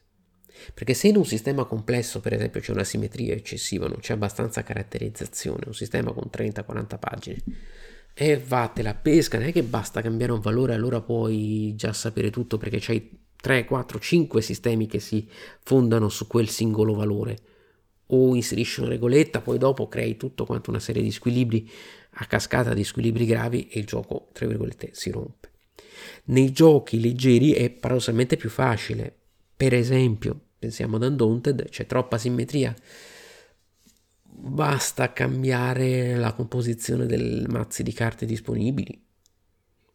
Perché 0.73 0.93
se 0.93 1.07
in 1.07 1.17
un 1.17 1.25
sistema 1.25 1.65
complesso, 1.65 2.19
per 2.19 2.33
esempio, 2.33 2.61
c'è 2.61 2.71
una 2.71 2.83
simmetria 2.83 3.33
eccessiva, 3.33 3.87
non 3.87 3.99
c'è 3.99 4.13
abbastanza 4.13 4.63
caratterizzazione, 4.63 5.63
un 5.65 5.73
sistema 5.73 6.11
con 6.11 6.29
30-40 6.31 6.99
pagine, 6.99 7.43
e 8.13 8.37
va, 8.37 8.67
te 8.67 8.81
la 8.81 8.95
pesca, 8.95 9.37
non 9.37 9.47
è 9.47 9.51
che 9.51 9.63
basta 9.63 10.01
cambiare 10.01 10.31
un 10.31 10.39
valore, 10.39 10.73
allora 10.73 11.01
puoi 11.01 11.73
già 11.75 11.91
sapere 11.91 12.29
tutto 12.29 12.57
perché 12.57 12.77
c'hai 12.79 13.09
3, 13.35 13.65
4, 13.65 13.99
5 13.99 14.41
sistemi 14.41 14.87
che 14.87 14.99
si 14.99 15.27
fondano 15.59 16.09
su 16.09 16.25
quel 16.25 16.47
singolo 16.47 16.93
valore. 16.93 17.37
O 18.07 18.33
inserisci 18.35 18.79
una 18.79 18.89
regoletta, 18.89 19.41
poi 19.41 19.57
dopo 19.57 19.87
crei 19.87 20.15
tutto 20.15 20.45
quanto 20.45 20.69
una 20.69 20.79
serie 20.79 21.01
di 21.01 21.11
squilibri 21.11 21.69
a 22.17 22.25
cascata 22.25 22.73
di 22.73 22.83
squilibri 22.83 23.25
gravi 23.25 23.67
e 23.67 23.79
il 23.79 23.85
gioco, 23.85 24.29
tra 24.31 24.47
virgolette, 24.47 24.91
si 24.93 25.11
rompe. 25.11 25.49
Nei 26.25 26.51
giochi 26.51 26.99
leggeri 26.99 27.51
è 27.51 27.69
paradossalmente 27.69 28.37
più 28.37 28.49
facile. 28.49 29.13
Per 29.57 29.73
esempio, 29.73 30.39
pensiamo 30.57 30.95
ad 30.95 31.03
Undaunted, 31.03 31.69
c'è 31.69 31.85
troppa 31.85 32.17
simmetria. 32.17 32.73
Basta 34.23 35.13
cambiare 35.13 36.15
la 36.15 36.33
composizione 36.33 37.05
dei 37.05 37.45
mazzi 37.47 37.83
di 37.83 37.93
carte 37.93 38.25
disponibili. 38.25 39.01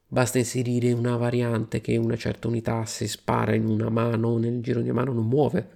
Basta 0.07 0.39
inserire 0.39 0.91
una 0.93 1.17
variante 1.17 1.81
che 1.81 1.97
una 1.97 2.17
certa 2.17 2.49
unità 2.49 2.85
se 2.85 3.07
spara 3.07 3.55
in 3.55 3.67
una 3.69 3.91
mano 3.91 4.39
nel 4.39 4.61
giro 4.61 4.81
di 4.81 4.91
mano 4.91 5.13
non 5.13 5.27
muove. 5.27 5.69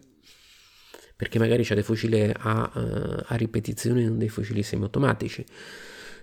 Perché 1.17 1.39
magari 1.39 1.63
c'è 1.63 1.75
dei 1.75 1.85
fucili 1.85 2.33
a, 2.37 2.71
uh, 2.75 3.23
a 3.27 3.37
ripetizione 3.37 4.03
e 4.03 4.05
non 4.07 4.19
dei 4.19 4.29
fucili 4.29 4.63
semiautomatici 4.63 5.45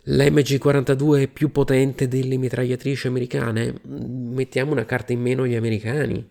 l'MG42 0.05 1.22
è 1.22 1.28
più 1.28 1.51
potente 1.51 2.07
delle 2.07 2.38
mitragliatrici 2.38 3.07
americane? 3.07 3.76
Mettiamo 3.84 4.72
una 4.72 4.86
carta 4.86 5.14
in 5.14 5.22
meno 5.22 5.43
agli 5.43 5.55
americani 5.55 6.28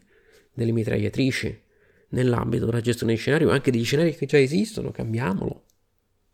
delle 0.52 0.72
mitragliatrici 0.72 1.62
nell'ambito 2.10 2.66
della 2.66 2.80
gestione 2.80 3.14
di 3.14 3.18
scenario, 3.18 3.50
anche 3.50 3.70
degli 3.70 3.84
scenari 3.84 4.14
che 4.14 4.26
già 4.26 4.38
esistono, 4.38 4.90
cambiamolo. 4.90 5.64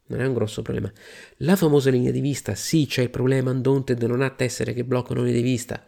Non 0.09 0.21
è 0.21 0.27
un 0.27 0.35
grosso 0.35 0.63
problema. 0.63 0.93
La 1.39 1.57
famosa 1.57 1.91
linea 1.91 2.13
di 2.13 2.21
vista, 2.21 2.55
sì, 2.55 2.87
c'è 2.87 3.03
il 3.03 3.11
problema 3.11 3.51
Undaunted 3.51 4.03
non 4.05 4.23
ha 4.23 4.31
tessere 4.31 4.73
che 4.73 4.85
bloccano 4.85 5.21
le 5.21 5.27
linee 5.27 5.43
di 5.43 5.49
vista. 5.49 5.85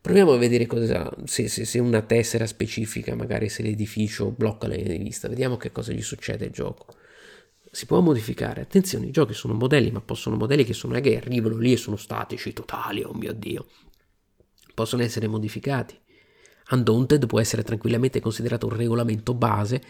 Proviamo 0.00 0.32
a 0.32 0.38
vedere 0.38 0.66
cosa, 0.66 1.10
se, 1.24 1.48
se, 1.48 1.64
se, 1.64 1.78
una 1.78 2.02
tessera 2.02 2.46
specifica, 2.46 3.14
magari 3.14 3.48
se 3.48 3.62
l'edificio 3.62 4.30
blocca 4.30 4.66
la 4.66 4.74
linea 4.74 4.96
di 4.96 5.02
vista, 5.02 5.28
vediamo 5.28 5.56
che 5.56 5.70
cosa 5.70 5.92
gli 5.92 6.02
succede 6.02 6.46
al 6.46 6.50
gioco 6.50 6.86
si 7.72 7.86
può 7.86 8.00
modificare. 8.00 8.60
Attenzione, 8.60 9.06
i 9.06 9.10
giochi 9.10 9.32
sono 9.32 9.54
modelli, 9.54 9.90
ma 9.90 10.02
possono 10.02 10.36
modelli 10.36 10.62
che 10.62 10.74
sono 10.74 11.00
che 11.00 11.16
arrivano 11.16 11.56
lì 11.56 11.72
e 11.72 11.78
sono 11.78 11.96
statici, 11.96 12.52
totali, 12.52 13.02
oh 13.02 13.14
mio 13.14 13.32
Dio. 13.32 13.66
Possono 14.74 15.02
essere 15.02 15.26
modificati. 15.26 15.98
Undaunted 16.72 17.26
può 17.26 17.40
essere 17.40 17.62
tranquillamente 17.62 18.20
considerato 18.20 18.66
un 18.66 18.76
regolamento 18.76 19.34
base 19.34 19.82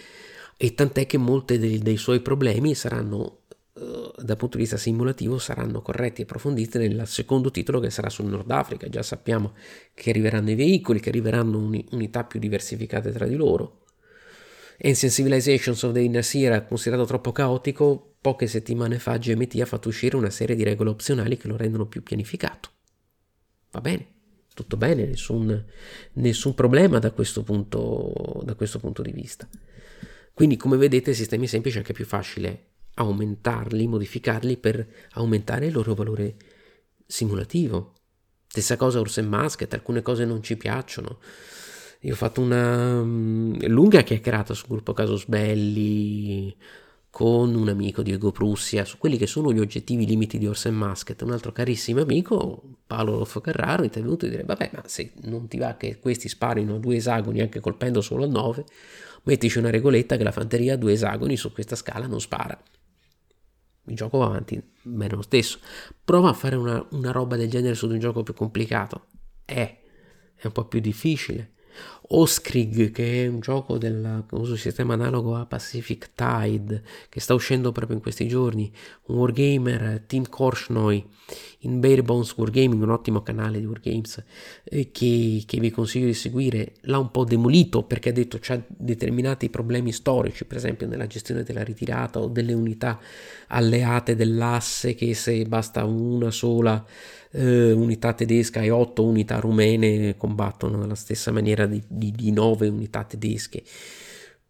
e 0.57 0.75
tant'è 0.75 1.07
che 1.07 1.19
molti 1.19 1.59
dei, 1.59 1.79
dei 1.79 1.97
suoi 1.97 2.21
problemi 2.21 2.75
saranno 2.75 3.39
Uh, 3.75 4.13
dal 4.23 4.37
punto 4.37 4.59
di 4.59 4.65
vista 4.65 4.77
simulativo 4.77 5.39
saranno 5.39 5.81
corretti 5.81 6.21
e 6.21 6.25
approfonditi 6.25 6.77
nel 6.77 7.07
secondo 7.07 7.51
titolo 7.51 7.81
che 7.81 7.89
sarà 7.89 8.11
sul 8.11 8.27
Nord 8.27 8.51
Africa. 8.51 8.87
Già 8.91 9.03
sappiamo 9.03 9.55
che 9.95 10.11
arriveranno 10.11 10.51
i 10.51 10.55
veicoli, 10.55 11.01
che 11.01 11.09
arriveranno 11.09 11.57
uni, 11.57 11.83
unità 11.93 12.23
più 12.25 12.39
diversificate 12.39 13.11
tra 13.13 13.25
di 13.27 13.35
loro. 13.35 13.85
Ancient 14.83 15.15
Civilizations 15.15 15.83
of 15.85 15.93
the 15.93 16.01
Inner 16.01 16.23
Seer, 16.23 16.67
considerato 16.67 17.07
troppo 17.07 17.33
caotico, 17.33 18.17
poche 18.21 18.47
settimane 18.47 18.99
fa 18.99 19.17
GMT 19.17 19.61
ha 19.63 19.67
fatto 19.67 19.89
uscire 19.89 20.17
una 20.17 20.31
serie 20.31 20.55
di 20.55 20.65
regole 20.65 20.91
opzionali 20.91 21.39
che 21.39 21.49
lo 21.49 21.57
rendono 21.57 21.87
più 21.87 22.03
pianificato. 22.03 22.69
Va 23.71 23.81
bene, 23.81 24.07
tutto 24.55 24.77
bene, 24.77 25.07
nessun, 25.07 25.65
nessun 26.15 26.55
problema 26.55 26.99
da 26.99 27.11
questo, 27.11 27.43
punto, 27.43 28.43
da 28.45 28.55
questo 28.55 28.79
punto 28.79 29.03
di 29.03 29.13
vista. 29.13 29.49
Quindi, 30.35 30.57
come 30.57 30.77
vedete, 30.77 31.15
sistemi 31.15 31.47
semplici 31.47 31.77
è 31.77 31.81
anche 31.81 31.93
più 31.93 32.05
facile 32.05 32.69
aumentarli, 32.95 33.87
modificarli 33.87 34.57
per 34.57 34.87
aumentare 35.13 35.67
il 35.67 35.73
loro 35.73 35.95
valore 35.95 36.37
simulativo. 37.07 37.95
Stessa 38.47 38.77
cosa 38.77 39.01
Orson 39.01 39.27
Musket, 39.27 39.73
alcune 39.73 40.03
cose 40.03 40.25
non 40.25 40.43
ci 40.43 40.57
piacciono. 40.57 41.19
Io 42.01 42.13
ho 42.13 42.17
fatto 42.17 42.41
una 42.41 43.01
um, 43.01 43.57
lunga 43.69 44.03
chiacchierata 44.03 44.55
sul 44.55 44.69
gruppo 44.69 44.93
Casus 44.93 45.27
Belli 45.27 46.55
con 47.13 47.55
un 47.55 47.69
amico 47.69 48.01
Diego 48.01 48.33
Prussia 48.33 48.87
su 48.87 48.97
quelli 48.97 49.19
che 49.19 49.27
sono 49.27 49.53
gli 49.53 49.59
oggettivi 49.59 50.07
limiti 50.07 50.39
di 50.39 50.47
Orson 50.47 50.75
Musket. 50.75 51.21
Un 51.21 51.33
altro 51.33 51.53
carissimo 51.53 52.01
amico, 52.01 52.63
Paolo 52.87 53.29
Carraro, 53.43 53.83
è 53.83 53.85
intervenuto 53.85 54.25
e 54.25 54.31
dire: 54.31 54.45
Vabbè, 54.45 54.71
ma 54.73 54.83
se 54.87 55.13
non 55.25 55.47
ti 55.47 55.59
va 55.59 55.77
che 55.77 55.99
questi 55.99 56.31
sparino 56.31 56.77
a 56.77 56.79
due 56.79 56.97
esagoni 56.97 57.43
anche 57.43 57.61
colpendo 57.61 58.01
solo 58.01 58.25
a 58.25 58.29
9, 58.29 58.65
mettici 59.25 59.59
una 59.59 59.69
regoletta 59.69 60.17
che 60.17 60.25
la 60.25 60.33
fanteria 60.33 60.73
a 60.73 60.77
due 60.79 60.95
esagoni 60.95 61.37
su 61.37 61.53
questa 61.53 61.77
scala 61.77 62.07
non 62.07 62.19
spara. 62.19 62.59
Il 63.89 63.95
gioco 63.95 64.17
va 64.17 64.25
avanti 64.25 64.63
bene 64.81 65.15
lo 65.15 65.23
stesso. 65.23 65.59
Prova 66.03 66.31
a 66.31 66.33
fare 66.33 66.57
una, 66.57 66.83
una 66.93 67.11
roba 67.11 67.37
del 67.37 67.51
genere 67.51 67.75
su 67.75 67.87
un 67.89 67.99
gioco 67.99 68.23
più 68.23 68.33
complicato. 68.33 69.09
Eh, 69.45 69.81
è 70.35 70.47
un 70.47 70.53
po' 70.53 70.65
più 70.65 70.81
difficile 70.81 71.53
Oskrig, 72.15 72.91
che 72.91 73.25
è 73.25 73.27
un 73.27 73.41
gioco 73.41 73.79
del 73.79 74.25
uso 74.33 74.57
sistema 74.57 74.95
analogo 74.95 75.35
a 75.37 75.47
Pacific 75.47 76.11
Tide, 76.15 76.83
che 77.09 77.21
sta 77.21 77.33
uscendo 77.33 77.73
proprio 77.73 77.97
in 77.97 78.03
questi 78.03 78.29
giorni, 78.29 78.71
un 79.07 79.17
wargamer, 79.17 80.03
Tim 80.07 80.29
Korshnoi, 80.29 81.07
in 81.61 81.81
Bare 81.81 82.03
Bones 82.03 82.35
Wargaming, 82.37 82.83
un 82.83 82.91
ottimo 82.91 83.23
canale 83.23 83.61
di 83.61 83.67
wargames 83.67 84.23
eh, 84.65 84.91
che, 84.91 85.43
che, 85.47 85.61
vi 85.61 85.71
consiglio 85.71 86.07
di 86.07 86.15
seguire, 86.15 86.75
l'ha 86.83 86.99
un 86.99 87.11
po' 87.11 87.25
demolito 87.25 87.85
perché 87.85 88.11
ha 88.11 88.13
detto 88.13 88.39
c'ha 88.41 88.61
determinati 88.67 89.49
problemi 89.49 89.93
storici, 89.93 90.45
per 90.45 90.57
esempio 90.59 90.87
nella 90.87 91.07
gestione 91.07 91.45
della 91.45 91.63
ritirata 91.63 92.21
o 92.21 92.27
delle 92.27 92.53
unità 92.53 93.01
alleate 93.49 94.17
dell'asse 94.17 94.95
che 94.95 95.15
se 95.15 95.45
basta 95.45 95.85
una 95.85 96.31
sola 96.31 96.85
eh, 97.33 97.73
unità 97.73 98.13
tedesca 98.13 98.61
e 98.61 98.71
otto 98.71 99.05
unità 99.05 99.39
rumene 99.39 100.17
combattono 100.17 100.79
nella 100.79 100.95
stessa 100.95 101.33
maniera 101.33 101.67
di, 101.67 101.83
di, 101.87 102.13
di 102.13 102.31
nove 102.31 102.69
unità 102.69 103.05
tedesche. 103.05 103.63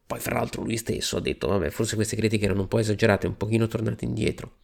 Poi, 0.06 0.18
fra 0.18 0.34
l'altro, 0.34 0.62
lui 0.62 0.76
stesso 0.76 1.16
ha 1.16 1.20
detto: 1.20 1.48
Vabbè, 1.48 1.70
forse 1.70 1.94
queste 1.94 2.16
critiche 2.16 2.44
erano 2.44 2.62
un 2.62 2.68
po' 2.68 2.78
esagerate, 2.78 3.26
un 3.26 3.36
pochino 3.36 3.66
tornate 3.66 4.04
indietro. 4.04 4.58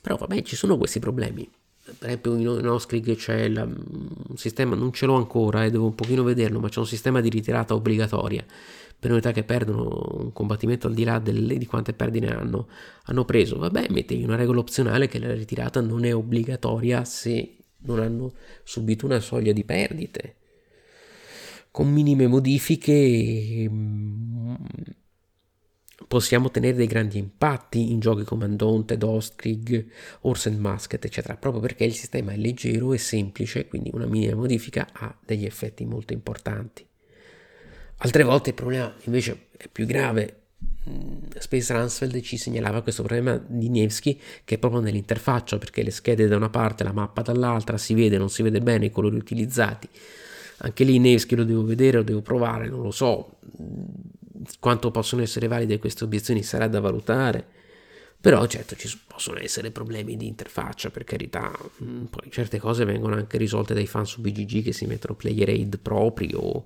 Però, 0.00 0.16
vabbè, 0.16 0.42
ci 0.42 0.56
sono 0.56 0.78
questi 0.78 1.00
problemi. 1.00 1.48
Per 1.84 2.08
esempio, 2.08 2.34
in 2.36 2.68
Oskrig 2.68 3.14
c'è 3.14 3.48
la, 3.48 3.62
un 3.62 4.36
sistema, 4.36 4.74
non 4.74 4.92
ce 4.92 5.06
l'ho 5.06 5.14
ancora 5.14 5.62
e 5.62 5.66
eh, 5.66 5.70
devo 5.70 5.84
un 5.84 5.94
pochino 5.94 6.24
vederlo, 6.24 6.58
ma 6.58 6.68
c'è 6.68 6.80
un 6.80 6.86
sistema 6.86 7.20
di 7.20 7.28
ritirata 7.28 7.74
obbligatoria 7.74 8.44
per 9.06 9.14
unità 9.14 9.30
che 9.30 9.44
perdono 9.44 10.16
un 10.18 10.32
combattimento 10.32 10.88
al 10.88 10.94
di 10.94 11.04
là 11.04 11.20
delle, 11.20 11.58
di 11.58 11.66
quante 11.66 11.92
perdine 11.92 12.34
hanno, 12.34 12.66
hanno 13.04 13.24
preso. 13.24 13.56
Vabbè, 13.56 13.86
mettegli 13.90 14.24
una 14.24 14.34
regola 14.34 14.58
opzionale 14.58 15.06
che 15.06 15.20
la 15.20 15.32
ritirata 15.32 15.80
non 15.80 16.04
è 16.04 16.12
obbligatoria 16.12 17.04
se 17.04 17.56
non 17.82 18.00
hanno 18.00 18.34
subito 18.64 19.06
una 19.06 19.20
soglia 19.20 19.52
di 19.52 19.62
perdite. 19.62 20.34
Con 21.70 21.92
minime 21.92 22.26
modifiche 22.26 23.68
mm, 23.70 24.54
possiamo 26.08 26.46
ottenere 26.46 26.74
dei 26.74 26.86
grandi 26.88 27.18
impatti 27.18 27.92
in 27.92 28.00
giochi 28.00 28.24
come 28.24 28.46
Undaunted, 28.46 29.00
Ostkrieg, 29.04 29.86
Orsen 30.22 30.58
Musket, 30.58 31.04
eccetera, 31.04 31.36
proprio 31.36 31.62
perché 31.62 31.84
il 31.84 31.94
sistema 31.94 32.32
è 32.32 32.36
leggero 32.36 32.92
e 32.92 32.98
semplice, 32.98 33.68
quindi 33.68 33.90
una 33.92 34.06
minima 34.06 34.34
modifica 34.34 34.88
ha 34.90 35.16
degli 35.24 35.44
effetti 35.44 35.84
molto 35.84 36.12
importanti. 36.12 36.84
Altre 37.98 38.22
volte 38.24 38.50
il 38.50 38.54
problema 38.54 38.92
invece 39.04 39.48
è 39.56 39.68
più 39.68 39.86
grave, 39.86 40.46
Mm, 40.88 41.18
Space 41.38 41.72
Ransfeld 41.72 42.20
ci 42.20 42.36
segnalava 42.36 42.80
questo 42.80 43.02
problema 43.02 43.36
di 43.44 43.68
Nevsky 43.68 44.18
che 44.44 44.54
è 44.54 44.58
proprio 44.58 44.80
nell'interfaccia 44.80 45.58
perché 45.58 45.82
le 45.82 45.90
schede 45.90 46.28
da 46.28 46.36
una 46.36 46.48
parte, 46.48 46.84
la 46.84 46.92
mappa 46.92 47.22
dall'altra, 47.22 47.76
si 47.76 47.94
vede, 47.94 48.18
non 48.18 48.30
si 48.30 48.42
vede 48.42 48.60
bene 48.60 48.86
i 48.86 48.90
colori 48.90 49.16
utilizzati. 49.16 49.88
Anche 50.58 50.84
lì 50.84 50.98
Nevsky 50.98 51.34
lo 51.34 51.44
devo 51.44 51.64
vedere, 51.64 51.98
lo 51.98 52.02
devo 52.04 52.22
provare, 52.22 52.68
non 52.68 52.82
lo 52.82 52.90
so 52.92 53.38
quanto 54.60 54.90
possono 54.92 55.22
essere 55.22 55.48
valide 55.48 55.78
queste 55.78 56.04
obiezioni, 56.04 56.42
sarà 56.42 56.68
da 56.68 56.80
valutare. 56.80 57.46
Però 58.20 58.44
certo 58.46 58.74
ci 58.74 58.98
possono 59.06 59.38
essere 59.38 59.70
problemi 59.70 60.16
di 60.16 60.26
interfaccia, 60.26 60.90
per 60.90 61.04
carità, 61.04 61.52
mm, 61.82 62.04
poi 62.06 62.30
certe 62.30 62.58
cose 62.58 62.84
vengono 62.84 63.14
anche 63.14 63.38
risolte 63.38 63.74
dai 63.74 63.86
fan 63.86 64.06
su 64.06 64.20
BGG 64.20 64.62
che 64.62 64.72
si 64.72 64.86
mettono 64.86 65.14
player 65.14 65.48
aid 65.48 65.78
propri 65.78 66.32
o 66.34 66.64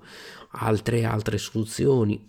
altre, 0.53 1.05
altre 1.05 1.39
soluzioni. 1.39 2.29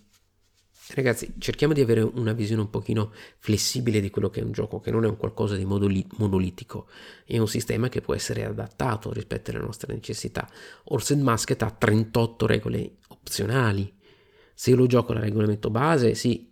Ragazzi, 0.93 1.35
cerchiamo 1.37 1.73
di 1.73 1.79
avere 1.79 2.01
una 2.01 2.33
visione 2.33 2.63
un 2.63 2.69
pochino 2.69 3.13
flessibile 3.37 4.01
di 4.01 4.09
quello 4.09 4.29
che 4.29 4.41
è 4.41 4.43
un 4.43 4.51
gioco, 4.51 4.81
che 4.81 4.91
non 4.91 5.05
è 5.05 5.07
un 5.07 5.15
qualcosa 5.15 5.55
di 5.55 5.63
modoli- 5.63 6.05
monolitico, 6.17 6.89
è 7.25 7.37
un 7.37 7.47
sistema 7.47 7.87
che 7.87 8.01
può 8.01 8.13
essere 8.13 8.43
adattato 8.43 9.13
rispetto 9.13 9.51
alle 9.51 9.61
nostre 9.61 9.93
necessità. 9.93 10.49
Orson 10.85 11.19
Musket 11.19 11.61
ha 11.61 11.71
38 11.71 12.45
regole 12.45 12.97
opzionali. 13.07 13.93
Se 14.53 14.73
lo 14.73 14.85
gioco 14.85 15.13
al 15.13 15.19
regolamento 15.19 15.69
base, 15.69 16.13
sì, 16.13 16.50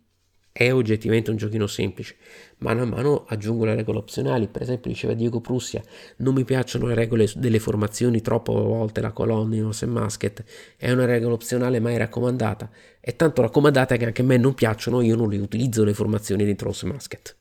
è 0.51 0.73
oggettivamente 0.73 1.29
un 1.31 1.37
giochino 1.37 1.67
semplice. 1.67 2.15
Mano 2.59 2.81
a 2.81 2.85
mano 2.85 3.25
aggiungo 3.27 3.65
le 3.65 3.75
regole 3.75 3.99
opzionali, 3.99 4.47
per 4.47 4.61
esempio 4.61 4.89
diceva 4.89 5.13
Diego 5.13 5.39
Prussia, 5.39 5.81
non 6.17 6.33
mi 6.33 6.43
piacciono 6.43 6.87
le 6.87 6.95
regole 6.95 7.29
delle 7.35 7.59
formazioni 7.59 8.21
troppo 8.21 8.53
volte 8.53 9.01
la 9.01 9.11
colonna 9.11 9.55
in 9.55 9.65
Horse 9.65 9.85
Musket, 9.85 10.43
è 10.75 10.91
una 10.91 11.05
regola 11.05 11.33
opzionale 11.33 11.79
mai 11.79 11.97
raccomandata, 11.97 12.69
è 12.99 13.15
tanto 13.15 13.41
raccomandata 13.41 13.95
che 13.95 14.05
anche 14.05 14.21
a 14.21 14.25
me 14.25 14.37
non 14.37 14.53
piacciono, 14.53 15.01
io 15.01 15.15
non 15.15 15.29
le 15.29 15.37
utilizzo 15.37 15.83
le 15.83 15.93
formazioni 15.93 16.43
dentro 16.43 16.69
Horse 16.69 16.85
Musket 16.85 17.37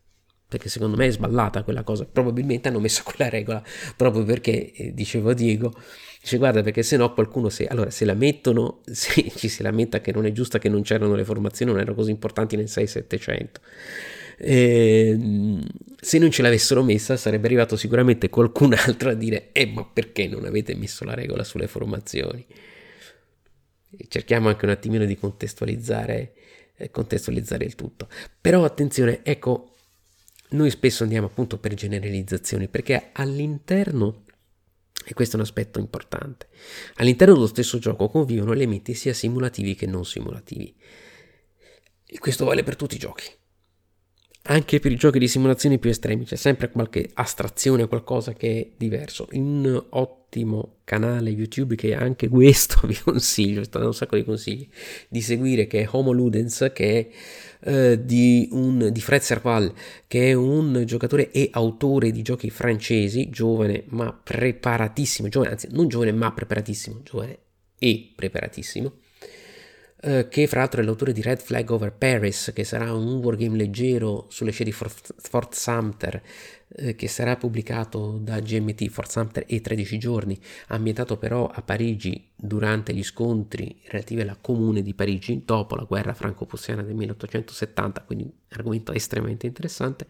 perché 0.49 0.71
secondo 0.71 0.97
me 0.97 1.07
è 1.07 1.11
sballata 1.11 1.63
quella 1.63 1.83
cosa. 1.83 2.07
Probabilmente 2.11 2.69
hanno 2.69 2.81
messo 2.81 3.03
quella 3.05 3.29
regola 3.29 3.63
proprio 3.95 4.25
perché, 4.25 4.73
eh, 4.73 4.95
dicevo 4.95 5.29
a 5.31 5.35
Diego, 5.35 5.75
dice 6.21 6.37
guarda 6.37 6.63
perché 6.63 6.83
se 6.83 6.97
no 6.97 7.13
qualcuno 7.13 7.49
se, 7.49 7.67
allora, 7.67 7.91
se 7.91 8.05
la 8.05 8.15
mettono, 8.15 8.81
se 8.91 9.31
ci 9.35 9.49
si 9.49 9.63
lamenta 9.63 10.01
che 10.01 10.13
non 10.13 10.27
è 10.27 10.33
giusta 10.33 10.59
che 10.59 10.69
non 10.69 10.83
c'erano 10.83 11.15
le 11.15 11.25
formazioni, 11.25 11.73
non 11.73 11.81
erano 11.81 11.97
così 11.97 12.11
importanti 12.11 12.57
nel 12.57 12.67
6-700. 12.67 13.47
Eh, 14.41 15.19
se 16.01 16.19
non 16.19 16.31
ce 16.31 16.43
l'avessero 16.43 16.85
messa 16.85 17.17
sarebbe 17.17 17.47
arrivato 17.47 17.77
sicuramente 17.77 18.29
qualcun 18.29 18.73
altro 18.73 19.11
a 19.11 19.15
dire 19.15 19.49
eh 19.51 19.67
ma 19.67 19.85
perché 19.85 20.29
non 20.29 20.45
avete 20.45 20.77
messo 20.77 21.05
la 21.05 21.15
regola 21.15 21.43
sulle 21.43 21.67
formazioni 21.67 22.47
cerchiamo 24.07 24.47
anche 24.47 24.65
un 24.65 24.71
attimino 24.71 25.05
di 25.07 25.17
contestualizzare, 25.17 26.35
eh, 26.77 26.89
contestualizzare 26.93 27.65
il 27.65 27.75
tutto 27.75 28.07
però 28.41 28.63
attenzione 28.63 29.25
ecco 29.25 29.75
noi 30.51 30.71
spesso 30.71 31.03
andiamo 31.03 31.27
appunto 31.27 31.59
per 31.59 31.75
generalizzazioni 31.75 32.69
perché 32.69 33.11
all'interno, 33.13 34.23
e 35.05 35.15
questo 35.15 35.37
è 35.37 35.39
un 35.39 35.45
aspetto 35.45 35.79
importante, 35.79 36.49
all'interno 36.97 37.35
dello 37.35 37.47
stesso 37.47 37.79
gioco 37.79 38.09
convivono 38.09 38.53
elementi 38.53 38.95
sia 38.95 39.15
simulativi 39.15 39.75
che 39.75 39.87
non 39.87 40.05
simulativi. 40.05 40.75
E 42.07 42.19
questo 42.19 42.45
vale 42.45 42.63
per 42.63 42.77
tutti 42.77 42.97
i 42.97 42.99
giochi. 42.99 43.25
Anche 44.51 44.81
per 44.81 44.91
i 44.93 44.97
giochi 44.97 45.19
di 45.19 45.29
simulazione 45.29 45.77
più 45.77 45.91
estremi 45.91 46.25
c'è 46.25 46.37
sempre 46.37 46.71
qualche 46.71 47.11
astrazione, 47.13 47.87
qualcosa 47.87 48.33
che 48.33 48.61
è 48.61 48.69
diverso. 48.79 49.29
Un 49.33 49.85
ottimo 49.91 50.77
canale 50.85 51.29
YouTube 51.29 51.75
che 51.75 51.95
anche 51.95 52.29
questo 52.29 52.81
vi 52.89 52.99
consiglio, 52.99 53.63
sto 53.63 53.73
dando 53.73 53.89
un 53.89 53.95
sacco 53.95 54.17
di 54.17 54.25
consigli, 54.25 54.67
di 55.09 55.21
seguire, 55.21 55.67
che 55.67 55.83
è 55.83 55.89
Homo 55.91 56.13
Ludens, 56.13 56.71
che 56.73 57.13
è 57.61 57.71
eh, 57.71 58.03
di, 58.03 58.49
un, 58.53 58.89
di 58.91 59.01
Fred 59.03 59.21
Serval, 59.21 59.71
che 60.07 60.31
è 60.31 60.33
un 60.33 60.83
giocatore 60.87 61.31
e 61.31 61.51
autore 61.53 62.11
di 62.11 62.23
giochi 62.23 62.49
francesi, 62.49 63.29
giovane 63.29 63.85
ma 63.89 64.11
preparatissimo, 64.15 65.29
giovane, 65.29 65.51
anzi 65.53 65.69
non 65.73 65.89
giovane 65.89 66.13
ma 66.13 66.33
preparatissimo, 66.33 67.03
giovane 67.05 67.39
e 67.79 68.13
preparatissimo 68.17 68.93
eh, 70.01 70.29
che 70.29 70.47
fra 70.47 70.61
l'altro 70.61 70.81
è 70.81 70.85
l'autore 70.85 71.13
di 71.13 71.23
Red 71.23 71.41
Flag 71.41 71.69
Over 71.71 71.93
Paris, 71.93 72.53
che 72.55 72.63
sarà 72.63 72.93
un 72.93 73.17
wargame 73.17 73.57
leggero 73.57 74.27
sulle 74.29 74.53
scie 74.53 74.65
di 74.65 74.73
Fort, 74.73 75.15
Fort 75.19 75.55
Sumter, 75.55 76.23
eh, 76.77 76.95
che 76.95 77.09
sarà 77.09 77.37
pubblicato 77.37 78.19
da 78.21 78.39
GMT 78.39 78.89
Fort 78.89 79.11
Sumter 79.11 79.45
e 79.47 79.61
13 79.61 79.99
giorni, 79.99 80.39
ambientato 80.69 81.17
però 81.17 81.51
a 81.53 81.63
Parigi 81.63 82.29
durante 82.37 82.95
gli 82.95 83.03
scontri 83.03 83.81
relativi 83.87 84.21
alla 84.21 84.37
comune 84.41 84.83
di 84.83 84.95
Parigi 84.95 85.43
dopo 85.45 85.75
la 85.75 85.85
guerra 85.85 86.15
franco-prussiana 86.15 86.83
del 86.83 86.95
1870, 86.95 88.03
quindi 88.03 88.31
argomento 88.51 88.93
estremamente 88.93 89.47
interessante. 89.47 90.07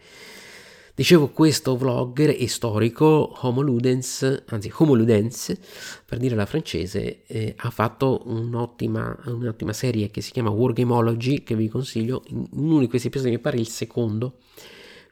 Dicevo, 0.99 1.29
questo 1.29 1.77
vlogger 1.77 2.31
e 2.37 2.49
storico, 2.49 3.33
Homo 3.43 3.61
Ludens, 3.61 4.43
anzi 4.49 4.69
Homo 4.79 4.95
Ludens, 4.95 5.57
per 6.05 6.19
dire 6.19 6.35
la 6.35 6.45
francese, 6.45 7.23
eh, 7.25 7.55
ha 7.57 7.71
fatto 7.71 8.23
un'ottima, 8.25 9.17
un'ottima, 9.27 9.73
serie 9.73 10.11
che 10.11 10.21
si 10.23 10.33
chiama 10.33 10.51
Wargamology, 10.51 11.45
che 11.45 11.55
vi 11.55 11.69
consiglio. 11.69 12.25
In 12.31 12.49
uno 12.51 12.81
di 12.81 12.89
questi 12.89 13.07
episodi, 13.07 13.31
mi 13.31 13.39
pare 13.39 13.59
il 13.59 13.69
secondo, 13.69 14.39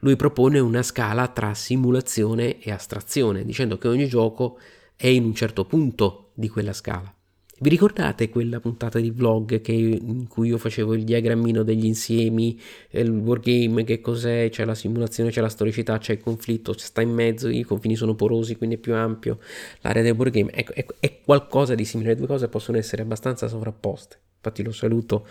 lui 0.00 0.16
propone 0.16 0.58
una 0.58 0.82
scala 0.82 1.28
tra 1.28 1.54
simulazione 1.54 2.58
e 2.58 2.72
astrazione, 2.72 3.44
dicendo 3.44 3.78
che 3.78 3.86
ogni 3.86 4.08
gioco 4.08 4.58
è 4.96 5.06
in 5.06 5.22
un 5.22 5.36
certo 5.36 5.66
punto 5.66 6.30
di 6.34 6.48
quella 6.48 6.72
scala. 6.72 7.15
Vi 7.58 7.70
ricordate 7.70 8.28
quella 8.28 8.60
puntata 8.60 8.98
di 8.98 9.10
vlog 9.10 9.62
che, 9.62 9.72
in 9.72 10.28
cui 10.28 10.48
io 10.48 10.58
facevo 10.58 10.92
il 10.92 11.04
diagrammino 11.04 11.62
degli 11.62 11.86
insiemi, 11.86 12.60
il 12.90 13.08
wargame, 13.08 13.82
che 13.82 14.02
cos'è, 14.02 14.50
c'è 14.50 14.66
la 14.66 14.74
simulazione, 14.74 15.30
c'è 15.30 15.40
la 15.40 15.48
storicità, 15.48 15.96
c'è 15.96 16.12
il 16.12 16.20
conflitto, 16.20 16.76
sta 16.76 17.00
in 17.00 17.14
mezzo, 17.14 17.48
i 17.48 17.62
confini 17.62 17.96
sono 17.96 18.14
porosi, 18.14 18.56
quindi 18.56 18.76
è 18.76 18.78
più 18.78 18.94
ampio 18.94 19.38
l'area 19.80 20.02
del 20.02 20.12
wargame. 20.12 20.52
Ecco, 20.52 20.74
ecco, 20.74 20.94
è 21.00 21.20
qualcosa 21.24 21.74
di 21.74 21.86
simile, 21.86 22.10
le 22.10 22.16
due 22.16 22.26
cose 22.26 22.48
possono 22.48 22.76
essere 22.76 23.00
abbastanza 23.00 23.48
sovrapposte. 23.48 24.18
Infatti 24.36 24.62
lo 24.62 24.72
saluto. 24.72 25.26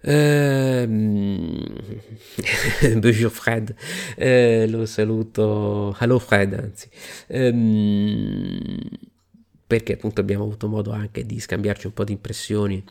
Ehm, 0.00 1.62
bonjour 2.98 3.30
Fred, 3.30 3.74
eh, 4.16 4.66
lo 4.68 4.84
saluto, 4.84 5.96
hello 6.00 6.18
Fred 6.18 6.52
anzi. 6.54 6.88
Ehm, 7.28 8.78
perché 9.66 9.94
appunto 9.94 10.20
abbiamo 10.20 10.44
avuto 10.44 10.68
modo 10.68 10.92
anche 10.92 11.26
di 11.26 11.40
scambiarci 11.40 11.86
un 11.86 11.92
po' 11.92 12.04
di 12.04 12.12
impressioni 12.12 12.84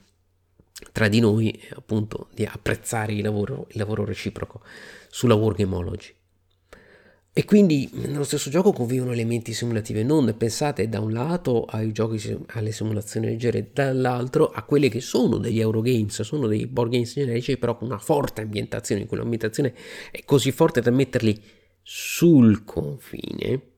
tra 0.92 1.08
di 1.08 1.20
noi 1.20 1.52
e 1.52 1.70
appunto 1.76 2.28
di 2.34 2.46
apprezzare 2.46 3.14
il 3.14 3.24
lavoro, 3.24 3.68
il 3.70 3.78
lavoro 3.78 4.04
reciproco 4.04 4.62
sulla 5.10 5.36
Wargamology. 5.36 6.14
E 7.38 7.44
quindi 7.44 7.90
nello 7.94 8.24
stesso 8.24 8.50
gioco 8.50 8.72
convivono 8.72 9.12
elementi 9.12 9.54
simulativi 9.54 10.06
non 10.06 10.34
pensate 10.38 10.88
da 10.88 11.02
un 11.02 11.12
lato 11.12 11.66
ai 11.66 11.92
giochi, 11.92 12.38
alle 12.48 12.72
simulazioni 12.72 13.28
leggere, 13.28 13.72
dall'altro 13.74 14.50
a 14.50 14.64
quelli 14.64 14.88
che 14.88 15.02
sono 15.02 15.38
degli 15.38 15.60
Eurogames, 15.60 16.22
sono 16.22 16.48
dei 16.48 16.66
board 16.66 16.92
games 16.92 17.14
generici, 17.14 17.58
però 17.58 17.78
con 17.78 17.88
una 17.88 17.98
forte 17.98 18.42
ambientazione, 18.42 19.02
in 19.02 19.08
cui 19.08 19.18
l'ambientazione 19.18 19.74
è 20.12 20.24
così 20.24 20.54
forte 20.54 20.80
da 20.80 20.92
metterli 20.92 21.42
sul 21.82 22.64
confine 22.64 23.75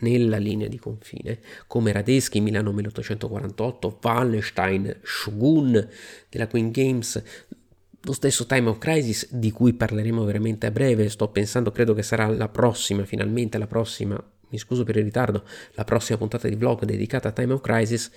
nella 0.00 0.36
linea 0.36 0.68
di 0.68 0.78
confine, 0.78 1.38
come 1.66 1.92
Radeschi 1.92 2.40
Milano 2.40 2.72
1848, 2.72 3.98
Wallenstein, 4.02 4.96
Shogun 5.02 5.88
della 6.28 6.46
Queen 6.46 6.70
Games, 6.70 7.22
lo 8.02 8.12
stesso 8.12 8.46
Time 8.46 8.68
of 8.68 8.78
Crisis 8.78 9.32
di 9.32 9.50
cui 9.50 9.72
parleremo 9.72 10.24
veramente 10.24 10.66
a 10.66 10.70
breve, 10.70 11.08
sto 11.08 11.28
pensando, 11.28 11.72
credo 11.72 11.94
che 11.94 12.02
sarà 12.02 12.28
la 12.28 12.48
prossima, 12.48 13.04
finalmente 13.04 13.58
la 13.58 13.66
prossima, 13.66 14.22
mi 14.50 14.58
scuso 14.58 14.84
per 14.84 14.96
il 14.96 15.04
ritardo, 15.04 15.44
la 15.72 15.84
prossima 15.84 16.18
puntata 16.18 16.48
di 16.48 16.54
vlog 16.54 16.84
dedicata 16.84 17.28
a 17.28 17.32
Time 17.32 17.52
of 17.52 17.60
Crisis, 17.60 18.10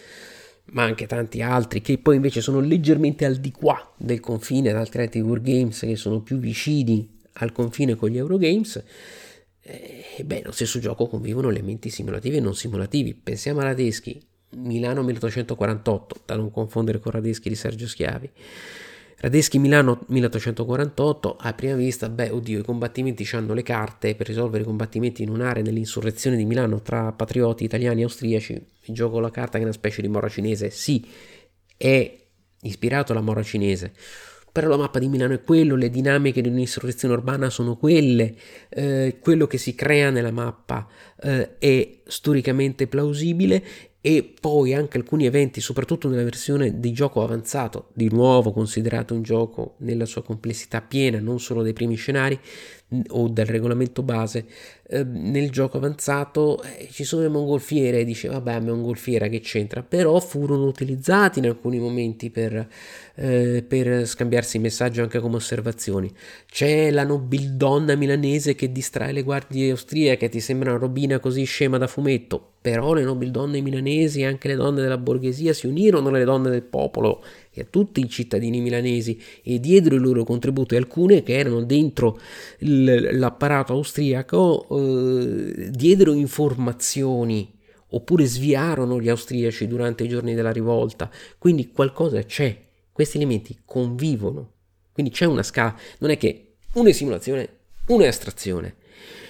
ma 0.66 0.84
anche 0.84 1.08
tanti 1.08 1.42
altri 1.42 1.82
che 1.82 1.98
poi 1.98 2.16
invece 2.16 2.42
sono 2.42 2.60
leggermente 2.60 3.26
al 3.26 3.38
di 3.38 3.52
qua 3.52 3.94
del 3.98 4.20
confine, 4.20 4.70
ad 4.70 4.78
altri 4.78 5.02
altri 5.02 5.20
wargames 5.20 5.80
che 5.80 5.96
sono 5.96 6.22
più 6.22 6.38
vicini 6.38 7.20
al 7.34 7.52
confine 7.52 7.96
con 7.96 8.10
gli 8.10 8.18
Eurogames 8.18 8.82
eh, 9.72 10.24
beh, 10.24 10.40
nello 10.40 10.52
stesso 10.52 10.80
gioco 10.80 11.08
convivono 11.08 11.50
elementi 11.50 11.90
simulativi 11.90 12.38
e 12.38 12.40
non 12.40 12.56
simulativi. 12.56 13.14
Pensiamo 13.14 13.62
a 13.62 13.64
Radeschi, 13.64 14.22
Milano 14.58 15.02
1848, 15.04 16.22
da 16.26 16.36
non 16.36 16.52
confondere 16.52 17.00
con 17.00 17.14
Radeschi 17.14 17.50
di 17.50 17.56
Sergio 17.56 17.88
Schiavi. 17.88 18.30
Radeschi 19.18 19.60
Milano 19.60 20.04
1848, 20.08 21.38
a 21.40 21.54
prima 21.54 21.76
vista, 21.76 22.10
beh, 22.10 22.32
oddio, 22.32 22.60
i 22.60 22.64
combattimenti 22.64 23.28
hanno 23.34 23.54
le 23.54 23.62
carte 23.62 24.16
per 24.16 24.28
risolvere 24.28 24.64
i 24.64 24.66
combattimenti 24.66 25.22
in 25.22 25.30
un'area 25.30 25.62
nell'insurrezione 25.64 26.36
di 26.36 26.46
Milano 26.46 26.82
tra 26.82 27.12
patrioti 27.12 27.64
italiani 27.64 28.02
e 28.02 28.04
austriaci. 28.04 28.54
Il 28.54 28.94
gioco 28.96 29.20
la 29.20 29.30
carta 29.30 29.54
che 29.54 29.60
è 29.60 29.64
una 29.64 29.74
specie 29.74 30.02
di 30.02 30.08
mora 30.08 30.28
cinese, 30.28 30.72
sì, 30.72 31.08
è 31.78 32.20
ispirato 32.62 33.12
alla 33.12 33.22
mora 33.22 33.44
cinese 33.44 33.94
però 34.52 34.68
la 34.68 34.78
mappa 34.78 35.00
di 35.00 35.08
Milano 35.08 35.34
è 35.34 35.42
quello, 35.42 35.76
le 35.76 35.90
dinamiche 35.90 36.42
di 36.42 36.50
un'insurrezione 36.50 37.14
urbana 37.14 37.50
sono 37.50 37.78
quelle, 37.78 38.36
eh, 38.70 39.18
quello 39.22 39.48
che 39.48 39.58
si 39.58 39.74
crea 39.76 40.10
nella 40.10 40.32
mappa 40.32 40.88
eh, 41.22 41.58
è 41.58 41.98
storicamente 42.06 42.88
plausibile 42.88 43.64
e 44.02 44.34
poi 44.40 44.74
anche 44.74 44.98
alcuni 44.98 45.28
eventi, 45.28 45.62
soprattutto 45.62 46.10
nella 46.10 46.24
versione 46.24 46.80
di 46.80 46.92
gioco 46.92 47.24
avanzato, 47.24 47.90
di 47.94 48.10
nuovo 48.10 48.52
considerato 48.52 49.14
un 49.14 49.22
gioco 49.22 49.76
nella 49.80 50.06
sua 50.06 50.24
complessità 50.24 50.82
piena, 50.82 51.20
non 51.20 51.40
solo 51.40 51.62
dei 51.62 51.74
primi 51.74 51.96
scenari 51.96 52.38
o 53.10 53.28
del 53.30 53.46
regolamento 53.46 54.04
base, 54.04 54.46
eh, 54.88 55.04
nel 55.04 55.50
gioco 55.50 55.78
avanzato 55.78 56.62
eh, 56.64 56.90
ci 56.92 57.06
sono 57.06 57.22
le 57.22 57.30
mongolfiere, 57.30 58.04
dice 58.04 58.28
vabbè, 58.28 58.60
mongolfiera 58.60 59.28
che 59.28 59.40
c'entra, 59.40 59.82
però 59.82 60.20
furono 60.20 60.66
utilizzati 60.66 61.40
in 61.40 61.46
alcuni 61.46 61.80
momenti 61.80 62.30
per, 62.30 62.68
eh, 63.16 63.64
per 63.66 64.06
scambiarsi 64.06 64.60
messaggi 64.60 65.00
anche 65.00 65.20
come 65.20 65.38
osservazioni. 65.38 66.12
C'è 66.46 66.92
la 66.92 67.06
nobildonna 67.06 67.96
milanese 67.96 68.56
che 68.56 68.72
distrae 68.72 69.14
le 69.14 69.24
guardie 69.24 69.72
austriache, 69.72 70.28
ti 70.30 70.42
sembra 70.42 70.72
una 70.72 70.80
robina 70.80 71.20
così 71.20 71.44
scema 71.46 71.78
da 71.78 71.88
fumetto, 71.88 72.56
però 72.60 72.94
le 72.94 73.04
nobildonne 73.04 73.62
milanesi 73.62 74.22
e 74.22 74.26
anche 74.26 74.50
le 74.50 74.56
donne 74.56 74.82
della 74.82 74.98
borghesia 74.98 75.54
si 75.54 75.68
unirono 75.68 76.10
alle 76.10 76.26
donne 76.26 76.50
del 76.50 76.64
popolo 76.64 77.24
e 77.54 77.62
a 77.62 77.68
tutti 77.70 78.00
i 78.00 78.10
cittadini 78.10 78.62
milanesi 78.62 79.22
e 79.44 79.60
diedero 79.60 79.96
il 79.96 80.02
loro 80.02 80.24
contributo 80.24 80.74
e 80.74 80.78
alcune 80.78 81.22
che 81.22 81.38
erano 81.38 81.64
dentro 81.64 82.20
l'apparato 82.60 83.74
austriaco 83.74 84.68
eh, 84.70 85.70
diedero 85.70 86.14
informazioni 86.14 87.60
oppure 87.94 88.26
sviarono 88.26 89.02
gli 89.02 89.10
austriaci 89.10 89.68
durante 89.68 90.06
i 90.06 90.08
giorni 90.08 90.34
della 90.34 90.52
rivolta. 90.52 91.12
Quindi 91.38 91.72
qualcosa 91.72 92.24
c'è, 92.24 92.58
questi 92.92 93.18
elementi 93.18 93.60
convivono 93.66 94.52
Quindi 94.94 95.12
c'è 95.12 95.26
una 95.26 95.44
scala, 95.44 95.78
non 96.00 96.10
è 96.10 96.18
che 96.18 96.54
una 96.74 96.90
è 96.90 96.94
simulazione, 96.94 97.50
una 97.88 98.06
è 98.06 98.08
astrazione. 98.08 98.76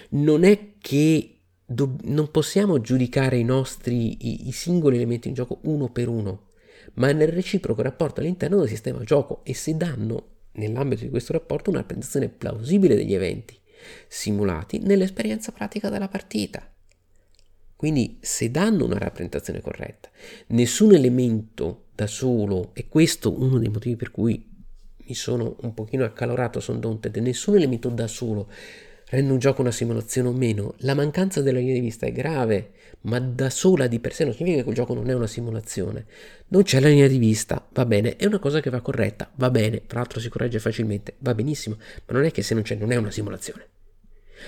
Non 0.10 0.44
è 0.44 0.74
che 0.80 1.38
do- 1.66 1.96
non 2.04 2.30
possiamo 2.30 2.82
giudicare 2.82 3.38
i 3.38 3.44
nostri 3.44 4.18
i, 4.28 4.48
i 4.48 4.52
singoli 4.52 4.98
elementi 4.98 5.28
in 5.28 5.34
gioco 5.34 5.60
uno 5.64 5.90
per 5.90 6.08
uno, 6.08 6.50
ma 6.94 7.12
nel 7.12 7.30
reciproco 7.30 7.82
rapporto 7.82 8.20
all'interno 8.20 8.60
del 8.60 8.68
sistema 8.68 9.04
gioco 9.04 9.42
e 9.44 9.54
se 9.54 9.76
danno 9.78 10.28
nell'ambito 10.54 11.04
di 11.04 11.10
questo 11.10 11.34
rapporto 11.34 11.70
una 11.70 11.80
rappresentazione 11.80 12.30
plausibile 12.30 12.96
degli 12.96 13.14
eventi 13.14 13.58
simulati 14.08 14.80
nell'esperienza 14.80 15.52
pratica 15.52 15.90
della 15.90 16.08
partita. 16.08 16.68
Quindi 17.76 18.20
se 18.22 18.52
danno 18.52 18.86
una 18.86 19.00
rappresentazione 19.00 19.62
corretta, 19.62 20.10
nessun 20.48 20.94
elemento 20.94 21.86
da 21.96 22.06
solo, 22.06 22.72
e 22.74 22.88
questo 22.88 23.36
uno 23.36 23.58
dei 23.58 23.70
motivi 23.70 23.96
per 23.96 24.12
cui 24.12 24.48
mi 24.98 25.16
sono 25.16 25.56
un 25.62 25.74
pochino 25.74 26.04
accalorato 26.04 26.60
su 26.60 26.72
Undaunted, 26.72 27.16
nessun 27.18 27.56
elemento 27.56 27.90
da 27.90 28.08
solo 28.08 28.50
rende 29.08 29.32
un 29.32 29.40
gioco 29.40 29.62
una 29.62 29.72
simulazione 29.72 30.30
o 30.30 30.32
meno, 30.32 30.76
la 30.80 30.94
mancanza 30.94 31.42
della 31.42 31.58
linea 31.58 31.74
di 31.74 31.80
vista 31.82 32.06
è 32.06 32.12
grave, 32.12 32.72
ma 33.02 33.20
da 33.20 33.50
sola 33.50 33.88
di 33.88 34.00
per 34.00 34.14
sé 34.14 34.24
non 34.24 34.34
significa 34.34 34.60
che 34.60 34.64
quel 34.64 34.76
gioco 34.76 34.94
non 34.94 35.10
è 35.10 35.14
una 35.14 35.28
simulazione. 35.28 36.06
Non 36.48 36.64
c'è 36.64 36.80
la 36.80 36.90
linea 36.90 37.08
di 37.08 37.18
vista, 37.18 37.66
va 37.72 37.86
bene, 37.86 38.16
è 38.16 38.26
una 38.26 38.40
cosa 38.40 38.60
che 38.60 38.70
va 38.70 38.82
corretta, 38.82 39.32
va 39.36 39.50
bene, 39.50 39.86
tra 39.88 40.00
l'altro 40.00 40.20
si 40.20 40.30
corregge 40.30 40.60
facilmente, 40.60 41.16
va 41.20 41.34
benissimo, 41.34 41.78
ma 42.06 42.14
non 42.14 42.26
è 42.26 42.32
che 42.32 42.44
se 42.44 42.54
non 42.54 42.64
c'è 42.64 42.76
non 42.76 42.92
è 42.92 42.96
una 42.96 43.12
simulazione. 43.12 43.68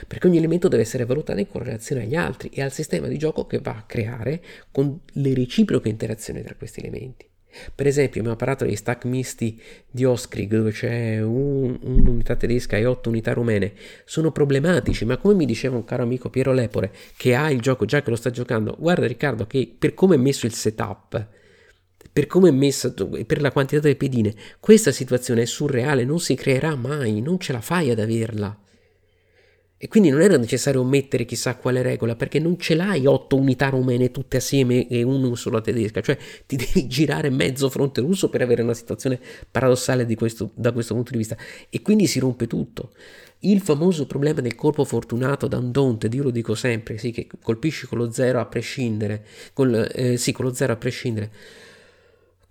Perché 0.08 0.28
ogni 0.28 0.38
elemento 0.38 0.68
deve 0.68 0.84
essere 0.84 1.06
valutato 1.06 1.40
in 1.40 1.48
correlazione 1.48 2.04
agli 2.04 2.16
altri 2.16 2.50
e 2.50 2.62
al 2.62 2.72
sistema 2.72 3.08
di 3.08 3.18
gioco 3.18 3.46
che 3.46 3.60
va 3.60 3.76
a 3.78 3.84
creare 3.84 4.42
con 4.72 5.00
le 5.06 5.34
reciproche 5.34 5.90
interazioni 5.90 6.42
tra 6.42 6.56
questi 6.56 6.80
elementi. 6.80 7.30
Per 7.74 7.88
esempio, 7.88 8.20
abbiamo 8.20 8.38
parlato 8.38 8.66
degli 8.66 8.76
stack 8.76 9.06
misti 9.06 9.62
di 9.90 10.06
Oskrig, 10.06 10.54
dove 10.56 10.72
c'è 10.72 11.22
un, 11.22 11.78
un'unità 11.82 12.36
tedesca 12.36 12.78
e 12.78 12.86
otto 12.86 13.10
unità 13.10 13.34
rumene. 13.34 13.74
Sono 14.06 14.32
problematici, 14.32 15.06
ma 15.06 15.18
come 15.18 15.36
mi 15.36 15.46
diceva 15.46 15.76
un 15.76 15.84
caro 15.84 16.04
amico 16.04 16.30
Piero 16.30 16.52
Lepore, 16.52 16.92
che 17.16 17.36
ha 17.36 17.50
il 17.52 17.62
gioco 17.62 17.86
già 17.86 18.02
che 18.02 18.10
lo 18.10 18.16
sta 18.16 18.30
giocando, 18.32 18.76
guarda 18.80 19.08
Riccardo, 19.08 19.46
che 19.48 19.74
per 19.78 19.94
come 19.94 20.16
è 20.16 20.18
messo 20.18 20.46
il 20.46 20.54
setup, 20.54 21.28
per 22.12 22.28
come 22.28 22.50
è 22.50 22.52
messa, 22.52 22.94
per 22.94 23.42
la 23.42 23.52
quantità 23.52 23.82
delle 23.82 23.96
pedine, 23.96 24.34
questa 24.60 24.92
situazione 24.92 25.44
è 25.44 25.46
surreale, 25.46 26.06
non 26.06 26.20
si 26.20 26.36
creerà 26.36 26.76
mai, 26.76 27.22
non 27.22 27.40
ce 27.40 27.54
la 27.54 27.62
fai 27.62 27.90
ad 27.90 28.00
averla. 28.00 28.58
E 29.84 29.90
quindi 29.90 30.10
non 30.10 30.22
era 30.22 30.38
necessario 30.38 30.82
mettere 30.86 31.26
chissà 31.26 31.58
quale 31.58 31.82
regola, 31.82 32.16
perché 32.16 32.40
non 32.40 32.58
ce 32.58 32.74
l'hai 32.74 33.06
otto 33.06 33.36
unità 33.36 33.68
rumene 33.68 34.12
tutte 34.12 34.38
assieme 34.38 34.88
e 34.88 35.04
uno 35.04 35.36
solo 35.36 35.60
tedesca, 35.60 36.00
cioè 36.00 36.18
ti 36.48 36.56
devi 36.56 36.88
girare 36.88 37.30
mezzo 37.30 37.70
fronte 37.70 38.00
russo 38.00 38.30
per 38.30 38.42
avere 38.42 38.62
una 38.62 38.74
situazione 38.74 39.20
paradossale 39.52 40.06
questo, 40.16 40.52
da 40.54 40.72
questo 40.72 40.94
punto 40.94 41.12
di 41.12 41.18
vista. 41.18 41.36
E 41.70 41.82
quindi 41.82 42.08
si 42.08 42.20
rompe 42.20 42.48
tutto. 42.48 42.94
Il 43.40 43.60
famoso 43.60 44.08
problema 44.08 44.40
del 44.40 44.56
colpo 44.56 44.86
fortunato 44.86 45.50
da 45.50 45.58
un 45.58 45.70
Don't, 45.70 46.08
io 46.10 46.24
lo 46.24 46.32
dico 46.32 46.56
sempre, 46.56 46.98
sì, 46.98 47.12
che 47.12 47.28
colpisci 47.42 47.86
con 47.86 47.98
lo 47.98 48.10
zero 48.10 48.40
a 48.40 48.46
prescindere, 48.46 49.26
col, 49.52 49.86
eh, 49.94 50.16
sì, 50.16 50.32
con 50.32 50.46
lo 50.46 50.54
zero 50.54 50.72
a 50.72 50.78
prescindere 50.78 51.30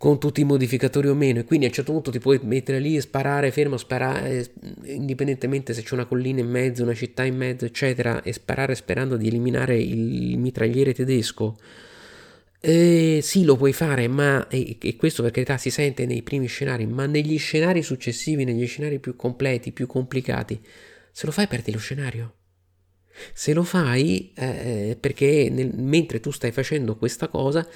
con 0.02 0.18
tutti 0.18 0.40
i 0.40 0.44
modificatori 0.44 1.06
o 1.06 1.14
meno 1.14 1.38
e 1.38 1.44
quindi 1.44 1.66
a 1.66 1.68
un 1.68 1.74
certo 1.74 1.92
punto 1.92 2.10
ti 2.10 2.18
puoi 2.18 2.40
mettere 2.42 2.80
lì 2.80 2.96
e 2.96 3.00
sparare 3.00 3.52
fermo, 3.52 3.76
sparare 3.76 4.50
indipendentemente 4.86 5.72
se 5.74 5.82
c'è 5.82 5.94
una 5.94 6.06
collina 6.06 6.40
in 6.40 6.48
mezzo, 6.48 6.82
una 6.82 6.92
città 6.92 7.22
in 7.22 7.36
mezzo 7.36 7.66
eccetera 7.66 8.20
e 8.20 8.32
sparare 8.32 8.74
sperando 8.74 9.16
di 9.16 9.28
eliminare 9.28 9.78
il 9.78 10.38
mitragliere 10.38 10.92
tedesco. 10.92 11.56
Eh, 12.58 13.20
sì 13.22 13.44
lo 13.44 13.54
puoi 13.54 13.72
fare 13.72 14.08
ma 14.08 14.48
e, 14.48 14.76
e 14.82 14.96
questo 14.96 15.22
per 15.22 15.30
carità 15.30 15.56
si 15.56 15.70
sente 15.70 16.04
nei 16.04 16.22
primi 16.22 16.46
scenari 16.46 16.84
ma 16.84 17.06
negli 17.06 17.38
scenari 17.38 17.84
successivi, 17.84 18.42
negli 18.42 18.66
scenari 18.66 18.98
più 18.98 19.14
completi, 19.14 19.70
più 19.70 19.86
complicati 19.86 20.60
se 21.12 21.26
lo 21.26 21.30
fai 21.30 21.46
perdi 21.46 21.70
lo 21.70 21.78
scenario 21.78 22.34
se 23.32 23.52
lo 23.52 23.62
fai 23.62 24.32
eh, 24.34 24.96
perché 24.98 25.48
nel, 25.50 25.70
mentre 25.74 26.20
tu 26.20 26.30
stai 26.30 26.52
facendo 26.52 26.96
questa 26.96 27.28
cosa 27.28 27.66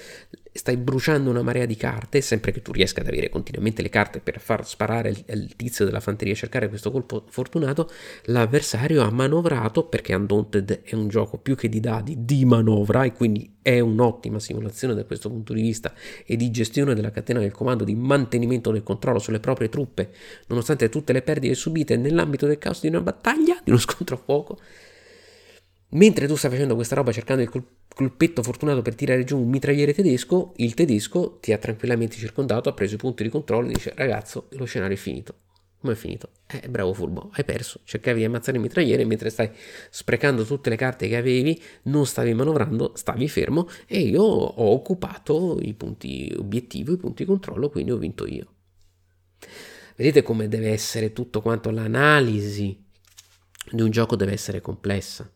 stai 0.56 0.76
bruciando 0.76 1.30
una 1.30 1.42
marea 1.42 1.66
di 1.66 1.76
carte, 1.76 2.20
sempre 2.20 2.50
che 2.50 2.62
tu 2.62 2.72
riesca 2.72 3.00
ad 3.00 3.06
avere 3.06 3.28
continuamente 3.28 3.82
le 3.82 3.88
carte 3.88 4.20
per 4.20 4.40
far 4.40 4.66
sparare 4.66 5.10
il, 5.10 5.24
il 5.28 5.56
tizio 5.56 5.84
della 5.84 6.00
fanteria 6.00 6.32
e 6.32 6.36
cercare 6.36 6.68
questo 6.68 6.90
colpo 6.90 7.24
fortunato, 7.28 7.90
l'avversario 8.24 9.02
ha 9.02 9.10
manovrato, 9.10 9.84
perché 9.84 10.14
Undaunted 10.14 10.82
è 10.82 10.94
un 10.94 11.08
gioco 11.08 11.38
più 11.38 11.54
che 11.54 11.68
di 11.68 11.80
dadi, 11.80 12.24
di 12.24 12.44
manovra 12.44 13.04
e 13.04 13.12
quindi 13.12 13.54
è 13.62 13.78
un'ottima 13.80 14.38
simulazione 14.38 14.94
da 14.94 15.04
questo 15.04 15.28
punto 15.28 15.52
di 15.52 15.60
vista 15.60 15.92
e 16.24 16.36
di 16.36 16.50
gestione 16.50 16.94
della 16.94 17.10
catena 17.10 17.40
del 17.40 17.52
comando, 17.52 17.84
di 17.84 17.94
mantenimento 17.94 18.70
del 18.70 18.82
controllo 18.82 19.18
sulle 19.18 19.40
proprie 19.40 19.68
truppe, 19.68 20.10
nonostante 20.46 20.88
tutte 20.88 21.12
le 21.12 21.22
perdite 21.22 21.54
subite 21.54 21.96
nell'ambito 21.96 22.46
del 22.46 22.58
caos 22.58 22.80
di 22.80 22.88
una 22.88 23.00
battaglia, 23.00 23.60
di 23.62 23.70
uno 23.70 23.78
scontro 23.78 24.16
a 24.16 24.20
fuoco 24.24 24.58
Mentre 25.90 26.26
tu 26.26 26.34
stai 26.34 26.50
facendo 26.50 26.74
questa 26.74 26.96
roba 26.96 27.12
cercando 27.12 27.42
il 27.42 27.64
colpetto 27.88 28.42
fortunato 28.42 28.82
per 28.82 28.94
tirare 28.94 29.24
giù 29.24 29.38
un 29.38 29.48
mitragliere 29.48 29.94
tedesco, 29.94 30.52
il 30.56 30.74
tedesco 30.74 31.38
ti 31.40 31.52
ha 31.52 31.58
tranquillamente 31.58 32.16
circondato, 32.16 32.68
ha 32.68 32.72
preso 32.72 32.96
i 32.96 32.98
punti 32.98 33.22
di 33.22 33.28
controllo 33.28 33.70
e 33.70 33.74
dice 33.74 33.92
ragazzo 33.94 34.48
lo 34.50 34.64
scenario 34.64 34.96
è 34.96 34.98
finito. 34.98 35.34
Come 35.78 35.92
è 35.92 35.96
finito? 35.96 36.30
Eh, 36.48 36.68
bravo 36.68 36.92
furbo, 36.92 37.30
hai 37.34 37.44
perso. 37.44 37.80
Cercavi 37.84 38.18
di 38.18 38.24
ammazzare 38.24 38.56
il 38.56 38.62
mitragliere 38.62 39.04
mentre 39.04 39.30
stai 39.30 39.50
sprecando 39.90 40.44
tutte 40.44 40.68
le 40.68 40.76
carte 40.76 41.06
che 41.06 41.16
avevi, 41.16 41.60
non 41.84 42.06
stavi 42.06 42.34
manovrando, 42.34 42.92
stavi 42.96 43.28
fermo 43.28 43.68
e 43.86 44.00
io 44.00 44.22
ho 44.22 44.72
occupato 44.72 45.58
i 45.60 45.74
punti 45.74 46.34
obiettivo, 46.36 46.92
i 46.92 46.96
punti 46.96 47.22
di 47.22 47.28
controllo, 47.28 47.70
quindi 47.70 47.92
ho 47.92 47.98
vinto 47.98 48.26
io. 48.26 48.54
Vedete 49.94 50.22
come 50.22 50.48
deve 50.48 50.70
essere 50.70 51.12
tutto 51.12 51.40
quanto 51.40 51.70
l'analisi 51.70 52.84
di 53.70 53.82
un 53.82 53.90
gioco 53.90 54.16
deve 54.16 54.32
essere 54.32 54.60
complessa. 54.60 55.30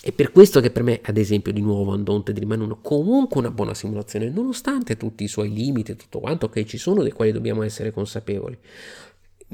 È 0.00 0.10
per 0.12 0.32
questo 0.32 0.60
che 0.60 0.70
per 0.70 0.82
me, 0.82 1.00
ad 1.02 1.16
esempio, 1.16 1.52
di 1.52 1.60
nuovo 1.60 1.94
Undaunted 1.94 2.36
rimane 2.38 2.64
uno, 2.64 2.80
comunque 2.80 3.38
una 3.38 3.50
buona 3.50 3.74
simulazione, 3.74 4.28
nonostante 4.28 4.96
tutti 4.96 5.24
i 5.24 5.28
suoi 5.28 5.52
limiti 5.52 5.92
e 5.92 5.96
tutto 5.96 6.18
quanto 6.18 6.48
che 6.48 6.66
ci 6.66 6.76
sono, 6.76 7.02
dei 7.02 7.12
quali 7.12 7.32
dobbiamo 7.32 7.62
essere 7.62 7.92
consapevoli. 7.92 8.58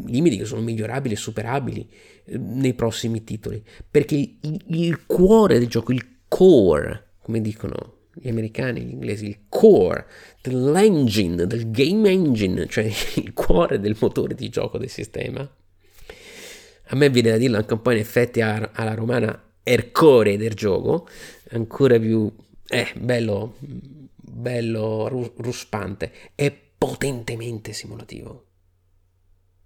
Limiti 0.07 0.39
che 0.39 0.45
sono 0.45 0.63
migliorabili 0.63 1.15
e 1.15 1.19
superabili 1.19 1.89
eh, 2.25 2.39
nei 2.39 2.75
prossimi 2.75 3.25
titoli. 3.25 3.63
Perché 3.91 4.15
il, 4.15 4.65
il 4.69 5.07
cuore 5.07 5.59
del 5.59 5.69
gioco, 5.69 5.93
il 5.93 6.21
core, 6.29 7.15
come 7.21 7.41
dicono 7.41 7.95
gli 8.15 8.29
americani, 8.29 8.81
gli 8.81 8.93
inglesi, 8.93 9.27
il 9.27 9.41
core 9.49 10.07
dell'engine, 10.41 11.47
del 11.47 11.71
game 11.71 12.09
engine, 12.11 12.67
cioè 12.69 12.91
il 13.17 13.33
cuore 13.35 13.79
del 13.81 13.97
motore 14.01 14.35
di 14.35 14.49
gioco 14.49 14.79
del 14.79 14.89
sistema. 14.89 15.49
A 16.89 16.97
me 16.97 17.11
viene 17.11 17.31
da 17.31 17.37
dirlo 17.37 17.57
anche 17.57 17.75
un 17.75 17.83
po' 17.83 17.91
in 17.91 17.99
effetti 17.99 18.41
alla 18.41 18.95
romana 18.95 19.46
ercore 19.69 20.37
del 20.37 20.55
gioco, 20.55 21.09
ancora 21.51 21.99
più 21.99 22.33
eh, 22.69 22.93
bello, 22.97 23.57
bello 23.59 25.09
ruspante, 25.09 26.13
è 26.37 26.57
potentemente 26.79 27.73
simulativo, 27.73 28.45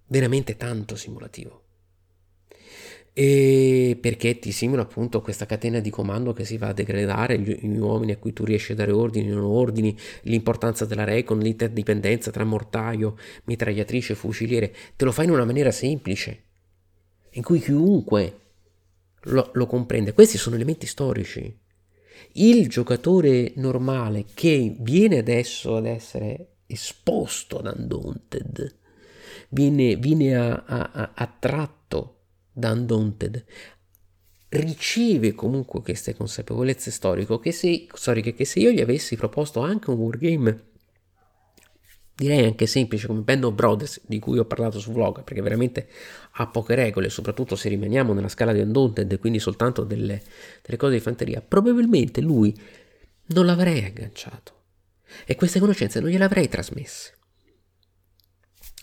veramente 0.06 0.56
tanto 0.56 0.96
simulativo. 0.96 1.64
E 3.12 3.98
perché 4.00 4.38
ti 4.38 4.52
simula 4.52 4.82
appunto 4.82 5.20
questa 5.20 5.44
catena 5.44 5.80
di 5.80 5.90
comando 5.90 6.32
che 6.32 6.46
si 6.46 6.56
va 6.56 6.68
a 6.68 6.72
degradare, 6.72 7.38
gli, 7.38 7.58
gli 7.60 7.76
uomini 7.76 8.12
a 8.12 8.16
cui 8.16 8.32
tu 8.32 8.44
riesci 8.44 8.72
a 8.72 8.76
dare 8.76 8.92
ordini, 8.92 9.28
non 9.28 9.44
ordini, 9.44 9.94
l'importanza 10.22 10.86
della 10.86 11.04
recon, 11.04 11.40
l'interdipendenza 11.40 12.30
tra 12.30 12.44
mortaio, 12.44 13.18
mitragliatrice, 13.44 14.14
fuciliere, 14.14 14.74
te 14.96 15.04
lo 15.04 15.12
fai 15.12 15.26
in 15.26 15.32
una 15.32 15.44
maniera 15.44 15.70
semplice, 15.70 16.44
in 17.32 17.42
cui 17.42 17.60
chiunque 17.60 18.39
lo, 19.22 19.50
lo 19.52 19.66
comprende. 19.66 20.12
Questi 20.12 20.38
sono 20.38 20.56
elementi 20.56 20.86
storici. 20.86 21.58
Il 22.32 22.68
giocatore 22.68 23.52
normale 23.56 24.24
che 24.34 24.76
viene 24.78 25.18
adesso 25.18 25.76
ad 25.76 25.86
essere 25.86 26.46
esposto 26.66 27.58
ad 27.58 27.74
Undaunted, 27.76 28.76
viene, 29.48 29.96
viene 29.96 30.36
a, 30.36 30.64
a, 30.66 30.90
a, 30.92 31.12
attratto 31.14 32.18
da 32.52 32.70
Undaunted, 32.72 33.44
riceve 34.50 35.32
comunque 35.32 35.80
queste 35.80 36.14
consapevolezze 36.14 36.90
storiche 36.90 37.38
che 37.40 37.52
se, 37.52 37.86
storiche 37.92 38.34
che 38.34 38.44
se 38.44 38.58
io 38.58 38.70
gli 38.70 38.80
avessi 38.80 39.16
proposto 39.16 39.60
anche 39.60 39.90
un 39.90 39.96
wargame 39.96 40.69
direi 42.20 42.44
anche 42.44 42.66
semplice 42.66 43.06
come 43.06 43.20
Band 43.20 43.44
of 43.44 43.54
Brothers 43.54 44.02
di 44.06 44.18
cui 44.18 44.38
ho 44.38 44.44
parlato 44.44 44.78
su 44.78 44.92
vlog 44.92 45.24
perché 45.24 45.40
veramente 45.40 45.88
ha 46.32 46.46
poche 46.48 46.74
regole 46.74 47.08
soprattutto 47.08 47.56
se 47.56 47.70
rimaniamo 47.70 48.12
nella 48.12 48.28
scala 48.28 48.52
di 48.52 48.60
Undaunted 48.60 49.18
quindi 49.18 49.38
soltanto 49.38 49.84
delle, 49.84 50.22
delle 50.60 50.76
cose 50.76 50.92
di 50.92 51.00
fanteria 51.00 51.40
probabilmente 51.40 52.20
lui 52.20 52.54
non 53.28 53.46
l'avrei 53.46 53.84
agganciato. 53.84 54.58
E 55.24 55.34
queste 55.34 55.60
conoscenze 55.60 55.98
non 56.00 56.10
gliele 56.10 56.24
avrei 56.24 56.48
trasmesse. 56.48 57.14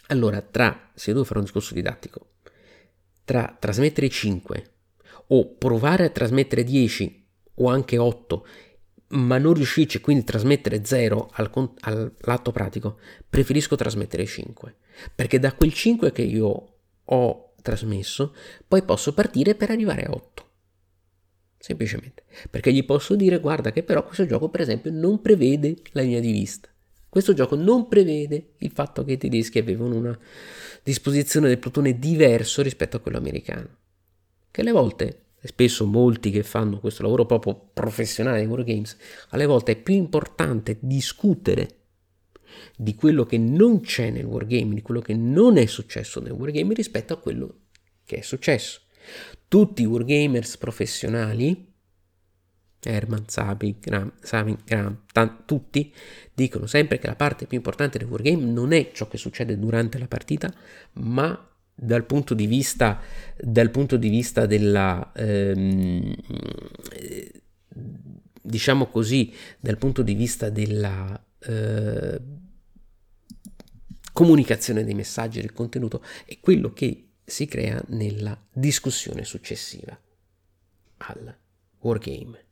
Allora 0.07 0.41
tra 0.41 0.91
se 0.95 1.11
devo 1.11 1.23
fare 1.23 1.39
un 1.39 1.45
discorso 1.45 1.73
didattico 1.73 2.31
tra 3.23 3.55
trasmettere 3.59 4.09
5 4.09 4.71
o 5.27 5.55
provare 5.57 6.05
a 6.05 6.09
trasmettere 6.09 6.63
10 6.63 7.27
o 7.55 7.67
anche 7.69 7.97
8 7.97 8.47
ma 9.09 9.37
non 9.37 9.53
riuscirci 9.53 10.01
quindi 10.01 10.23
trasmettere 10.23 10.83
0 10.83 11.29
al, 11.33 11.49
all'atto 11.81 12.51
pratico, 12.51 12.99
preferisco 13.29 13.75
trasmettere 13.75 14.25
5, 14.25 14.75
perché 15.15 15.39
da 15.39 15.53
quel 15.53 15.73
5 15.73 16.11
che 16.11 16.21
io 16.23 16.73
ho 17.03 17.53
trasmesso, 17.61 18.35
poi 18.67 18.83
posso 18.83 19.13
partire 19.13 19.55
per 19.55 19.69
arrivare 19.69 20.03
a 20.03 20.11
8. 20.11 20.45
Semplicemente, 21.59 22.23
perché 22.49 22.71
gli 22.71 22.85
posso 22.85 23.15
dire 23.15 23.39
guarda 23.39 23.71
che 23.71 23.83
però 23.83 24.03
questo 24.03 24.25
gioco 24.25 24.49
per 24.49 24.61
esempio 24.61 24.91
non 24.91 25.21
prevede 25.21 25.77
la 25.91 26.01
linea 26.01 26.19
di 26.19 26.31
vista. 26.31 26.69
Questo 27.09 27.33
gioco 27.33 27.55
non 27.55 27.87
prevede 27.87 28.53
il 28.57 28.71
fatto 28.71 29.03
che 29.03 29.13
i 29.13 29.17
tedeschi 29.17 29.57
avevano 29.57 29.95
una 29.95 30.19
disposizione 30.83 31.47
del 31.47 31.57
plotone 31.57 31.97
diverso 31.97 32.61
rispetto 32.61 32.97
a 32.97 32.99
quello 32.99 33.17
americano. 33.17 33.69
Che 34.51 34.61
alle 34.61 34.71
volte 34.71 35.26
spesso 35.47 35.85
molti 35.85 36.29
che 36.29 36.43
fanno 36.43 36.79
questo 36.79 37.03
lavoro 37.03 37.25
proprio 37.25 37.69
professionale 37.73 38.37
nei 38.37 38.47
wargames, 38.47 38.97
alle 39.29 39.45
volte 39.45 39.71
è 39.73 39.75
più 39.75 39.95
importante 39.95 40.77
discutere 40.79 41.77
di 42.75 42.95
quello 42.95 43.25
che 43.25 43.37
non 43.37 43.81
c'è 43.81 44.09
nel 44.09 44.25
wargame, 44.25 44.75
di 44.75 44.81
quello 44.81 45.01
che 45.01 45.13
non 45.13 45.57
è 45.57 45.65
successo 45.65 46.19
nel 46.19 46.31
wargame 46.31 46.73
rispetto 46.73 47.13
a 47.13 47.17
quello 47.17 47.61
che 48.05 48.17
è 48.17 48.21
successo. 48.21 48.81
Tutti 49.47 49.81
i 49.81 49.85
wargamers 49.85 50.57
professionali, 50.57 51.73
Herman, 52.79 53.27
Sabi, 53.27 53.77
Graham, 53.79 54.13
Sami, 54.21 54.57
Graham, 54.63 55.03
t- 55.11 55.45
tutti 55.45 55.93
dicono 56.33 56.67
sempre 56.67 56.99
che 56.99 57.07
la 57.07 57.15
parte 57.15 57.45
più 57.45 57.57
importante 57.57 57.97
del 57.97 58.07
wargame 58.07 58.43
non 58.43 58.71
è 58.71 58.91
ciò 58.93 59.07
che 59.07 59.17
succede 59.17 59.57
durante 59.57 59.97
la 59.97 60.07
partita, 60.07 60.53
ma 60.93 61.56
dal 61.79 62.05
punto 62.05 62.33
di 62.33 62.47
vista, 62.47 62.99
punto 63.69 63.97
di 63.97 64.09
vista 64.09 64.47
della, 64.47 65.11
ehm, 65.15 66.15
diciamo 68.41 68.87
così, 68.87 69.31
dal 69.59 69.77
punto 69.77 70.01
di 70.01 70.15
vista 70.15 70.49
della 70.49 71.23
eh, 71.39 72.19
comunicazione 74.11 74.83
dei 74.83 74.95
messaggi, 74.95 75.39
del 75.39 75.53
contenuto, 75.53 76.03
è 76.25 76.39
quello 76.39 76.73
che 76.73 77.09
si 77.23 77.45
crea 77.45 77.79
nella 77.89 78.35
discussione 78.51 79.23
successiva 79.23 79.95
al 80.97 81.37
wargame. 81.77 82.45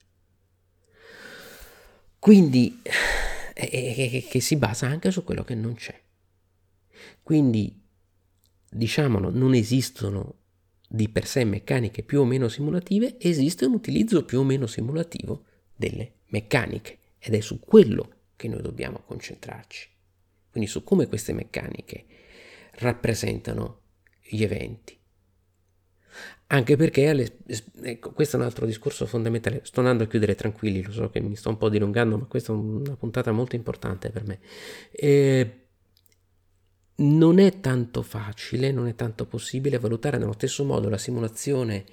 Quindi, 2.19 2.79
eh, 3.55 4.27
che 4.29 4.39
si 4.39 4.55
basa 4.57 4.85
anche 4.85 5.09
su 5.09 5.23
quello 5.23 5.43
che 5.43 5.55
non 5.55 5.73
c'è. 5.73 5.99
Quindi 7.23 7.84
diciamolo, 8.75 9.29
non 9.29 9.53
esistono 9.53 10.39
di 10.87 11.09
per 11.09 11.25
sé 11.25 11.43
meccaniche 11.43 12.03
più 12.03 12.21
o 12.21 12.25
meno 12.25 12.47
simulative, 12.47 13.15
esiste 13.19 13.65
un 13.65 13.73
utilizzo 13.73 14.23
più 14.25 14.39
o 14.39 14.43
meno 14.43 14.67
simulativo 14.67 15.45
delle 15.75 16.13
meccaniche 16.27 16.99
ed 17.17 17.33
è 17.33 17.39
su 17.39 17.59
quello 17.59 18.11
che 18.35 18.47
noi 18.47 18.61
dobbiamo 18.61 19.01
concentrarci. 19.05 19.89
Quindi 20.51 20.69
su 20.69 20.83
come 20.83 21.07
queste 21.07 21.33
meccaniche 21.33 22.05
rappresentano 22.73 23.81
gli 24.21 24.43
eventi. 24.43 24.97
Anche 26.47 26.75
perché, 26.75 27.09
alle, 27.09 27.37
ecco, 27.81 28.11
questo 28.11 28.37
è 28.37 28.39
un 28.39 28.45
altro 28.45 28.65
discorso 28.65 29.05
fondamentale. 29.05 29.61
Sto 29.63 29.79
andando 29.79 30.03
a 30.03 30.07
chiudere 30.07 30.35
tranquilli, 30.35 30.83
lo 30.83 30.91
so 30.91 31.09
che 31.09 31.19
mi 31.19 31.35
sto 31.35 31.49
un 31.49 31.57
po' 31.57 31.69
dilungando, 31.69 32.17
ma 32.17 32.25
questa 32.25 32.53
è 32.53 32.55
una 32.55 32.95
puntata 32.95 33.31
molto 33.31 33.55
importante 33.55 34.11
per 34.11 34.25
me. 34.25 34.39
Eh, 34.91 35.64
non 36.97 37.39
è 37.39 37.59
tanto 37.59 38.01
facile, 38.01 38.71
non 38.71 38.87
è 38.87 38.95
tanto 38.95 39.25
possibile 39.25 39.79
valutare 39.79 40.17
nello 40.17 40.33
stesso 40.33 40.63
modo 40.63 40.87
la 40.89 40.97
simulazione 40.97 41.85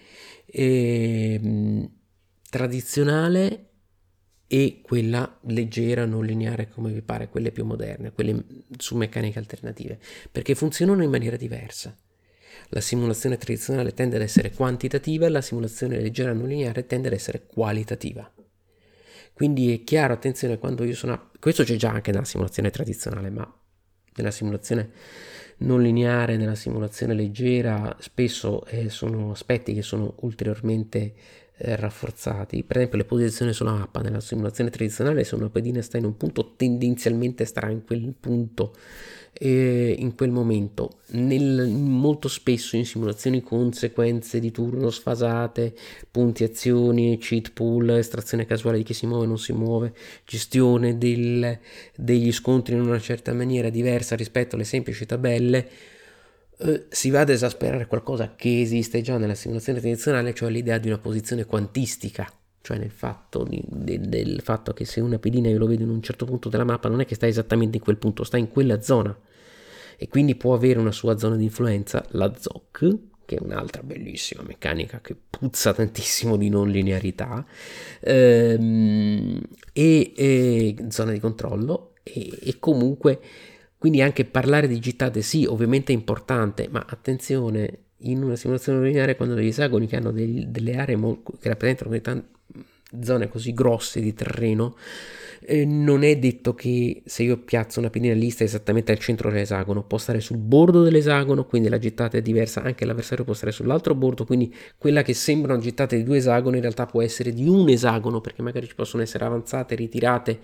eh, 0.47 1.89
tradizionale 2.49 3.67
e 4.47 4.81
quella 4.83 5.39
leggera, 5.45 6.05
non 6.05 6.25
lineare 6.25 6.69
come 6.69 6.93
vi 6.93 7.01
pare, 7.01 7.31
quelle 7.31 7.51
più 7.51 7.65
moderne, 7.65 8.13
quelle 8.13 8.45
su 8.77 8.97
meccaniche 8.97 9.39
alternative, 9.39 9.99
perché 10.31 10.55
funzionano 10.55 11.03
in 11.03 11.11
maniera 11.11 11.37
diversa. 11.37 11.97
La 12.69 12.83
simulazione 12.83 13.39
tradizionale 13.39 13.95
tende 13.95 14.17
ad 14.17 14.23
essere 14.23 14.53
quantitativa, 14.53 15.29
la 15.29 15.41
simulazione 15.41 15.99
leggera 15.99 16.33
non 16.33 16.49
lineare 16.49 16.87
tende 16.87 17.09
ad 17.09 17.15
essere 17.15 17.47
qualitativa. 17.47 18.31
Quindi 19.33 19.73
è 19.73 19.83
chiaro, 19.85 20.13
attenzione, 20.13 20.59
quando 20.59 20.85
io 20.85 20.95
sono... 20.95 21.31
Questo 21.41 21.65
c'è 21.65 21.77
già 21.77 21.91
anche 21.91 22.13
nella 22.13 22.25
simulazione 22.25 22.71
tradizionale, 22.71 23.31
ma 23.31 23.62
nella 24.17 24.31
simulazione 24.31 24.91
non 25.59 25.81
lineare, 25.81 26.37
nella 26.37 26.55
simulazione 26.55 27.15
leggera, 27.15 27.97
spesso 28.01 28.65
eh, 28.67 28.89
sono 28.89 29.31
aspetti 29.31 29.75
che 29.75 29.83
sono 29.83 30.15
ulteriormente 30.21 31.15
eh, 31.57 31.77
rafforzati. 31.77 32.65
Per 32.65 32.77
esempio, 32.77 32.99
le 32.99 33.05
posizioni 33.05 33.53
sulla 33.53 33.73
mappa 33.73 34.01
nella 34.01 34.21
simulazione 34.21 34.71
tradizionale, 34.71 35.25
se 35.25 35.35
una 35.35 35.51
pedina 35.51 35.81
sta 35.81 35.99
in 35.99 36.05
un 36.05 36.17
punto, 36.17 36.55
tendenzialmente 36.57 37.45
starà 37.45 37.71
in 37.71 37.85
quel 37.85 38.15
punto 38.19 38.75
eh, 39.33 39.95
in 39.99 40.15
quel 40.15 40.31
momento. 40.31 41.01
Nel, 41.13 41.69
molto 41.69 42.29
spesso 42.29 42.77
in 42.77 42.87
simulazioni 42.87 43.43
con 43.43 43.73
sequenze 43.73 44.41
di 44.41 44.51
turno 44.51 44.91
sfasate, 44.91 45.75
punti 46.11 46.45
azioni, 46.45 47.19
cheat 47.19 47.53
pool, 47.53 47.91
estrazione 47.91 48.47
casuale 48.47 48.79
di 48.79 48.85
chi 48.85 48.95
si 48.95 49.07
muove 49.07 49.25
e 49.25 49.29
non 49.29 49.39
si 49.39 49.53
muove, 49.53 49.95
gestione 50.25 50.99
del, 50.99 51.59
degli 51.97 52.33
scontri 52.33 52.75
in 52.75 52.81
una 52.81 53.01
certa 53.01 53.33
maniera 53.33 53.69
diversa 53.69 54.17
rispetto 54.17 54.55
alle 54.55 54.65
semplici 54.65 55.07
tabelle 55.07 55.69
eh, 56.59 56.87
si 56.89 57.11
va 57.11 57.21
ad 57.21 57.31
esasperare 57.31 57.87
qualcosa 57.87 58.35
che 58.37 58.61
esiste 58.61 59.01
già 59.01 59.19
nella 59.19 59.35
simulazione 59.35 59.81
tradizionale, 59.81 60.35
cioè 60.35 60.51
l'idea 60.51 60.79
di 60.79 60.89
una 60.89 60.99
posizione 60.99 61.45
quantistica, 61.45 62.31
cioè 62.63 62.79
nel 62.79 62.91
fatto, 62.91 63.45
di, 63.45 63.63
de, 63.67 64.01
del 64.01 64.41
fatto 64.41 64.73
che 64.73 64.85
se 64.85 65.01
una 65.01 65.19
pedina 65.19 65.49
io 65.49 65.59
lo 65.59 65.67
vedo 65.67 65.83
in 65.83 65.91
un 65.91 66.03
certo 66.03 66.25
punto 66.25 66.49
della 66.49 66.65
mappa 66.65 66.89
non 66.89 67.01
è 67.01 67.05
che 67.05 67.15
sta 67.15 67.27
esattamente 67.27 67.77
in 67.77 67.83
quel 67.83 67.99
punto, 67.99 68.25
sta 68.25 68.37
in 68.37 68.49
quella 68.49 68.81
zona. 68.81 69.17
E 69.97 70.09
quindi 70.09 70.35
può 70.35 70.55
avere 70.55 70.79
una 70.79 70.91
sua 70.91 71.19
zona 71.19 71.37
di 71.37 71.45
influenza, 71.45 72.05
la 72.11 72.33
ZOC, 72.37 72.99
che 73.25 73.37
è 73.37 73.41
un'altra 73.41 73.83
bellissima 73.83 74.43
meccanica 74.43 75.01
che 75.01 75.15
puzza 75.31 75.73
tantissimo 75.73 76.37
di 76.37 76.49
non 76.49 76.69
linearità, 76.71 77.45
ehm, 78.01 79.41
e, 79.73 80.13
e, 80.17 80.77
zona 80.89 81.13
di 81.13 81.21
controllo 81.21 81.93
e, 82.03 82.39
e 82.43 82.57
comunque 82.59 83.21
quindi 83.83 84.01
anche 84.01 84.25
parlare 84.25 84.69
di 84.69 84.79
gittate 84.79 85.23
sì, 85.23 85.45
ovviamente 85.45 85.93
è 85.93 85.97
importante, 85.97 86.69
ma 86.71 86.87
attenzione, 86.89 87.87
in 88.05 88.23
una 88.23 88.37
simulazione 88.37 88.87
lineare 88.87 89.17
quando 89.17 89.35
degli 89.35 89.49
esagoni 89.49 89.89
che 89.89 89.97
hanno 89.97 90.13
dei, 90.13 90.45
delle 90.49 90.77
aree 90.77 90.95
molto, 90.95 91.33
che 91.41 91.49
rappresentano 91.49 91.91
zone 93.03 93.29
così 93.29 93.53
grosse 93.53 94.01
di 94.01 94.13
terreno, 94.15 94.77
eh, 95.45 95.65
non 95.65 96.05
è 96.05 96.17
detto 96.19 96.55
che 96.55 97.03
se 97.05 97.25
io 97.25 97.39
piazzo 97.39 97.81
una 97.81 97.91
pedina 97.91 98.15
lista 98.15 98.45
esattamente 98.45 98.93
al 98.93 98.99
centro 98.99 99.31
dell'esagono, 99.31 99.83
può 99.83 99.99
stare 99.99 100.21
sul 100.21 100.37
bordo 100.37 100.83
dell'esagono, 100.83 101.47
quindi 101.47 101.69
la 101.69 101.79
gittata 101.79 102.17
è 102.17 102.23
diversa, 102.23 102.63
anche 102.63 102.85
l'avversario 102.85 103.25
può 103.25 103.35
stare 103.35 103.53
sull'altro 103.53 103.95
bordo, 103.95 104.25
quindi 104.25 104.55
quella 104.79 105.03
che 105.03 105.15
sembra 105.15 105.55
una 105.55 105.63
gittata 105.63 105.97
di 105.97 106.05
due 106.05 106.19
esagoni 106.19 106.57
in 106.57 106.63
realtà 106.63 106.87
può 106.87 107.03
essere 107.03 107.33
di 107.33 107.49
un 107.49 107.69
esagono, 107.69 108.21
perché 108.21 108.43
magari 108.43 108.69
ci 108.69 108.75
possono 108.75 109.03
essere 109.03 109.25
avanzate, 109.25 109.75
ritirate, 109.75 110.41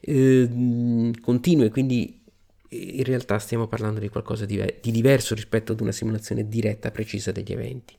eh, 0.00 1.10
continue, 1.20 1.70
quindi 1.70 2.22
in 2.68 3.04
realtà 3.04 3.38
stiamo 3.38 3.66
parlando 3.66 4.00
di 4.00 4.08
qualcosa 4.08 4.44
di, 4.44 4.62
di 4.80 4.90
diverso 4.90 5.34
rispetto 5.34 5.72
ad 5.72 5.80
una 5.80 5.92
simulazione 5.92 6.48
diretta, 6.48 6.90
precisa 6.90 7.32
degli 7.32 7.52
eventi. 7.52 7.94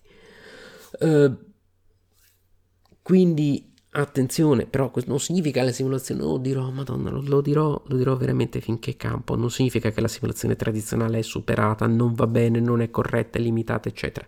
Uh, 1.00 1.36
quindi 3.02 3.74
attenzione, 4.02 4.66
però 4.66 4.92
non 5.06 5.20
significa 5.20 5.60
che 5.60 5.66
la 5.68 5.72
simulazione, 5.72 6.24
oh, 6.24 6.38
dirò, 6.38 6.70
madonna, 6.72 7.10
lo, 7.10 7.22
lo, 7.22 7.42
dirò, 7.42 7.82
lo 7.86 7.98
dirò 7.98 8.16
veramente 8.16 8.62
finché 8.62 8.96
campo, 8.96 9.36
non 9.36 9.50
significa 9.52 9.92
che 9.92 10.02
la 10.02 10.08
simulazione 10.08 10.56
tradizionale 10.56 11.20
è 11.20 11.22
superata, 11.22 11.88
non 11.88 12.14
va 12.14 12.28
bene, 12.28 12.60
non 12.60 12.82
è 12.82 12.90
corretta, 12.90 13.38
è 13.38 13.42
limitata, 13.42 13.90
eccetera. 13.90 14.28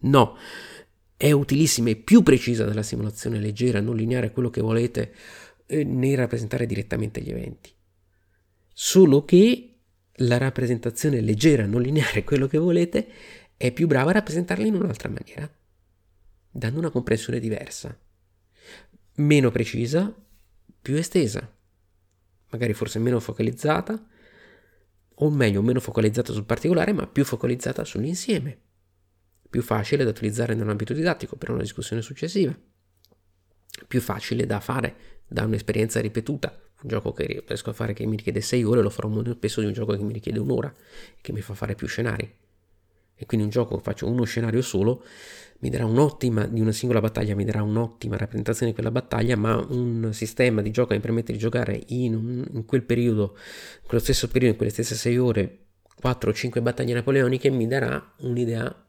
No, 0.00 0.36
è 1.16 1.30
utilissima 1.32 1.90
e 1.90 1.96
più 1.96 2.22
precisa 2.22 2.64
della 2.64 2.82
simulazione 2.82 3.38
leggera, 3.38 3.80
non 3.80 3.96
lineare, 3.96 4.30
quello 4.30 4.50
che 4.50 4.60
volete, 4.60 5.14
eh, 5.66 5.84
nel 5.84 6.16
rappresentare 6.16 6.66
direttamente 6.66 7.20
gli 7.20 7.30
eventi. 7.30 7.70
Solo 8.72 9.24
che 9.24 9.74
la 10.12 10.38
rappresentazione 10.38 11.20
leggera, 11.20 11.66
non 11.66 11.82
lineare, 11.82 12.24
quello 12.24 12.46
che 12.46 12.58
volete, 12.58 13.06
è 13.56 13.72
più 13.72 13.86
brava 13.86 14.10
a 14.10 14.14
rappresentarla 14.14 14.66
in 14.66 14.74
un'altra 14.74 15.08
maniera, 15.08 15.50
dando 16.50 16.78
una 16.78 16.90
comprensione 16.90 17.40
diversa, 17.40 17.96
meno 19.18 19.50
precisa, 19.50 20.12
più 20.80 20.96
estesa, 20.96 21.50
magari 22.50 22.72
forse 22.72 22.98
meno 22.98 23.20
focalizzata, 23.20 24.06
o 25.20 25.30
meglio, 25.30 25.62
meno 25.62 25.80
focalizzata 25.80 26.32
sul 26.32 26.44
particolare, 26.44 26.92
ma 26.92 27.06
più 27.06 27.24
focalizzata 27.24 27.84
sull'insieme, 27.84 28.58
più 29.48 29.62
facile 29.62 30.04
da 30.04 30.10
utilizzare 30.10 30.54
nell'ambito 30.54 30.92
didattico 30.92 31.36
per 31.36 31.50
una 31.50 31.62
discussione 31.62 32.02
successiva, 32.02 32.56
più 33.86 34.00
facile 34.00 34.46
da 34.46 34.60
fare 34.60 34.96
da 35.26 35.44
un'esperienza 35.44 36.00
ripetuta 36.00 36.68
un 36.80 36.88
gioco 36.88 37.12
che 37.12 37.42
riesco 37.44 37.70
a 37.70 37.72
fare 37.72 37.92
che 37.92 38.06
mi 38.06 38.16
richiede 38.16 38.40
6 38.40 38.62
ore 38.62 38.82
lo 38.82 38.90
farò 38.90 39.08
molto 39.08 39.32
spesso 39.32 39.60
di 39.60 39.66
un 39.66 39.72
gioco 39.72 39.96
che 39.96 40.02
mi 40.02 40.12
richiede 40.12 40.38
un'ora 40.38 40.72
che 41.20 41.32
mi 41.32 41.40
fa 41.40 41.54
fare 41.54 41.74
più 41.74 41.88
scenari. 41.88 42.32
E 43.20 43.26
quindi 43.26 43.46
un 43.46 43.50
gioco 43.50 43.78
faccio 43.78 44.06
uno 44.06 44.22
scenario 44.22 44.62
solo, 44.62 45.04
mi 45.60 45.70
darà 45.70 45.84
un'ottima, 45.86 46.46
di 46.46 46.60
una 46.60 46.70
singola 46.70 47.00
battaglia 47.00 47.34
mi 47.34 47.44
darà 47.44 47.62
un'ottima 47.62 48.16
rappresentazione 48.16 48.70
di 48.70 48.74
quella 48.74 48.92
battaglia, 48.92 49.36
ma 49.36 49.56
un 49.56 50.10
sistema 50.12 50.62
di 50.62 50.70
gioco 50.70 50.88
che 50.88 50.94
mi 50.94 51.00
permette 51.00 51.32
di 51.32 51.38
giocare 51.38 51.82
in, 51.88 52.14
un, 52.14 52.44
in 52.52 52.64
quel 52.64 52.82
periodo, 52.82 53.36
in 53.80 53.86
quello 53.86 54.02
stesso 54.02 54.28
periodo, 54.28 54.52
in 54.52 54.56
quelle 54.56 54.72
stesse 54.72 54.94
6 54.94 55.18
ore, 55.18 55.58
4 56.00 56.30
o 56.30 56.32
5 56.32 56.62
battaglie 56.62 56.94
napoleoniche, 56.94 57.50
mi 57.50 57.66
darà 57.66 58.14
un'idea 58.18 58.86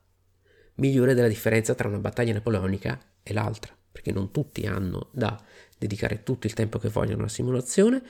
migliore 0.75 1.13
della 1.15 1.27
differenza 1.27 1.73
tra 1.73 1.87
una 1.87 1.99
battaglia 1.99 2.33
napoleonica 2.33 2.99
e 3.23 3.33
l'altra, 3.33 3.75
perché 3.91 4.11
non 4.11 4.31
tutti 4.31 4.67
hanno 4.67 5.09
da 5.11 5.41
dedicare 5.77 6.21
tutto 6.21 6.45
il 6.45 6.53
tempo 6.53 6.77
che 6.77 6.89
vogliono 6.89 7.21
alla 7.21 7.29
simulazione, 7.29 8.01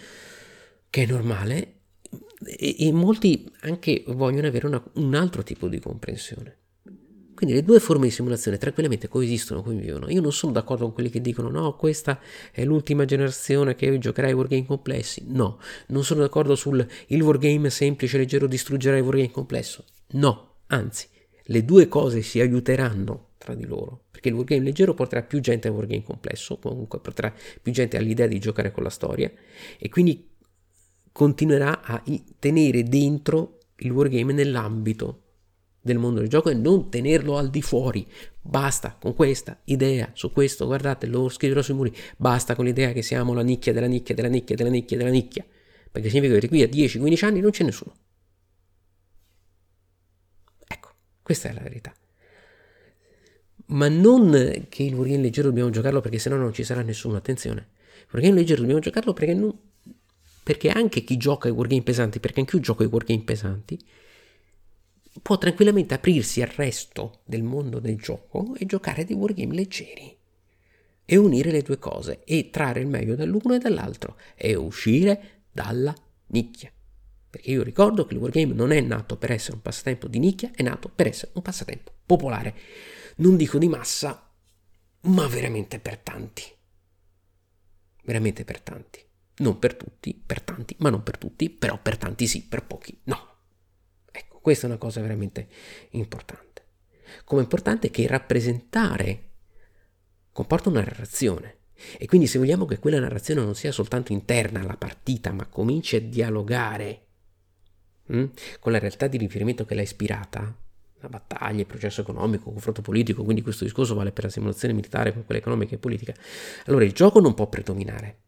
che 0.90 1.04
è 1.04 1.06
normale, 1.06 1.76
e, 2.44 2.88
e 2.88 2.92
molti 2.92 3.50
anche 3.62 4.04
vogliono 4.08 4.48
avere 4.48 4.68
una, 4.68 4.84
un 4.96 5.16
altro 5.16 5.44
tipo 5.44 5.70
di 5.70 5.80
comprensione. 5.80 6.58
Quindi 7.40 7.56
le 7.56 7.64
due 7.64 7.80
forme 7.80 8.08
di 8.08 8.12
simulazione 8.12 8.58
tranquillamente 8.58 9.08
coesistono, 9.08 9.64
convivono. 9.64 10.10
Io 10.10 10.20
non 10.20 10.34
sono 10.34 10.52
d'accordo 10.52 10.84
con 10.84 10.94
quelli 10.94 11.10
che 11.10 11.22
dicono 11.22 11.48
no, 11.48 11.74
questa 11.78 12.20
è 12.52 12.66
l'ultima 12.66 13.06
generazione 13.06 13.76
che 13.76 13.98
giocherà 13.98 14.28
ai 14.28 14.34
wargame 14.34 14.66
complessi. 14.66 15.24
No, 15.28 15.58
non 15.88 16.04
sono 16.04 16.20
d'accordo 16.20 16.56
sul 16.56 16.86
il 17.08 17.22
wargame 17.22 17.70
semplice, 17.70 18.18
leggero 18.18 18.46
distruggerà 18.46 18.98
il 18.98 19.04
wargame 19.04 19.32
complesso. 19.32 19.86
No, 20.16 20.56
anzi, 20.68 21.08
le 21.44 21.64
due 21.64 21.88
cose 21.88 22.24
si 22.24 22.42
aiuteranno 22.42 23.28
tra 23.38 23.56
di 23.56 23.66
loro, 23.66 24.08
perché 24.12 24.28
il 24.28 24.36
wargame 24.36 24.66
leggero 24.66 24.94
porterà 24.94 25.22
più 25.22 25.40
gente 25.40 25.70
al 25.70 25.76
wargame 25.76 26.04
complesso, 26.04 26.58
comunque 26.58 27.00
porterà 27.00 27.34
più 27.62 27.72
gente 27.72 27.96
all'idea 27.96 28.28
di 28.28 28.40
giocare 28.40 28.74
con 28.74 28.84
la 28.84 28.90
storia 28.90 29.32
e 29.78 29.88
quindi 29.88 30.28
continuerà 31.14 31.84
a 31.84 32.04
tenere 32.38 32.84
dentro 32.84 33.60
il 33.78 33.92
wargame 33.92 34.34
nell'ambito 34.34 35.22
del 35.82 35.98
mondo 35.98 36.20
del 36.20 36.30
gioco 36.30 36.50
e 36.50 36.54
non 36.54 36.90
tenerlo 36.90 37.38
al 37.38 37.50
di 37.50 37.62
fuori. 37.62 38.06
Basta 38.42 38.98
con 39.00 39.14
questa 39.14 39.60
idea, 39.66 40.10
su 40.14 40.32
questo 40.32 40.66
guardate, 40.66 41.06
lo 41.08 41.30
scriverò 41.30 41.62
sui 41.62 41.74
muri, 41.74 41.96
basta 42.18 42.56
con 42.56 42.66
l'idea 42.66 42.92
che 42.92 43.02
siamo 43.02 43.34
la 43.34 43.42
nicchia 43.42 43.74
della 43.74 43.88
nicchia 43.88 44.16
della 44.16 44.28
nicchia 44.28 44.56
della 44.56 44.70
nicchia 44.70 44.98
della 44.98 45.10
nicchia, 45.10 45.46
perché 45.92 46.10
significa 46.10 46.40
che 46.40 46.48
qui 46.48 46.64
a 46.64 46.68
10-15 46.68 47.26
anni 47.26 47.40
non 47.40 47.52
c'è 47.52 47.64
nessuno. 47.64 47.94
Ecco, 50.68 50.90
questa 51.22 51.50
è 51.50 51.54
la 51.54 51.62
verità. 51.62 51.94
Ma 53.68 53.88
non 53.88 54.66
che 54.68 54.84
il 54.84 54.96
wargame 54.96 55.22
leggero 55.22 55.50
dobbiamo 55.50 55.70
giocarlo 55.70 56.02
perché 56.02 56.18
sennò 56.18 56.38
non 56.38 56.54
ci 56.54 56.64
sarà 56.64 56.82
nessuno, 56.82 57.18
attenzione. 57.18 57.68
Il 58.00 58.08
wargame 58.14 58.36
leggero 58.36 58.62
dobbiamo 58.62 58.82
giocarlo 58.82 59.14
perché, 59.14 59.36
non, 59.36 59.56
perché 60.42 60.70
anche 60.70 61.04
chi 61.04 61.18
gioca 61.18 61.48
ai 61.48 61.54
wargame 61.54 61.84
pesanti, 61.84 62.20
perché 62.20 62.40
anche 62.40 62.56
io 62.56 62.62
gioco 62.64 62.82
ai 62.82 62.90
wargame 62.90 63.22
pesanti, 63.22 63.80
può 65.22 65.38
tranquillamente 65.38 65.94
aprirsi 65.94 66.42
al 66.42 66.50
resto 66.50 67.22
del 67.26 67.44
mondo 67.44 67.80
del 67.80 67.98
gioco 67.98 68.56
e 68.58 68.66
giocare 68.66 69.06
dei 69.06 69.16
wargame 69.16 69.56
leggeri 69.56 70.18
e 71.06 71.18
unire 71.18 71.50
le 71.52 71.64
due 71.64 71.80
cose 71.80 72.24
e 72.24 72.50
trarre 72.52 72.82
il 72.82 72.88
meglio 72.88 73.16
dall'uno 73.16 73.56
e 73.56 73.58
dall'altro 73.58 74.18
e 74.36 74.54
uscire 74.56 75.44
dalla 75.52 75.96
nicchia. 76.28 76.72
Perché 77.30 77.52
io 77.52 77.64
ricordo 77.64 78.06
che 78.06 78.14
il 78.14 78.20
wargame 78.20 78.54
non 78.54 78.72
è 78.72 78.80
nato 78.82 79.18
per 79.18 79.32
essere 79.32 79.56
un 79.56 79.62
passatempo 79.62 80.08
di 80.08 80.20
nicchia, 80.20 80.52
è 80.54 80.62
nato 80.62 80.90
per 80.90 81.08
essere 81.08 81.32
un 81.34 81.42
passatempo 81.42 81.92
popolare. 82.06 82.56
Non 83.18 83.38
dico 83.38 83.58
di 83.58 83.68
massa, 83.68 84.32
ma 85.02 85.28
veramente 85.28 85.80
per 85.80 85.98
tanti. 85.98 86.44
Veramente 88.04 88.46
per 88.46 88.62
tanti. 88.62 89.00
Non 89.38 89.58
per 89.58 89.76
tutti, 89.76 90.14
per 90.14 90.42
tanti, 90.42 90.76
ma 90.80 90.90
non 90.90 91.04
per 91.04 91.18
tutti, 91.18 91.50
però 91.50 91.80
per 91.82 91.98
tanti 91.98 92.28
sì, 92.28 92.44
per 92.44 92.66
pochi 92.66 93.00
no. 93.06 93.38
Questa 94.50 94.66
è 94.66 94.72
una 94.72 94.80
cosa 94.80 95.00
veramente 95.02 95.48
importante. 95.92 96.64
Come 97.24 97.44
importante 97.44 97.92
che 97.92 98.08
rappresentare 98.08 99.30
comporta 100.32 100.70
una 100.70 100.80
narrazione. 100.80 101.58
E 102.00 102.08
quindi 102.08 102.26
se 102.26 102.40
vogliamo 102.40 102.66
che 102.66 102.80
quella 102.80 103.00
narrazione 103.00 103.44
non 103.44 103.54
sia 103.54 103.72
soltanto 103.72 104.12
interna 104.12 104.62
alla 104.62 104.76
partita, 104.76 105.32
ma 105.32 105.46
cominci 105.46 105.98
a 105.98 106.02
dialogare 106.02 107.06
hm, 108.08 108.26
con 108.60 108.72
la 108.72 108.80
realtà 108.80 109.06
di 109.06 109.18
riferimento 109.18 109.66
che 109.66 109.76
l'ha 109.76 109.84
ispirata, 109.84 110.58
la 111.00 111.10
battaglia, 111.10 111.60
il 111.60 111.68
processo 111.68 112.02
economico, 112.02 112.48
il 112.48 112.54
confronto 112.54 112.82
politico, 112.82 113.24
quindi 113.24 113.44
questo 113.44 113.66
discorso 113.66 113.94
vale 113.94 114.12
per 114.12 114.24
la 114.24 114.32
simulazione 114.32 114.74
militare 114.74 115.12
come 115.12 115.26
quella 115.26 115.42
economica 115.42 115.76
e 115.76 115.78
politica, 115.78 116.16
allora 116.66 116.86
il 116.86 116.94
gioco 116.94 117.20
non 117.20 117.36
può 117.36 117.48
predominare 117.48 118.22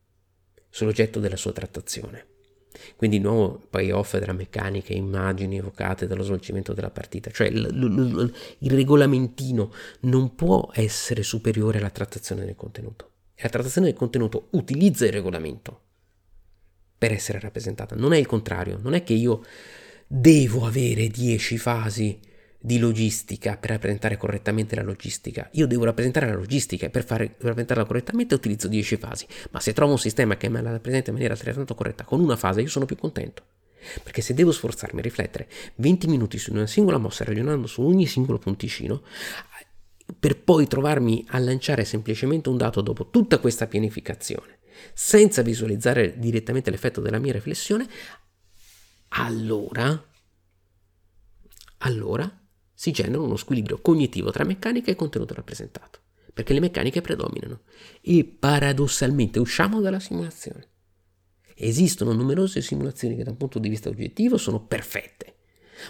sull'oggetto 0.70 1.20
della 1.20 1.36
sua 1.36 1.52
trattazione. 1.52 2.41
Quindi 2.96 3.18
di 3.18 3.24
nuovo 3.24 3.62
payoff 3.70 4.18
della 4.18 4.34
meccanica, 4.34 4.94
immagini 4.94 5.58
evocate 5.58 6.08
dallo 6.08 6.24
svolgimento 6.24 6.74
della 6.74 6.90
partita, 6.90 7.30
cioè 7.32 7.48
il, 7.48 7.68
il, 7.72 8.34
il 8.60 8.72
regolamentino 8.72 9.72
non 10.02 10.36
può 10.36 10.70
essere 10.74 11.24
superiore 11.24 11.80
alla 11.80 11.90
trattazione 11.90 12.46
del 12.46 12.56
contenuto. 12.56 13.10
E 13.36 13.44
la 13.44 13.50
trattazione 13.50 13.88
del 13.88 13.96
contenuto 13.96 14.48
utilizza 14.52 15.06
il 15.06 15.12
regolamento 15.12 15.80
per 16.98 17.12
essere 17.12 17.40
rappresentata, 17.40 17.96
non 17.96 18.14
è 18.14 18.18
il 18.18 18.28
contrario, 18.28 18.80
non 18.82 18.94
è 18.94 19.04
che 19.04 19.14
io 19.14 19.44
devo 20.08 20.66
avere 20.66 21.08
10 21.08 21.58
fasi 21.58 22.20
di 22.64 22.78
logistica 22.78 23.58
per 23.58 23.72
rappresentare 23.72 24.18
correttamente 24.18 24.76
la 24.76 24.84
logistica. 24.84 25.50
Io 25.54 25.66
devo 25.66 25.86
rappresentare 25.86 26.28
la 26.28 26.36
logistica 26.36 26.86
e 26.86 26.90
per 26.92 27.04
fare, 27.04 27.36
rappresentarla 27.40 27.86
correttamente 27.86 28.36
utilizzo 28.36 28.68
10 28.68 28.98
fasi, 28.98 29.26
ma 29.50 29.60
se 29.60 29.74
trovo 29.74 29.94
un 29.94 30.00
sistema 30.00 30.38
che 30.38 30.48
me 30.48 30.62
la 30.62 30.70
rappresenta 30.70 31.10
in 31.10 31.16
maniera 31.16 31.34
altrettanto 31.34 31.74
corretta 31.74 32.04
con 32.04 32.20
una 32.20 32.36
fase, 32.36 32.62
io 32.62 32.70
sono 32.70 32.86
più 32.86 32.96
contento. 32.96 33.44
Perché 34.04 34.22
se 34.22 34.36
devo 34.36 34.52
sforzarmi 34.52 35.00
a 35.00 35.02
riflettere 35.02 35.50
20 35.76 36.08
minuti 36.08 36.38
su 36.38 36.54
una 36.54 36.68
singola 36.68 37.00
mossa 37.00 37.24
ragionando 37.24 37.66
su 37.66 37.82
ogni 37.82 38.06
singolo 38.06 38.38
punticino, 38.38 39.02
per 40.20 40.38
poi 40.38 40.68
trovarmi 40.68 41.26
a 41.30 41.40
lanciare 41.40 41.84
semplicemente 41.84 42.50
un 42.50 42.58
dato 42.58 42.82
dopo 42.82 43.10
tutta 43.10 43.40
questa 43.40 43.66
pianificazione, 43.66 44.60
senza 44.94 45.42
visualizzare 45.42 46.20
direttamente 46.20 46.70
l'effetto 46.70 47.02
della 47.02 47.18
mia 47.18 47.32
riflessione, 47.32 47.88
allora, 49.08 50.10
allora 51.80 52.41
si 52.82 52.90
genera 52.90 53.22
uno 53.22 53.36
squilibrio 53.36 53.80
cognitivo 53.80 54.32
tra 54.32 54.44
meccanica 54.44 54.90
e 54.90 54.96
contenuto 54.96 55.36
rappresentato, 55.36 56.00
perché 56.34 56.52
le 56.52 56.60
meccaniche 56.60 57.02
predominano 57.02 57.62
e 58.02 58.24
paradossalmente 58.24 59.38
usciamo 59.38 59.82
dalla 59.82 60.00
simulazione. 60.00 60.68
Esistono 61.54 62.12
numerose 62.14 62.60
simulazioni 62.64 63.16
che 63.16 63.24
da 63.24 63.30
un 63.30 63.38
punto 63.38 63.60
di 63.60 63.70
vista 63.70 63.90
oggettivo 63.90 64.38
sono 64.38 64.66
perfette, 64.66 65.36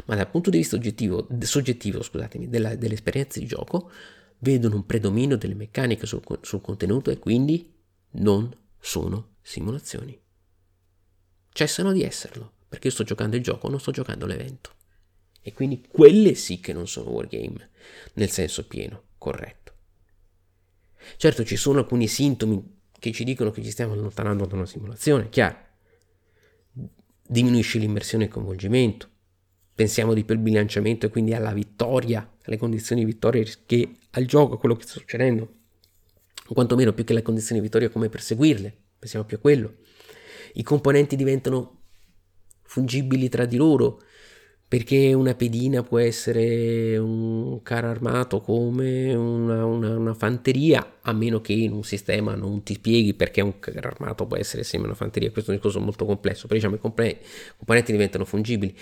ma 0.03 0.15
dal 0.15 0.29
punto 0.29 0.49
di 0.49 0.57
vista 0.57 0.75
oggettivo, 0.75 1.29
soggettivo 1.39 2.01
della, 2.49 2.75
dell'esperienza 2.75 3.39
di 3.39 3.45
gioco 3.45 3.89
vedono 4.39 4.75
un 4.75 4.85
predominio 4.85 5.37
delle 5.37 5.55
meccaniche 5.55 6.05
sul, 6.05 6.21
sul 6.41 6.59
contenuto 6.59 7.09
e 7.09 7.19
quindi 7.19 7.73
non 8.15 8.53
sono 8.77 9.35
simulazioni. 9.41 10.19
Cessano 11.53 11.93
di 11.93 12.03
esserlo, 12.03 12.51
perché 12.67 12.87
io 12.87 12.93
sto 12.93 13.05
giocando 13.05 13.37
il 13.37 13.43
gioco, 13.43 13.69
non 13.69 13.79
sto 13.79 13.91
giocando 13.91 14.25
l'evento. 14.25 14.79
E 15.41 15.53
quindi 15.53 15.85
quelle 15.87 16.35
sì 16.35 16.59
che 16.59 16.73
non 16.73 16.87
sono 16.87 17.09
wargame, 17.09 17.69
nel 18.13 18.29
senso 18.29 18.67
pieno, 18.67 19.03
corretto. 19.17 19.73
Certo 21.17 21.43
ci 21.43 21.55
sono 21.55 21.79
alcuni 21.79 22.07
sintomi 22.07 22.79
che 22.99 23.11
ci 23.11 23.23
dicono 23.23 23.49
che 23.49 23.63
ci 23.63 23.71
stiamo 23.71 23.93
allontanando 23.93 24.45
da 24.45 24.55
una 24.55 24.67
simulazione, 24.67 25.29
chiaro. 25.29 25.57
Diminuisce 27.27 27.79
l'immersione 27.79 28.25
e 28.25 28.27
il 28.27 28.33
coinvolgimento. 28.33 29.09
Pensiamo 29.73 30.13
di 30.13 30.23
più 30.23 30.35
al 30.35 30.41
bilanciamento 30.41 31.07
e 31.07 31.09
quindi 31.09 31.33
alla 31.33 31.53
vittoria, 31.53 32.29
alle 32.43 32.57
condizioni 32.57 33.03
di 33.03 33.11
vittoria 33.11 33.43
che 33.65 33.95
al 34.11 34.25
gioco, 34.25 34.55
a 34.55 34.59
quello 34.59 34.75
che 34.75 34.83
sta 34.83 34.99
succedendo. 34.99 35.55
O 36.47 36.53
quantomeno 36.53 36.93
più 36.93 37.03
che 37.03 37.13
le 37.13 37.23
condizioni 37.23 37.59
di 37.59 37.65
vittoria 37.65 37.89
come 37.89 38.09
perseguirle. 38.09 38.75
Pensiamo 38.99 39.25
più 39.25 39.37
a 39.37 39.39
quello. 39.39 39.77
I 40.53 40.63
componenti 40.63 41.15
diventano 41.15 41.79
fungibili 42.61 43.29
tra 43.29 43.45
di 43.45 43.57
loro, 43.57 44.03
perché 44.71 45.11
una 45.13 45.35
pedina 45.35 45.83
può 45.83 45.99
essere 45.99 46.97
un 46.97 47.61
carro 47.61 47.89
armato 47.89 48.39
come 48.39 49.13
una, 49.13 49.65
una, 49.65 49.97
una, 49.97 50.13
fanteria, 50.13 50.99
a 51.01 51.11
meno 51.11 51.41
che 51.41 51.51
in 51.51 51.73
un 51.73 51.83
sistema 51.83 52.35
non 52.35 52.63
ti 52.63 52.75
spieghi 52.75 53.13
perché 53.13 53.41
un 53.41 53.59
carro 53.59 53.89
armato 53.89 54.25
può 54.25 54.37
essere 54.37 54.61
a 54.61 54.79
una 54.79 54.93
fanteria. 54.93 55.29
Questo 55.29 55.51
è 55.51 55.55
un 55.55 55.59
discorso 55.59 55.83
molto 55.83 56.05
complesso, 56.05 56.47
però 56.47 56.53
diciamo 56.53 56.75
i 56.75 56.79
componenti 56.79 57.91
diventano 57.91 58.23
fungibili. 58.23 58.73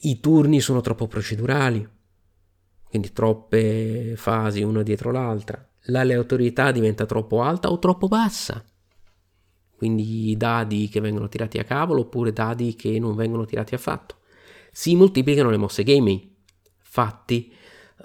I 0.00 0.18
turni 0.18 0.60
sono 0.60 0.80
troppo 0.80 1.08
procedurali, 1.08 1.86
quindi 2.88 3.12
troppe 3.12 4.14
fasi 4.16 4.62
una 4.62 4.82
dietro 4.82 5.10
l'altra. 5.10 5.62
L'aleatorietà 5.88 6.72
diventa 6.72 7.04
troppo 7.04 7.42
alta 7.42 7.70
o 7.70 7.78
troppo 7.78 8.08
bassa. 8.08 8.64
Quindi 9.76 10.34
dadi 10.38 10.88
che 10.88 11.00
vengono 11.00 11.28
tirati 11.28 11.58
a 11.58 11.64
cavolo 11.64 12.00
oppure 12.00 12.32
dadi 12.32 12.74
che 12.74 12.98
non 12.98 13.14
vengono 13.14 13.44
tirati 13.44 13.74
affatto 13.74 14.22
si 14.74 14.96
moltiplicano 14.96 15.50
le 15.50 15.56
mosse 15.56 15.84
gaming. 15.84 16.20
Fatti 16.80 17.52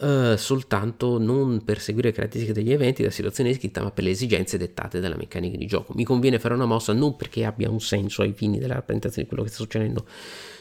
Uh, 0.02 0.38
soltanto 0.38 1.18
non 1.18 1.62
per 1.66 1.82
seguire 1.82 2.10
le 2.10 2.14
caratteristiche 2.14 2.58
degli 2.58 2.72
eventi 2.72 3.02
della 3.02 3.14
situazione 3.14 3.50
descritta, 3.50 3.82
ma 3.82 3.92
per 3.92 4.06
le 4.06 4.12
esigenze 4.12 4.58
dettate 4.58 5.02
dalla 5.02 5.18
meccanica 5.18 5.58
di 5.58 5.66
gioco. 5.66 5.94
Mi 5.94 6.06
conviene 6.06 6.40
fare 6.40 6.54
una 6.54 6.66
mossa 6.66 6.94
non 6.94 7.18
perché 7.18 7.44
abbia 7.44 7.70
un 7.70 7.82
senso 7.82 8.22
ai 8.22 8.32
fini 8.32 8.60
della 8.60 8.76
rappresentazione 8.76 9.24
di 9.24 9.28
quello 9.28 9.44
che 9.44 9.50
sta 9.54 9.62
succedendo 9.64 10.08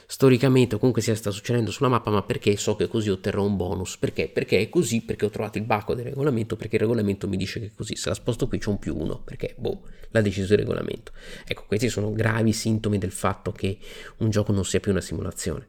storicamente 0.09 0.74
o 0.74 0.78
comunque 0.78 1.02
sia 1.02 1.14
sta 1.14 1.30
succedendo 1.30 1.70
sulla 1.70 1.88
mappa, 1.88 2.11
ma 2.11 2.22
perché 2.22 2.56
so 2.56 2.74
che 2.74 2.88
così 2.88 3.11
otterrò 3.11 3.44
un 3.44 3.56
bonus. 3.56 3.96
Perché? 3.96 4.28
Perché 4.28 4.59
è 4.59 4.68
così, 4.68 5.02
perché 5.02 5.26
ho 5.26 5.30
trovato 5.30 5.59
il 5.59 5.64
bacco 5.64 5.94
del 5.94 6.06
regolamento, 6.06 6.56
perché 6.56 6.74
il 6.74 6.80
regolamento 6.80 7.28
mi 7.28 7.36
dice 7.36 7.61
che 7.61 7.66
è 7.66 7.72
così. 7.76 7.94
Se 7.94 8.09
la 8.09 8.16
sposto 8.16 8.48
qui 8.48 8.59
c'è 8.59 8.70
un 8.70 8.80
più 8.80 8.96
uno, 8.96 9.20
perché 9.22 9.54
boh, 9.56 9.82
l'ha 10.11 10.20
deciso 10.20 10.54
il 10.54 10.59
regolamento. 10.59 11.12
Ecco, 11.46 11.62
questi 11.68 11.88
sono 11.88 12.12
gravi 12.12 12.52
sintomi 12.52 12.98
del 12.98 13.12
fatto 13.12 13.52
che 13.52 13.78
un 14.16 14.30
gioco 14.30 14.50
non 14.50 14.64
sia 14.64 14.80
più 14.80 14.90
una 14.90 15.00
simulazione. 15.00 15.68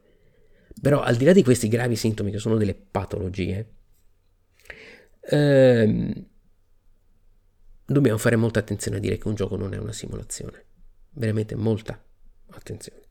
Però 0.81 1.01
al 1.01 1.15
di 1.15 1.25
là 1.25 1.33
di 1.33 1.43
questi 1.43 1.67
gravi 1.67 1.95
sintomi 1.95 2.31
che 2.31 2.39
sono 2.39 2.57
delle 2.57 2.75
patologie, 2.75 3.73
ehm, 5.21 6.25
dobbiamo 7.85 8.17
fare 8.17 8.35
molta 8.35 8.59
attenzione 8.59 8.97
a 8.97 8.99
dire 8.99 9.17
che 9.17 9.27
un 9.27 9.35
gioco 9.35 9.55
non 9.55 9.73
è 9.73 9.77
una 9.77 9.91
simulazione. 9.91 10.65
Veramente 11.11 11.55
molta 11.55 12.01
attenzione. 12.51 13.01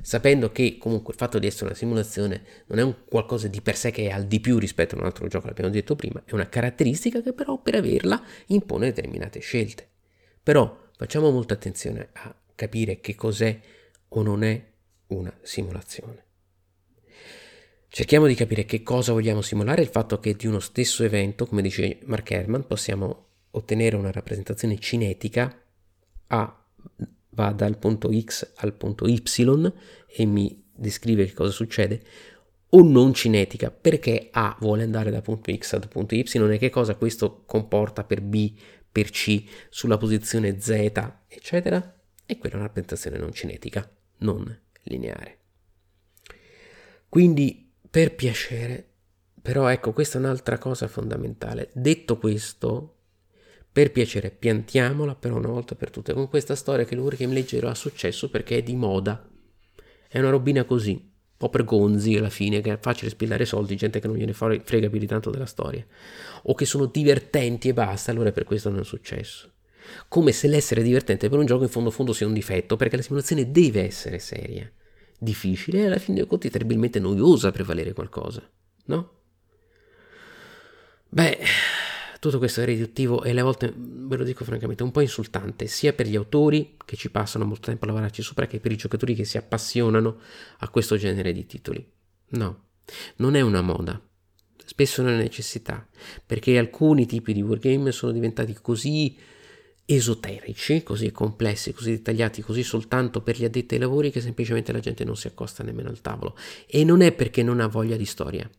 Sapendo 0.00 0.52
che 0.52 0.76
comunque 0.78 1.12
il 1.12 1.18
fatto 1.18 1.38
di 1.38 1.46
essere 1.46 1.66
una 1.66 1.74
simulazione 1.74 2.42
non 2.66 2.78
è 2.78 2.82
un 2.82 3.04
qualcosa 3.06 3.48
di 3.48 3.60
per 3.60 3.76
sé 3.76 3.90
che 3.90 4.08
è 4.08 4.10
al 4.10 4.26
di 4.26 4.40
più 4.40 4.58
rispetto 4.58 4.94
a 4.94 4.98
un 4.98 5.04
altro 5.04 5.26
gioco, 5.26 5.46
l'abbiamo 5.46 5.70
detto 5.70 5.96
prima, 5.96 6.22
è 6.24 6.34
una 6.34 6.48
caratteristica 6.48 7.20
che 7.20 7.32
però 7.32 7.60
per 7.60 7.74
averla 7.74 8.22
impone 8.46 8.86
determinate 8.86 9.40
scelte. 9.40 9.88
Però 10.42 10.90
facciamo 10.96 11.30
molta 11.30 11.54
attenzione 11.54 12.08
a 12.12 12.34
capire 12.54 13.00
che 13.00 13.14
cos'è 13.14 13.58
o 14.08 14.22
non 14.22 14.44
è 14.44 14.64
una 15.08 15.36
simulazione. 15.42 16.24
Cerchiamo 17.96 18.26
di 18.26 18.34
capire 18.34 18.66
che 18.66 18.82
cosa 18.82 19.12
vogliamo 19.14 19.40
simulare, 19.40 19.80
il 19.80 19.88
fatto 19.88 20.18
che 20.18 20.36
di 20.36 20.46
uno 20.46 20.60
stesso 20.60 21.02
evento, 21.02 21.46
come 21.46 21.62
dice 21.62 22.00
Mark 22.04 22.30
Herman, 22.30 22.66
possiamo 22.66 23.28
ottenere 23.52 23.96
una 23.96 24.12
rappresentazione 24.12 24.78
cinetica 24.78 25.64
A 26.26 26.64
va 27.30 27.52
dal 27.52 27.78
punto 27.78 28.10
X 28.12 28.52
al 28.56 28.74
punto 28.74 29.06
Y 29.06 29.22
e 30.08 30.26
mi 30.26 30.62
descrive 30.74 31.24
che 31.24 31.32
cosa 31.32 31.52
succede, 31.52 32.02
o 32.68 32.82
non 32.82 33.14
cinetica, 33.14 33.70
perché 33.70 34.28
A 34.30 34.54
vuole 34.60 34.82
andare 34.82 35.10
da 35.10 35.22
punto 35.22 35.50
X 35.50 35.72
al 35.72 35.88
punto 35.88 36.14
Y 36.14 36.20
e 36.20 36.58
che 36.58 36.68
cosa 36.68 36.96
questo 36.96 37.44
comporta 37.46 38.04
per 38.04 38.20
B, 38.20 38.52
per 38.92 39.08
C, 39.08 39.42
sulla 39.70 39.96
posizione 39.96 40.60
Z, 40.60 40.70
eccetera, 41.28 41.98
e 42.26 42.36
quella 42.36 42.56
è 42.56 42.58
una 42.58 42.66
rappresentazione 42.66 43.16
non 43.16 43.32
cinetica, 43.32 43.90
non 44.18 44.54
lineare. 44.82 45.38
Quindi, 47.08 47.64
per 47.96 48.14
piacere, 48.14 48.86
però 49.40 49.68
ecco, 49.68 49.94
questa 49.94 50.18
è 50.18 50.20
un'altra 50.20 50.58
cosa 50.58 50.86
fondamentale. 50.86 51.70
Detto 51.72 52.18
questo, 52.18 52.96
per 53.72 53.90
piacere, 53.90 54.28
piantiamola 54.28 55.14
però 55.14 55.36
una 55.36 55.48
volta 55.48 55.74
per 55.76 55.88
tutte 55.88 56.12
con 56.12 56.28
questa 56.28 56.54
storia 56.54 56.84
che 56.84 56.94
l'Urgame 56.94 57.32
leggero 57.32 57.70
ha 57.70 57.74
successo 57.74 58.28
perché 58.28 58.58
è 58.58 58.62
di 58.62 58.76
moda. 58.76 59.26
È 60.08 60.18
una 60.18 60.28
robina 60.28 60.64
così, 60.64 60.90
un 60.90 61.36
po' 61.38 61.48
per 61.48 61.64
gonzi 61.64 62.14
alla 62.16 62.28
fine, 62.28 62.60
che 62.60 62.74
è 62.74 62.78
facile 62.78 63.08
spillare 63.08 63.46
soldi, 63.46 63.76
gente 63.76 63.98
che 63.98 64.08
non 64.08 64.18
gliene 64.18 64.34
frega 64.34 64.90
più 64.90 64.98
di 64.98 65.06
tanto 65.06 65.30
della 65.30 65.46
storia. 65.46 65.82
O 66.42 66.54
che 66.54 66.66
sono 66.66 66.84
divertenti 66.84 67.68
e 67.68 67.72
basta, 67.72 68.10
allora 68.10 68.30
per 68.30 68.44
questo 68.44 68.68
non 68.68 68.80
è 68.80 68.84
successo. 68.84 69.52
Come 70.08 70.32
se 70.32 70.48
l'essere 70.48 70.82
divertente 70.82 71.30
per 71.30 71.38
un 71.38 71.46
gioco 71.46 71.62
in 71.62 71.70
fondo 71.70 71.90
fondo 71.90 72.12
sia 72.12 72.26
un 72.26 72.34
difetto, 72.34 72.76
perché 72.76 72.96
la 72.96 73.02
simulazione 73.02 73.50
deve 73.50 73.86
essere 73.86 74.18
seria, 74.18 74.70
difficile 75.18 75.80
e 75.80 75.86
alla 75.86 75.98
fine 75.98 76.18
dei 76.18 76.26
conti 76.26 76.50
terribilmente 76.50 76.98
noiosa 76.98 77.50
per 77.50 77.64
valere 77.64 77.92
qualcosa, 77.92 78.48
no? 78.86 79.10
Beh, 81.08 81.38
tutto 82.18 82.38
questo 82.38 82.60
è 82.60 82.64
riduttivo 82.64 83.22
e 83.22 83.30
alle 83.30 83.42
volte, 83.42 83.72
ve 83.76 84.16
lo 84.16 84.24
dico 84.24 84.44
francamente, 84.44 84.82
un 84.82 84.90
po' 84.90 85.00
insultante, 85.00 85.66
sia 85.66 85.92
per 85.92 86.06
gli 86.06 86.16
autori 86.16 86.76
che 86.84 86.96
ci 86.96 87.10
passano 87.10 87.44
molto 87.44 87.68
tempo 87.68 87.84
a 87.84 87.88
lavorarci 87.88 88.22
sopra, 88.22 88.46
che 88.46 88.60
per 88.60 88.72
i 88.72 88.76
giocatori 88.76 89.14
che 89.14 89.24
si 89.24 89.38
appassionano 89.38 90.18
a 90.58 90.68
questo 90.68 90.96
genere 90.96 91.32
di 91.32 91.46
titoli. 91.46 91.88
No, 92.28 92.64
non 93.16 93.34
è 93.34 93.40
una 93.40 93.62
moda, 93.62 94.00
spesso 94.64 95.00
è 95.00 95.04
una 95.04 95.16
necessità, 95.16 95.86
perché 96.24 96.58
alcuni 96.58 97.06
tipi 97.06 97.32
di 97.32 97.42
wargame 97.42 97.92
sono 97.92 98.12
diventati 98.12 98.56
così 98.60 99.16
esoterici, 99.86 100.82
così 100.82 101.10
complessi, 101.12 101.72
così 101.72 101.92
dettagliati, 101.92 102.42
così 102.42 102.62
soltanto 102.62 103.22
per 103.22 103.38
gli 103.38 103.44
addetti 103.44 103.74
ai 103.74 103.80
lavori 103.80 104.10
che 104.10 104.20
semplicemente 104.20 104.72
la 104.72 104.80
gente 104.80 105.04
non 105.04 105.16
si 105.16 105.26
accosta 105.26 105.62
nemmeno 105.62 105.88
al 105.88 106.00
tavolo. 106.00 106.36
E 106.66 106.84
non 106.84 107.00
è 107.00 107.12
perché 107.12 107.42
non 107.42 107.60
ha 107.60 107.66
voglia 107.66 107.96
di 107.96 108.04
storia, 108.04 108.50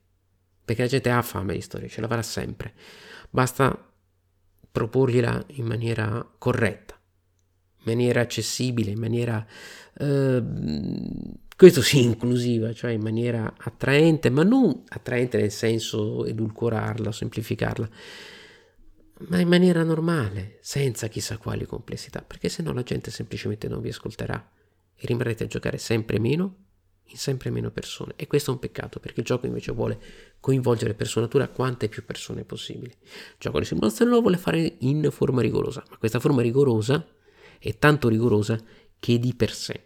perché 0.64 0.82
la 0.82 0.88
gente 0.88 1.10
ha 1.10 1.22
fame 1.22 1.54
di 1.54 1.62
storia, 1.62 1.88
ce 1.88 2.02
l'avrà 2.02 2.22
sempre 2.22 2.74
basta 3.30 3.92
proporgliela 4.72 5.44
in 5.56 5.66
maniera 5.66 6.28
corretta, 6.38 7.00
in 7.78 7.84
maniera 7.86 8.22
accessibile, 8.22 8.92
in 8.92 9.00
maniera, 9.00 9.46
eh, 9.98 10.44
questo 11.56 11.82
sì, 11.82 12.02
inclusiva, 12.04 12.74
cioè 12.74 12.92
in 12.92 13.02
maniera 13.02 13.54
attraente, 13.58 14.30
ma 14.30 14.44
non 14.44 14.84
attraente 14.88 15.38
nel 15.38 15.52
senso 15.52 16.26
edulcorarla, 16.26 17.12
semplificarla, 17.12 17.90
ma 19.30 19.40
in 19.40 19.48
maniera 19.48 19.84
normale, 19.84 20.60
senza 20.62 21.08
chissà 21.08 21.38
quali 21.38 21.66
complessità, 21.66 22.22
perché 22.22 22.50
se 22.50 22.62
no 22.62 22.74
la 22.74 22.84
gente 22.84 23.12
semplicemente 23.12 23.68
non 23.68 23.82
vi 23.82 23.90
ascolterà 23.90 24.52
e 24.96 25.06
rimarrete 25.06 25.46
a 25.46 25.48
giocare 25.48 25.78
sempre 25.78 26.20
meno 26.20 26.66
in 27.10 27.18
sempre 27.18 27.50
meno 27.50 27.72
persone. 27.72 28.14
E 28.16 28.28
questo 28.28 28.52
è 28.52 28.54
un 28.54 28.60
peccato 28.60 29.00
perché 29.00 29.22
il 29.22 29.26
gioco 29.26 29.46
invece 29.46 29.72
vuole 29.72 30.00
coinvolgere 30.40 30.94
per 30.94 31.08
sua 31.08 31.22
natura 31.22 31.48
quante 31.48 31.88
più 31.88 32.04
persone 32.04 32.44
possibile. 32.44 32.98
Il 33.02 33.36
gioco 33.38 33.60
di 33.60 33.66
simulazione 33.66 34.12
lo 34.12 34.22
vuole 34.22 34.38
fare 34.38 34.76
in 34.80 35.10
forma 35.12 35.42
rigorosa, 35.42 35.84
ma 35.90 35.98
questa 35.98 36.20
forma 36.20 36.42
rigorosa 36.42 37.06
è 37.60 37.78
tanto 37.78 38.10
rigorosa 38.10 38.62
che 39.00 39.20
di 39.20 39.34
per 39.36 39.54
sé 39.54 39.86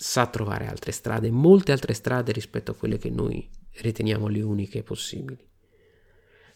sa 0.00 0.26
trovare 0.28 0.66
altre 0.66 0.92
strade, 0.92 1.28
molte 1.30 1.72
altre 1.72 1.92
strade 1.92 2.30
rispetto 2.30 2.70
a 2.70 2.74
quelle 2.74 2.98
che 2.98 3.10
noi 3.10 3.48
riteniamo 3.80 4.28
le 4.28 4.42
uniche 4.42 4.84
possibili. 4.84 5.47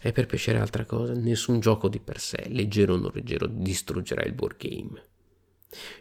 E 0.04 0.10
per 0.10 0.26
piacere 0.26 0.58
altra 0.58 0.84
cosa, 0.84 1.12
nessun 1.12 1.60
gioco 1.60 1.88
di 1.88 2.00
per 2.00 2.18
sé, 2.18 2.46
leggero 2.48 2.94
o 2.94 2.96
non 2.96 3.12
leggero, 3.14 3.46
distruggerà 3.46 4.24
il 4.24 4.32
board 4.32 4.56
game. 4.56 5.02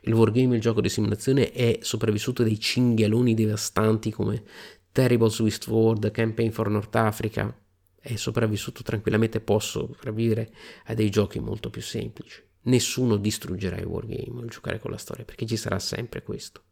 Il 0.01 0.13
wargame, 0.13 0.55
il 0.55 0.61
gioco 0.61 0.81
di 0.81 0.89
simulazione, 0.89 1.51
è 1.51 1.77
sopravvissuto 1.81 2.41
dei 2.41 2.59
cinghialoni 2.59 3.35
devastanti 3.35 4.11
come 4.11 4.43
Terrible 4.91 5.29
Swift 5.29 5.67
World, 5.67 6.09
Campaign 6.09 6.49
for 6.49 6.69
North 6.69 6.95
Africa. 6.95 7.55
È 7.99 8.15
sopravvissuto 8.15 8.81
tranquillamente, 8.81 9.39
posso 9.39 9.85
sopravvivere 9.93 10.51
a 10.85 10.95
dei 10.95 11.11
giochi 11.11 11.39
molto 11.39 11.69
più 11.69 11.81
semplici. 11.81 12.41
Nessuno 12.63 13.17
distruggerà 13.17 13.77
il 13.77 13.85
wargame, 13.85 14.41
il 14.41 14.49
giocare 14.49 14.79
con 14.79 14.91
la 14.91 14.97
storia, 14.97 15.25
perché 15.25 15.45
ci 15.45 15.57
sarà 15.57 15.77
sempre 15.79 16.23
questo. 16.23 16.63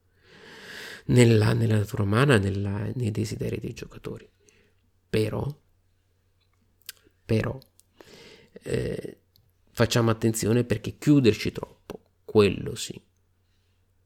Nella, 1.05 1.53
nella 1.53 1.77
natura 1.77 2.03
umana, 2.03 2.37
nella, 2.37 2.89
nei 2.95 3.11
desideri 3.11 3.59
dei 3.59 3.73
giocatori. 3.73 4.27
Però, 5.09 5.47
però, 7.29 7.55
eh, 8.63 9.17
facciamo 9.71 10.09
attenzione 10.09 10.63
perché 10.63 10.97
chiuderci 10.97 11.51
troppo 11.51 11.99
quello 12.25 12.73
sì. 12.73 12.99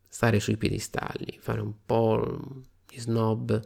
Stare 0.09 0.41
sui 0.41 0.57
piedistalli, 0.57 1.38
fare 1.39 1.61
un 1.61 1.74
po' 1.86 2.38
di 2.86 2.99
snob, 2.99 3.65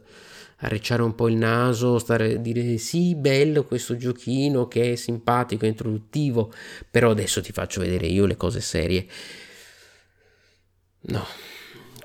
arrecciare 0.58 1.02
un 1.02 1.16
po' 1.16 1.28
il 1.28 1.34
naso, 1.34 1.98
stare 1.98 2.40
dire 2.40 2.78
sì, 2.78 3.16
bello 3.16 3.64
questo 3.64 3.96
giochino 3.96 4.68
che 4.68 4.92
è 4.92 4.94
simpatico, 4.94 5.64
è 5.64 5.68
introduttivo, 5.68 6.52
però 6.88 7.10
adesso 7.10 7.42
ti 7.42 7.50
faccio 7.50 7.80
vedere 7.80 8.06
io 8.06 8.26
le 8.26 8.36
cose 8.36 8.60
serie. 8.60 9.08
No, 11.00 11.24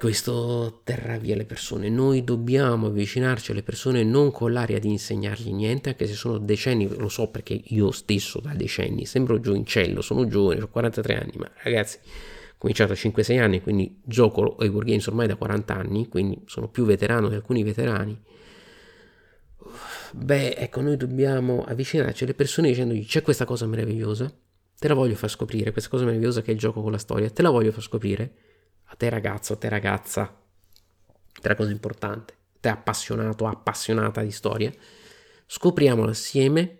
questo 0.04 0.82
terrà 0.84 1.18
via 1.18 1.34
le 1.34 1.46
persone. 1.46 1.88
Noi 1.88 2.26
dobbiamo 2.26 2.88
avvicinarci 2.88 3.52
alle 3.52 3.64
persone 3.64 4.04
non 4.04 4.32
con 4.32 4.52
l'aria 4.52 4.78
di 4.78 4.90
insegnargli 4.90 5.54
niente, 5.54 5.92
anche 5.92 6.08
se 6.08 6.14
sono 6.14 6.40
decenni, 6.40 6.94
lo 6.94 7.08
so 7.08 7.30
perché 7.30 7.58
io 7.64 7.90
stesso 7.92 8.42
da 8.42 8.54
decenni 8.54 9.06
sembro 9.06 9.40
giovincello, 9.40 10.02
sono 10.02 10.28
giovane, 10.28 10.62
ho 10.62 10.68
43 10.68 11.16
anni, 11.16 11.32
ma 11.38 11.50
ragazzi 11.64 12.00
cominciato 12.58 12.92
a 12.92 12.96
5-6 12.98 13.40
anni, 13.40 13.62
quindi 13.62 14.02
gioco 14.04 14.58
ai 14.58 14.68
Wargames 14.68 15.08
ormai 15.08 15.28
da 15.28 15.38
40 15.38 15.74
anni, 15.74 16.10
quindi 16.10 16.38
sono 16.48 16.68
più 16.68 16.84
veterano 16.84 17.30
di 17.30 17.36
alcuni 17.36 17.64
veterani. 17.64 18.22
Beh, 20.12 20.56
ecco, 20.56 20.82
noi 20.82 20.98
dobbiamo 20.98 21.64
avvicinarci 21.64 22.26
alle 22.26 22.34
persone 22.34 22.68
dicendogli 22.68 23.06
c'è 23.06 23.22
questa 23.22 23.46
cosa 23.46 23.66
meravigliosa, 23.68 24.30
te 24.78 24.88
la 24.90 24.96
voglio 24.96 25.16
far 25.16 25.30
scoprire, 25.30 25.72
questa 25.72 25.90
cosa 25.90 26.04
meravigliosa 26.04 26.42
che 26.42 26.52
è 26.52 26.54
il 26.54 26.60
gioco 26.60 26.82
con 26.82 26.92
la 26.92 26.98
storia, 26.98 27.30
te 27.30 27.42
la 27.42 27.52
voglio 27.52 27.72
far 27.72 27.82
scoprire, 27.84 28.34
a 28.94 28.96
te 28.96 29.10
ragazzo, 29.10 29.54
a 29.54 29.56
te 29.56 29.70
ragazza, 29.70 30.42
tre 31.42 31.56
cose 31.56 31.72
importanti, 31.72 32.34
te 32.60 32.70
appassionato, 32.70 33.48
appassionata 33.48 34.22
di 34.22 34.32
storia, 34.32 34.72
scopriamolo 35.48 36.12
assieme, 36.12 36.78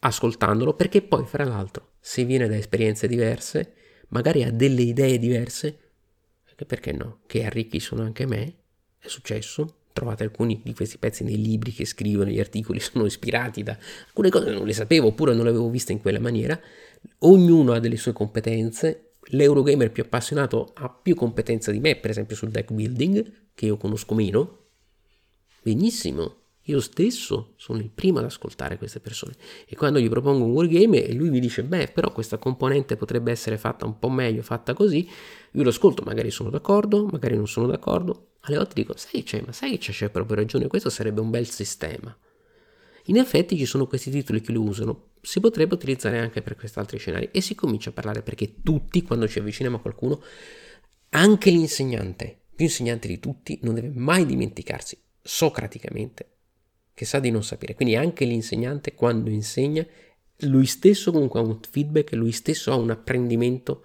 ascoltandolo, 0.00 0.74
perché 0.74 1.00
poi, 1.00 1.24
fra 1.24 1.44
l'altro, 1.44 1.92
se 1.98 2.24
viene 2.24 2.46
da 2.46 2.56
esperienze 2.56 3.08
diverse, 3.08 3.72
magari 4.08 4.44
ha 4.44 4.52
delle 4.52 4.82
idee 4.82 5.18
diverse, 5.18 5.78
perché 6.66 6.92
no? 6.92 7.20
Che 7.26 7.42
arricchiscono 7.42 8.02
anche 8.02 8.26
me, 8.26 8.54
è 8.98 9.08
successo, 9.08 9.76
trovate 9.94 10.24
alcuni 10.24 10.60
di 10.62 10.74
questi 10.74 10.98
pezzi 10.98 11.24
nei 11.24 11.40
libri 11.40 11.72
che 11.72 11.86
scrivo, 11.86 12.22
negli 12.22 12.38
articoli, 12.38 12.80
sono 12.80 13.06
ispirati 13.06 13.62
da 13.62 13.78
alcune 14.08 14.28
cose 14.28 14.46
che 14.46 14.52
non 14.52 14.66
le 14.66 14.74
sapevo 14.74 15.06
oppure 15.08 15.32
non 15.32 15.44
le 15.44 15.50
avevo 15.50 15.70
viste 15.70 15.92
in 15.92 16.02
quella 16.02 16.20
maniera. 16.20 16.60
Ognuno 17.20 17.72
ha 17.72 17.80
delle 17.80 17.96
sue 17.96 18.12
competenze. 18.12 19.09
L'Eurogamer 19.32 19.90
più 19.90 20.02
appassionato 20.02 20.72
ha 20.74 20.88
più 20.88 21.14
competenza 21.14 21.70
di 21.70 21.80
me, 21.80 21.96
per 21.96 22.10
esempio 22.10 22.36
sul 22.36 22.50
deck 22.50 22.72
building, 22.72 23.50
che 23.54 23.66
io 23.66 23.76
conosco 23.76 24.14
meno. 24.14 24.58
Benissimo, 25.62 26.40
io 26.64 26.80
stesso 26.80 27.54
sono 27.56 27.78
il 27.78 27.90
primo 27.90 28.18
ad 28.18 28.24
ascoltare 28.24 28.78
queste 28.78 29.00
persone 29.00 29.34
e 29.66 29.74
quando 29.76 29.98
gli 29.98 30.08
propongo 30.08 30.44
un 30.44 30.52
wargame 30.52 31.04
e 31.04 31.12
lui 31.14 31.30
mi 31.30 31.40
dice 31.40 31.64
beh 31.64 31.88
però 31.88 32.12
questa 32.12 32.38
componente 32.38 32.96
potrebbe 32.96 33.30
essere 33.30 33.58
fatta 33.58 33.86
un 33.86 33.98
po' 33.98 34.08
meglio, 34.08 34.42
fatta 34.42 34.72
così, 34.74 35.08
io 35.52 35.62
lo 35.62 35.70
ascolto, 35.70 36.02
magari 36.04 36.30
sono 36.30 36.50
d'accordo, 36.50 37.06
magari 37.06 37.36
non 37.36 37.48
sono 37.48 37.66
d'accordo, 37.66 38.32
alle 38.42 38.56
volte 38.56 38.74
dico 38.74 38.94
sai 38.96 39.22
c'è, 39.22 39.42
ma 39.44 39.52
sai 39.52 39.78
che 39.78 39.90
c'è 39.90 40.10
proprio 40.10 40.36
ragione, 40.36 40.66
questo 40.66 40.90
sarebbe 40.90 41.20
un 41.20 41.30
bel 41.30 41.48
sistema. 41.48 42.16
In 43.04 43.16
effetti 43.16 43.56
ci 43.56 43.66
sono 43.66 43.86
questi 43.86 44.10
titoli 44.10 44.40
che 44.40 44.52
lo 44.52 44.62
usano, 44.62 45.09
si 45.20 45.40
potrebbe 45.40 45.74
utilizzare 45.74 46.18
anche 46.18 46.42
per 46.42 46.56
questi 46.56 46.78
altri 46.78 46.98
scenari 46.98 47.30
e 47.32 47.40
si 47.40 47.54
comincia 47.54 47.90
a 47.90 47.92
parlare 47.92 48.22
perché 48.22 48.60
tutti 48.62 49.02
quando 49.02 49.28
ci 49.28 49.38
avviciniamo 49.38 49.76
a 49.76 49.80
qualcuno, 49.80 50.22
anche 51.10 51.50
l'insegnante, 51.50 52.38
più 52.54 52.66
insegnante 52.66 53.08
di 53.08 53.18
tutti, 53.18 53.58
non 53.62 53.74
deve 53.74 53.90
mai 53.94 54.26
dimenticarsi 54.26 54.98
socraticamente 55.22 56.28
che 56.94 57.04
sa 57.04 57.18
di 57.18 57.30
non 57.30 57.42
sapere. 57.42 57.74
Quindi 57.74 57.96
anche 57.96 58.24
l'insegnante 58.24 58.94
quando 58.94 59.30
insegna, 59.30 59.86
lui 60.40 60.66
stesso 60.66 61.12
comunque 61.12 61.40
ha 61.40 61.42
un 61.42 61.58
feedback, 61.60 62.12
lui 62.12 62.32
stesso 62.32 62.72
ha 62.72 62.76
un 62.76 62.90
apprendimento 62.90 63.84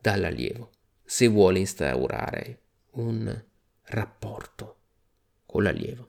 dall'allievo, 0.00 0.70
se 1.04 1.26
vuole 1.28 1.58
instaurare 1.58 2.62
un 2.92 3.42
rapporto 3.82 4.76
con 5.44 5.62
l'allievo. 5.62 6.06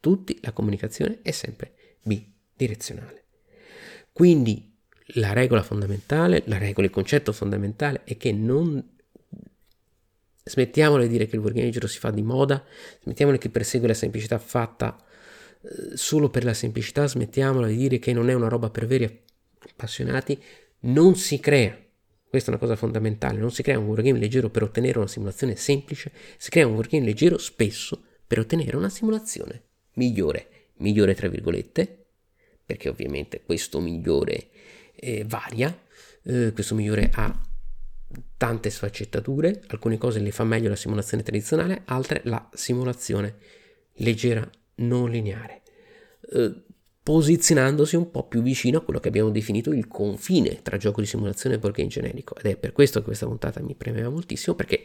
Tutti 0.00 0.38
la 0.42 0.52
comunicazione 0.52 1.20
è 1.22 1.30
sempre 1.32 1.98
bidirezionale. 2.02 3.24
Quindi 4.18 4.68
la 5.14 5.32
regola 5.32 5.62
fondamentale, 5.62 6.42
la 6.46 6.58
regola, 6.58 6.88
il 6.88 6.92
concetto 6.92 7.30
fondamentale 7.30 8.02
è 8.02 8.16
che 8.16 8.32
non 8.32 8.84
smettiamole 10.42 11.04
di 11.04 11.10
dire 11.12 11.26
che 11.28 11.36
il 11.36 11.40
wargame 11.40 11.70
si 11.70 11.98
fa 12.00 12.10
di 12.10 12.22
moda, 12.22 12.64
smettiamole 13.04 13.38
che 13.38 13.48
persegue 13.48 13.86
la 13.86 13.94
semplicità 13.94 14.40
fatta 14.40 15.00
eh, 15.60 15.96
solo 15.96 16.30
per 16.30 16.42
la 16.42 16.52
semplicità 16.52 17.06
smettiamola 17.06 17.68
di 17.68 17.76
dire 17.76 18.00
che 18.00 18.12
non 18.12 18.28
è 18.28 18.34
una 18.34 18.48
roba 18.48 18.70
per 18.70 18.88
veri 18.88 19.04
appassionati, 19.70 20.36
non 20.80 21.14
si 21.14 21.38
crea. 21.38 21.78
Questa 22.28 22.50
è 22.50 22.54
una 22.54 22.60
cosa 22.60 22.74
fondamentale, 22.74 23.38
non 23.38 23.52
si 23.52 23.62
crea 23.62 23.78
un 23.78 23.86
wargame 23.86 24.18
leggero 24.18 24.50
per 24.50 24.64
ottenere 24.64 24.98
una 24.98 25.06
simulazione 25.06 25.54
semplice, 25.54 26.10
si 26.38 26.50
crea 26.50 26.66
un 26.66 26.74
wargame 26.74 27.04
leggero 27.04 27.38
spesso 27.38 28.02
per 28.26 28.40
ottenere 28.40 28.76
una 28.76 28.88
simulazione 28.88 29.62
migliore, 29.92 30.70
migliore 30.78 31.14
tra 31.14 31.28
virgolette, 31.28 31.97
perché 32.68 32.90
ovviamente 32.90 33.40
questo 33.46 33.80
migliore 33.80 34.48
eh, 34.94 35.24
varia, 35.26 35.74
eh, 36.24 36.52
questo 36.52 36.74
migliore 36.74 37.08
ha 37.14 37.42
tante 38.36 38.68
sfaccettature, 38.68 39.62
alcune 39.68 39.96
cose 39.96 40.20
le 40.20 40.30
fa 40.32 40.44
meglio 40.44 40.68
la 40.68 40.76
simulazione 40.76 41.22
tradizionale, 41.22 41.80
altre 41.86 42.20
la 42.24 42.46
simulazione 42.52 43.36
leggera 43.94 44.46
non 44.76 45.08
lineare, 45.08 45.62
eh, 46.30 46.62
posizionandosi 47.02 47.96
un 47.96 48.10
po' 48.10 48.28
più 48.28 48.42
vicino 48.42 48.76
a 48.76 48.82
quello 48.82 49.00
che 49.00 49.08
abbiamo 49.08 49.30
definito 49.30 49.72
il 49.72 49.88
confine 49.88 50.60
tra 50.60 50.76
gioco 50.76 51.00
di 51.00 51.06
simulazione 51.06 51.54
e 51.54 51.58
board 51.58 51.86
generico. 51.86 52.36
Ed 52.36 52.44
è 52.44 52.56
per 52.58 52.72
questo 52.72 52.98
che 52.98 53.06
questa 53.06 53.24
puntata 53.24 53.62
mi 53.62 53.74
premeva 53.74 54.10
moltissimo, 54.10 54.54
perché 54.54 54.84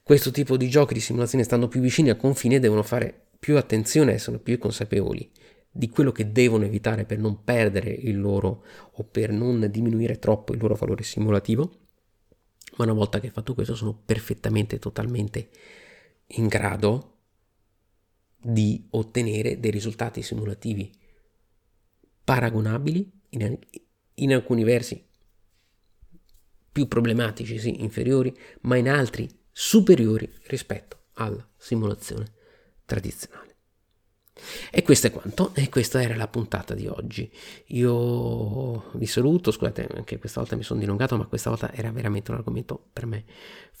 questo 0.00 0.30
tipo 0.30 0.56
di 0.56 0.68
giochi 0.68 0.94
di 0.94 1.00
simulazione, 1.00 1.42
stando 1.42 1.66
più 1.66 1.80
vicini 1.80 2.10
al 2.10 2.16
confine, 2.16 2.60
devono 2.60 2.84
fare 2.84 3.12
più 3.36 3.56
attenzione, 3.56 4.12
essere 4.12 4.38
più 4.38 4.58
consapevoli 4.58 5.28
di 5.70 5.88
quello 5.88 6.10
che 6.10 6.32
devono 6.32 6.64
evitare 6.64 7.04
per 7.04 7.18
non 7.18 7.44
perdere 7.44 7.90
il 7.90 8.20
loro 8.20 8.64
o 8.92 9.04
per 9.04 9.30
non 9.30 9.68
diminuire 9.70 10.18
troppo 10.18 10.52
il 10.52 10.60
loro 10.60 10.74
valore 10.74 11.02
simulativo. 11.02 11.78
Ma 12.76 12.84
una 12.84 12.92
volta 12.92 13.20
che 13.20 13.26
hai 13.26 13.32
fatto 13.32 13.54
questo, 13.54 13.74
sono 13.74 14.00
perfettamente, 14.04 14.78
totalmente 14.78 15.50
in 16.26 16.46
grado 16.46 17.18
di 18.42 18.86
ottenere 18.90 19.60
dei 19.60 19.70
risultati 19.70 20.22
simulativi 20.22 20.90
paragonabili, 22.24 23.10
in, 23.30 23.58
in 24.14 24.32
alcuni 24.32 24.64
versi 24.64 25.04
più 26.72 26.86
problematici, 26.86 27.58
sì, 27.58 27.82
inferiori, 27.82 28.36
ma 28.62 28.76
in 28.76 28.88
altri 28.88 29.28
superiori 29.50 30.32
rispetto 30.44 31.06
alla 31.14 31.46
simulazione 31.56 32.32
tradizionale. 32.84 33.49
E 34.70 34.82
questo 34.82 35.08
è 35.08 35.10
quanto, 35.10 35.52
e 35.54 35.68
questa 35.68 36.02
era 36.02 36.16
la 36.16 36.28
puntata 36.28 36.74
di 36.74 36.86
oggi. 36.86 37.30
Io 37.66 38.90
vi 38.92 39.06
saluto, 39.06 39.50
scusate, 39.50 39.88
anche 39.94 40.18
questa 40.18 40.40
volta 40.40 40.56
mi 40.56 40.62
sono 40.62 40.80
dilungato, 40.80 41.16
ma 41.16 41.26
questa 41.26 41.50
volta 41.50 41.72
era 41.72 41.90
veramente 41.90 42.30
un 42.30 42.36
argomento 42.38 42.80
per 42.92 43.06
me 43.06 43.24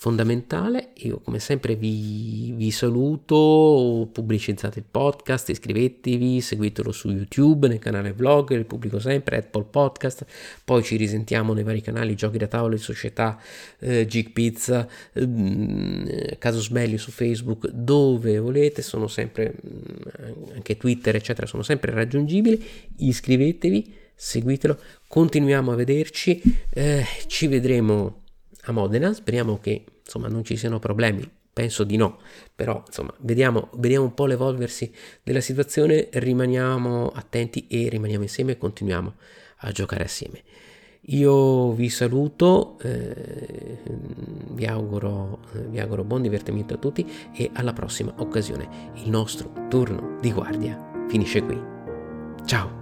fondamentale. 0.00 0.92
Io 1.02 1.20
come 1.20 1.38
sempre 1.40 1.76
vi, 1.76 2.54
vi 2.56 2.70
saluto, 2.70 4.08
pubblicizzate 4.10 4.78
il 4.78 4.86
podcast, 4.90 5.50
iscrivetevi, 5.50 6.40
seguitelo 6.40 6.90
su 6.90 7.10
YouTube, 7.10 7.68
nel 7.68 7.78
canale 7.78 8.14
vlog, 8.14 8.56
li 8.56 8.64
pubblico 8.64 8.98
sempre, 8.98 9.36
Apple 9.36 9.64
Podcast, 9.64 10.24
poi 10.64 10.82
ci 10.82 10.96
risentiamo 10.96 11.52
nei 11.52 11.64
vari 11.64 11.82
canali, 11.82 12.14
giochi 12.14 12.38
da 12.38 12.46
tavolo 12.46 12.78
società, 12.78 13.38
eh, 13.80 14.06
Gig 14.06 14.30
Pizza, 14.30 14.88
eh, 15.12 16.36
Casus 16.38 16.70
Belli 16.70 16.96
su 16.96 17.10
Facebook, 17.10 17.68
dove 17.68 18.38
volete, 18.38 18.80
sono 18.80 19.06
sempre... 19.06 19.54
Mm, 19.54 20.49
anche 20.54 20.76
Twitter, 20.76 21.14
eccetera, 21.16 21.46
sono 21.46 21.62
sempre 21.62 21.92
raggiungibili. 21.92 22.62
Iscrivetevi, 22.98 23.94
seguitelo, 24.14 24.78
continuiamo 25.08 25.72
a 25.72 25.74
vederci. 25.74 26.40
Eh, 26.70 27.04
ci 27.26 27.46
vedremo 27.46 28.24
a 28.62 28.72
Modena. 28.72 29.12
Speriamo 29.12 29.58
che 29.58 29.84
insomma 30.04 30.28
non 30.28 30.44
ci 30.44 30.56
siano 30.56 30.78
problemi. 30.78 31.28
Penso 31.52 31.82
di 31.84 31.96
no, 31.96 32.20
però 32.54 32.82
insomma 32.86 33.12
vediamo, 33.18 33.70
vediamo 33.74 34.04
un 34.04 34.14
po' 34.14 34.26
l'evolversi 34.26 34.92
della 35.22 35.40
situazione, 35.40 36.08
rimaniamo 36.12 37.08
attenti 37.08 37.66
e 37.68 37.88
rimaniamo 37.88 38.22
insieme 38.22 38.52
e 38.52 38.58
continuiamo 38.58 39.14
a 39.58 39.72
giocare 39.72 40.04
assieme. 40.04 40.42
Io 41.04 41.72
vi 41.72 41.88
saluto, 41.88 42.78
eh, 42.82 43.78
vi, 44.50 44.66
auguro, 44.66 45.40
vi 45.68 45.80
auguro 45.80 46.04
buon 46.04 46.22
divertimento 46.22 46.74
a 46.74 46.76
tutti 46.76 47.06
e 47.32 47.50
alla 47.54 47.72
prossima 47.72 48.12
occasione. 48.18 48.92
Il 49.02 49.08
nostro 49.10 49.50
turno 49.68 50.18
di 50.20 50.30
guardia 50.32 50.78
finisce 51.08 51.42
qui. 51.42 51.58
Ciao! 52.44 52.79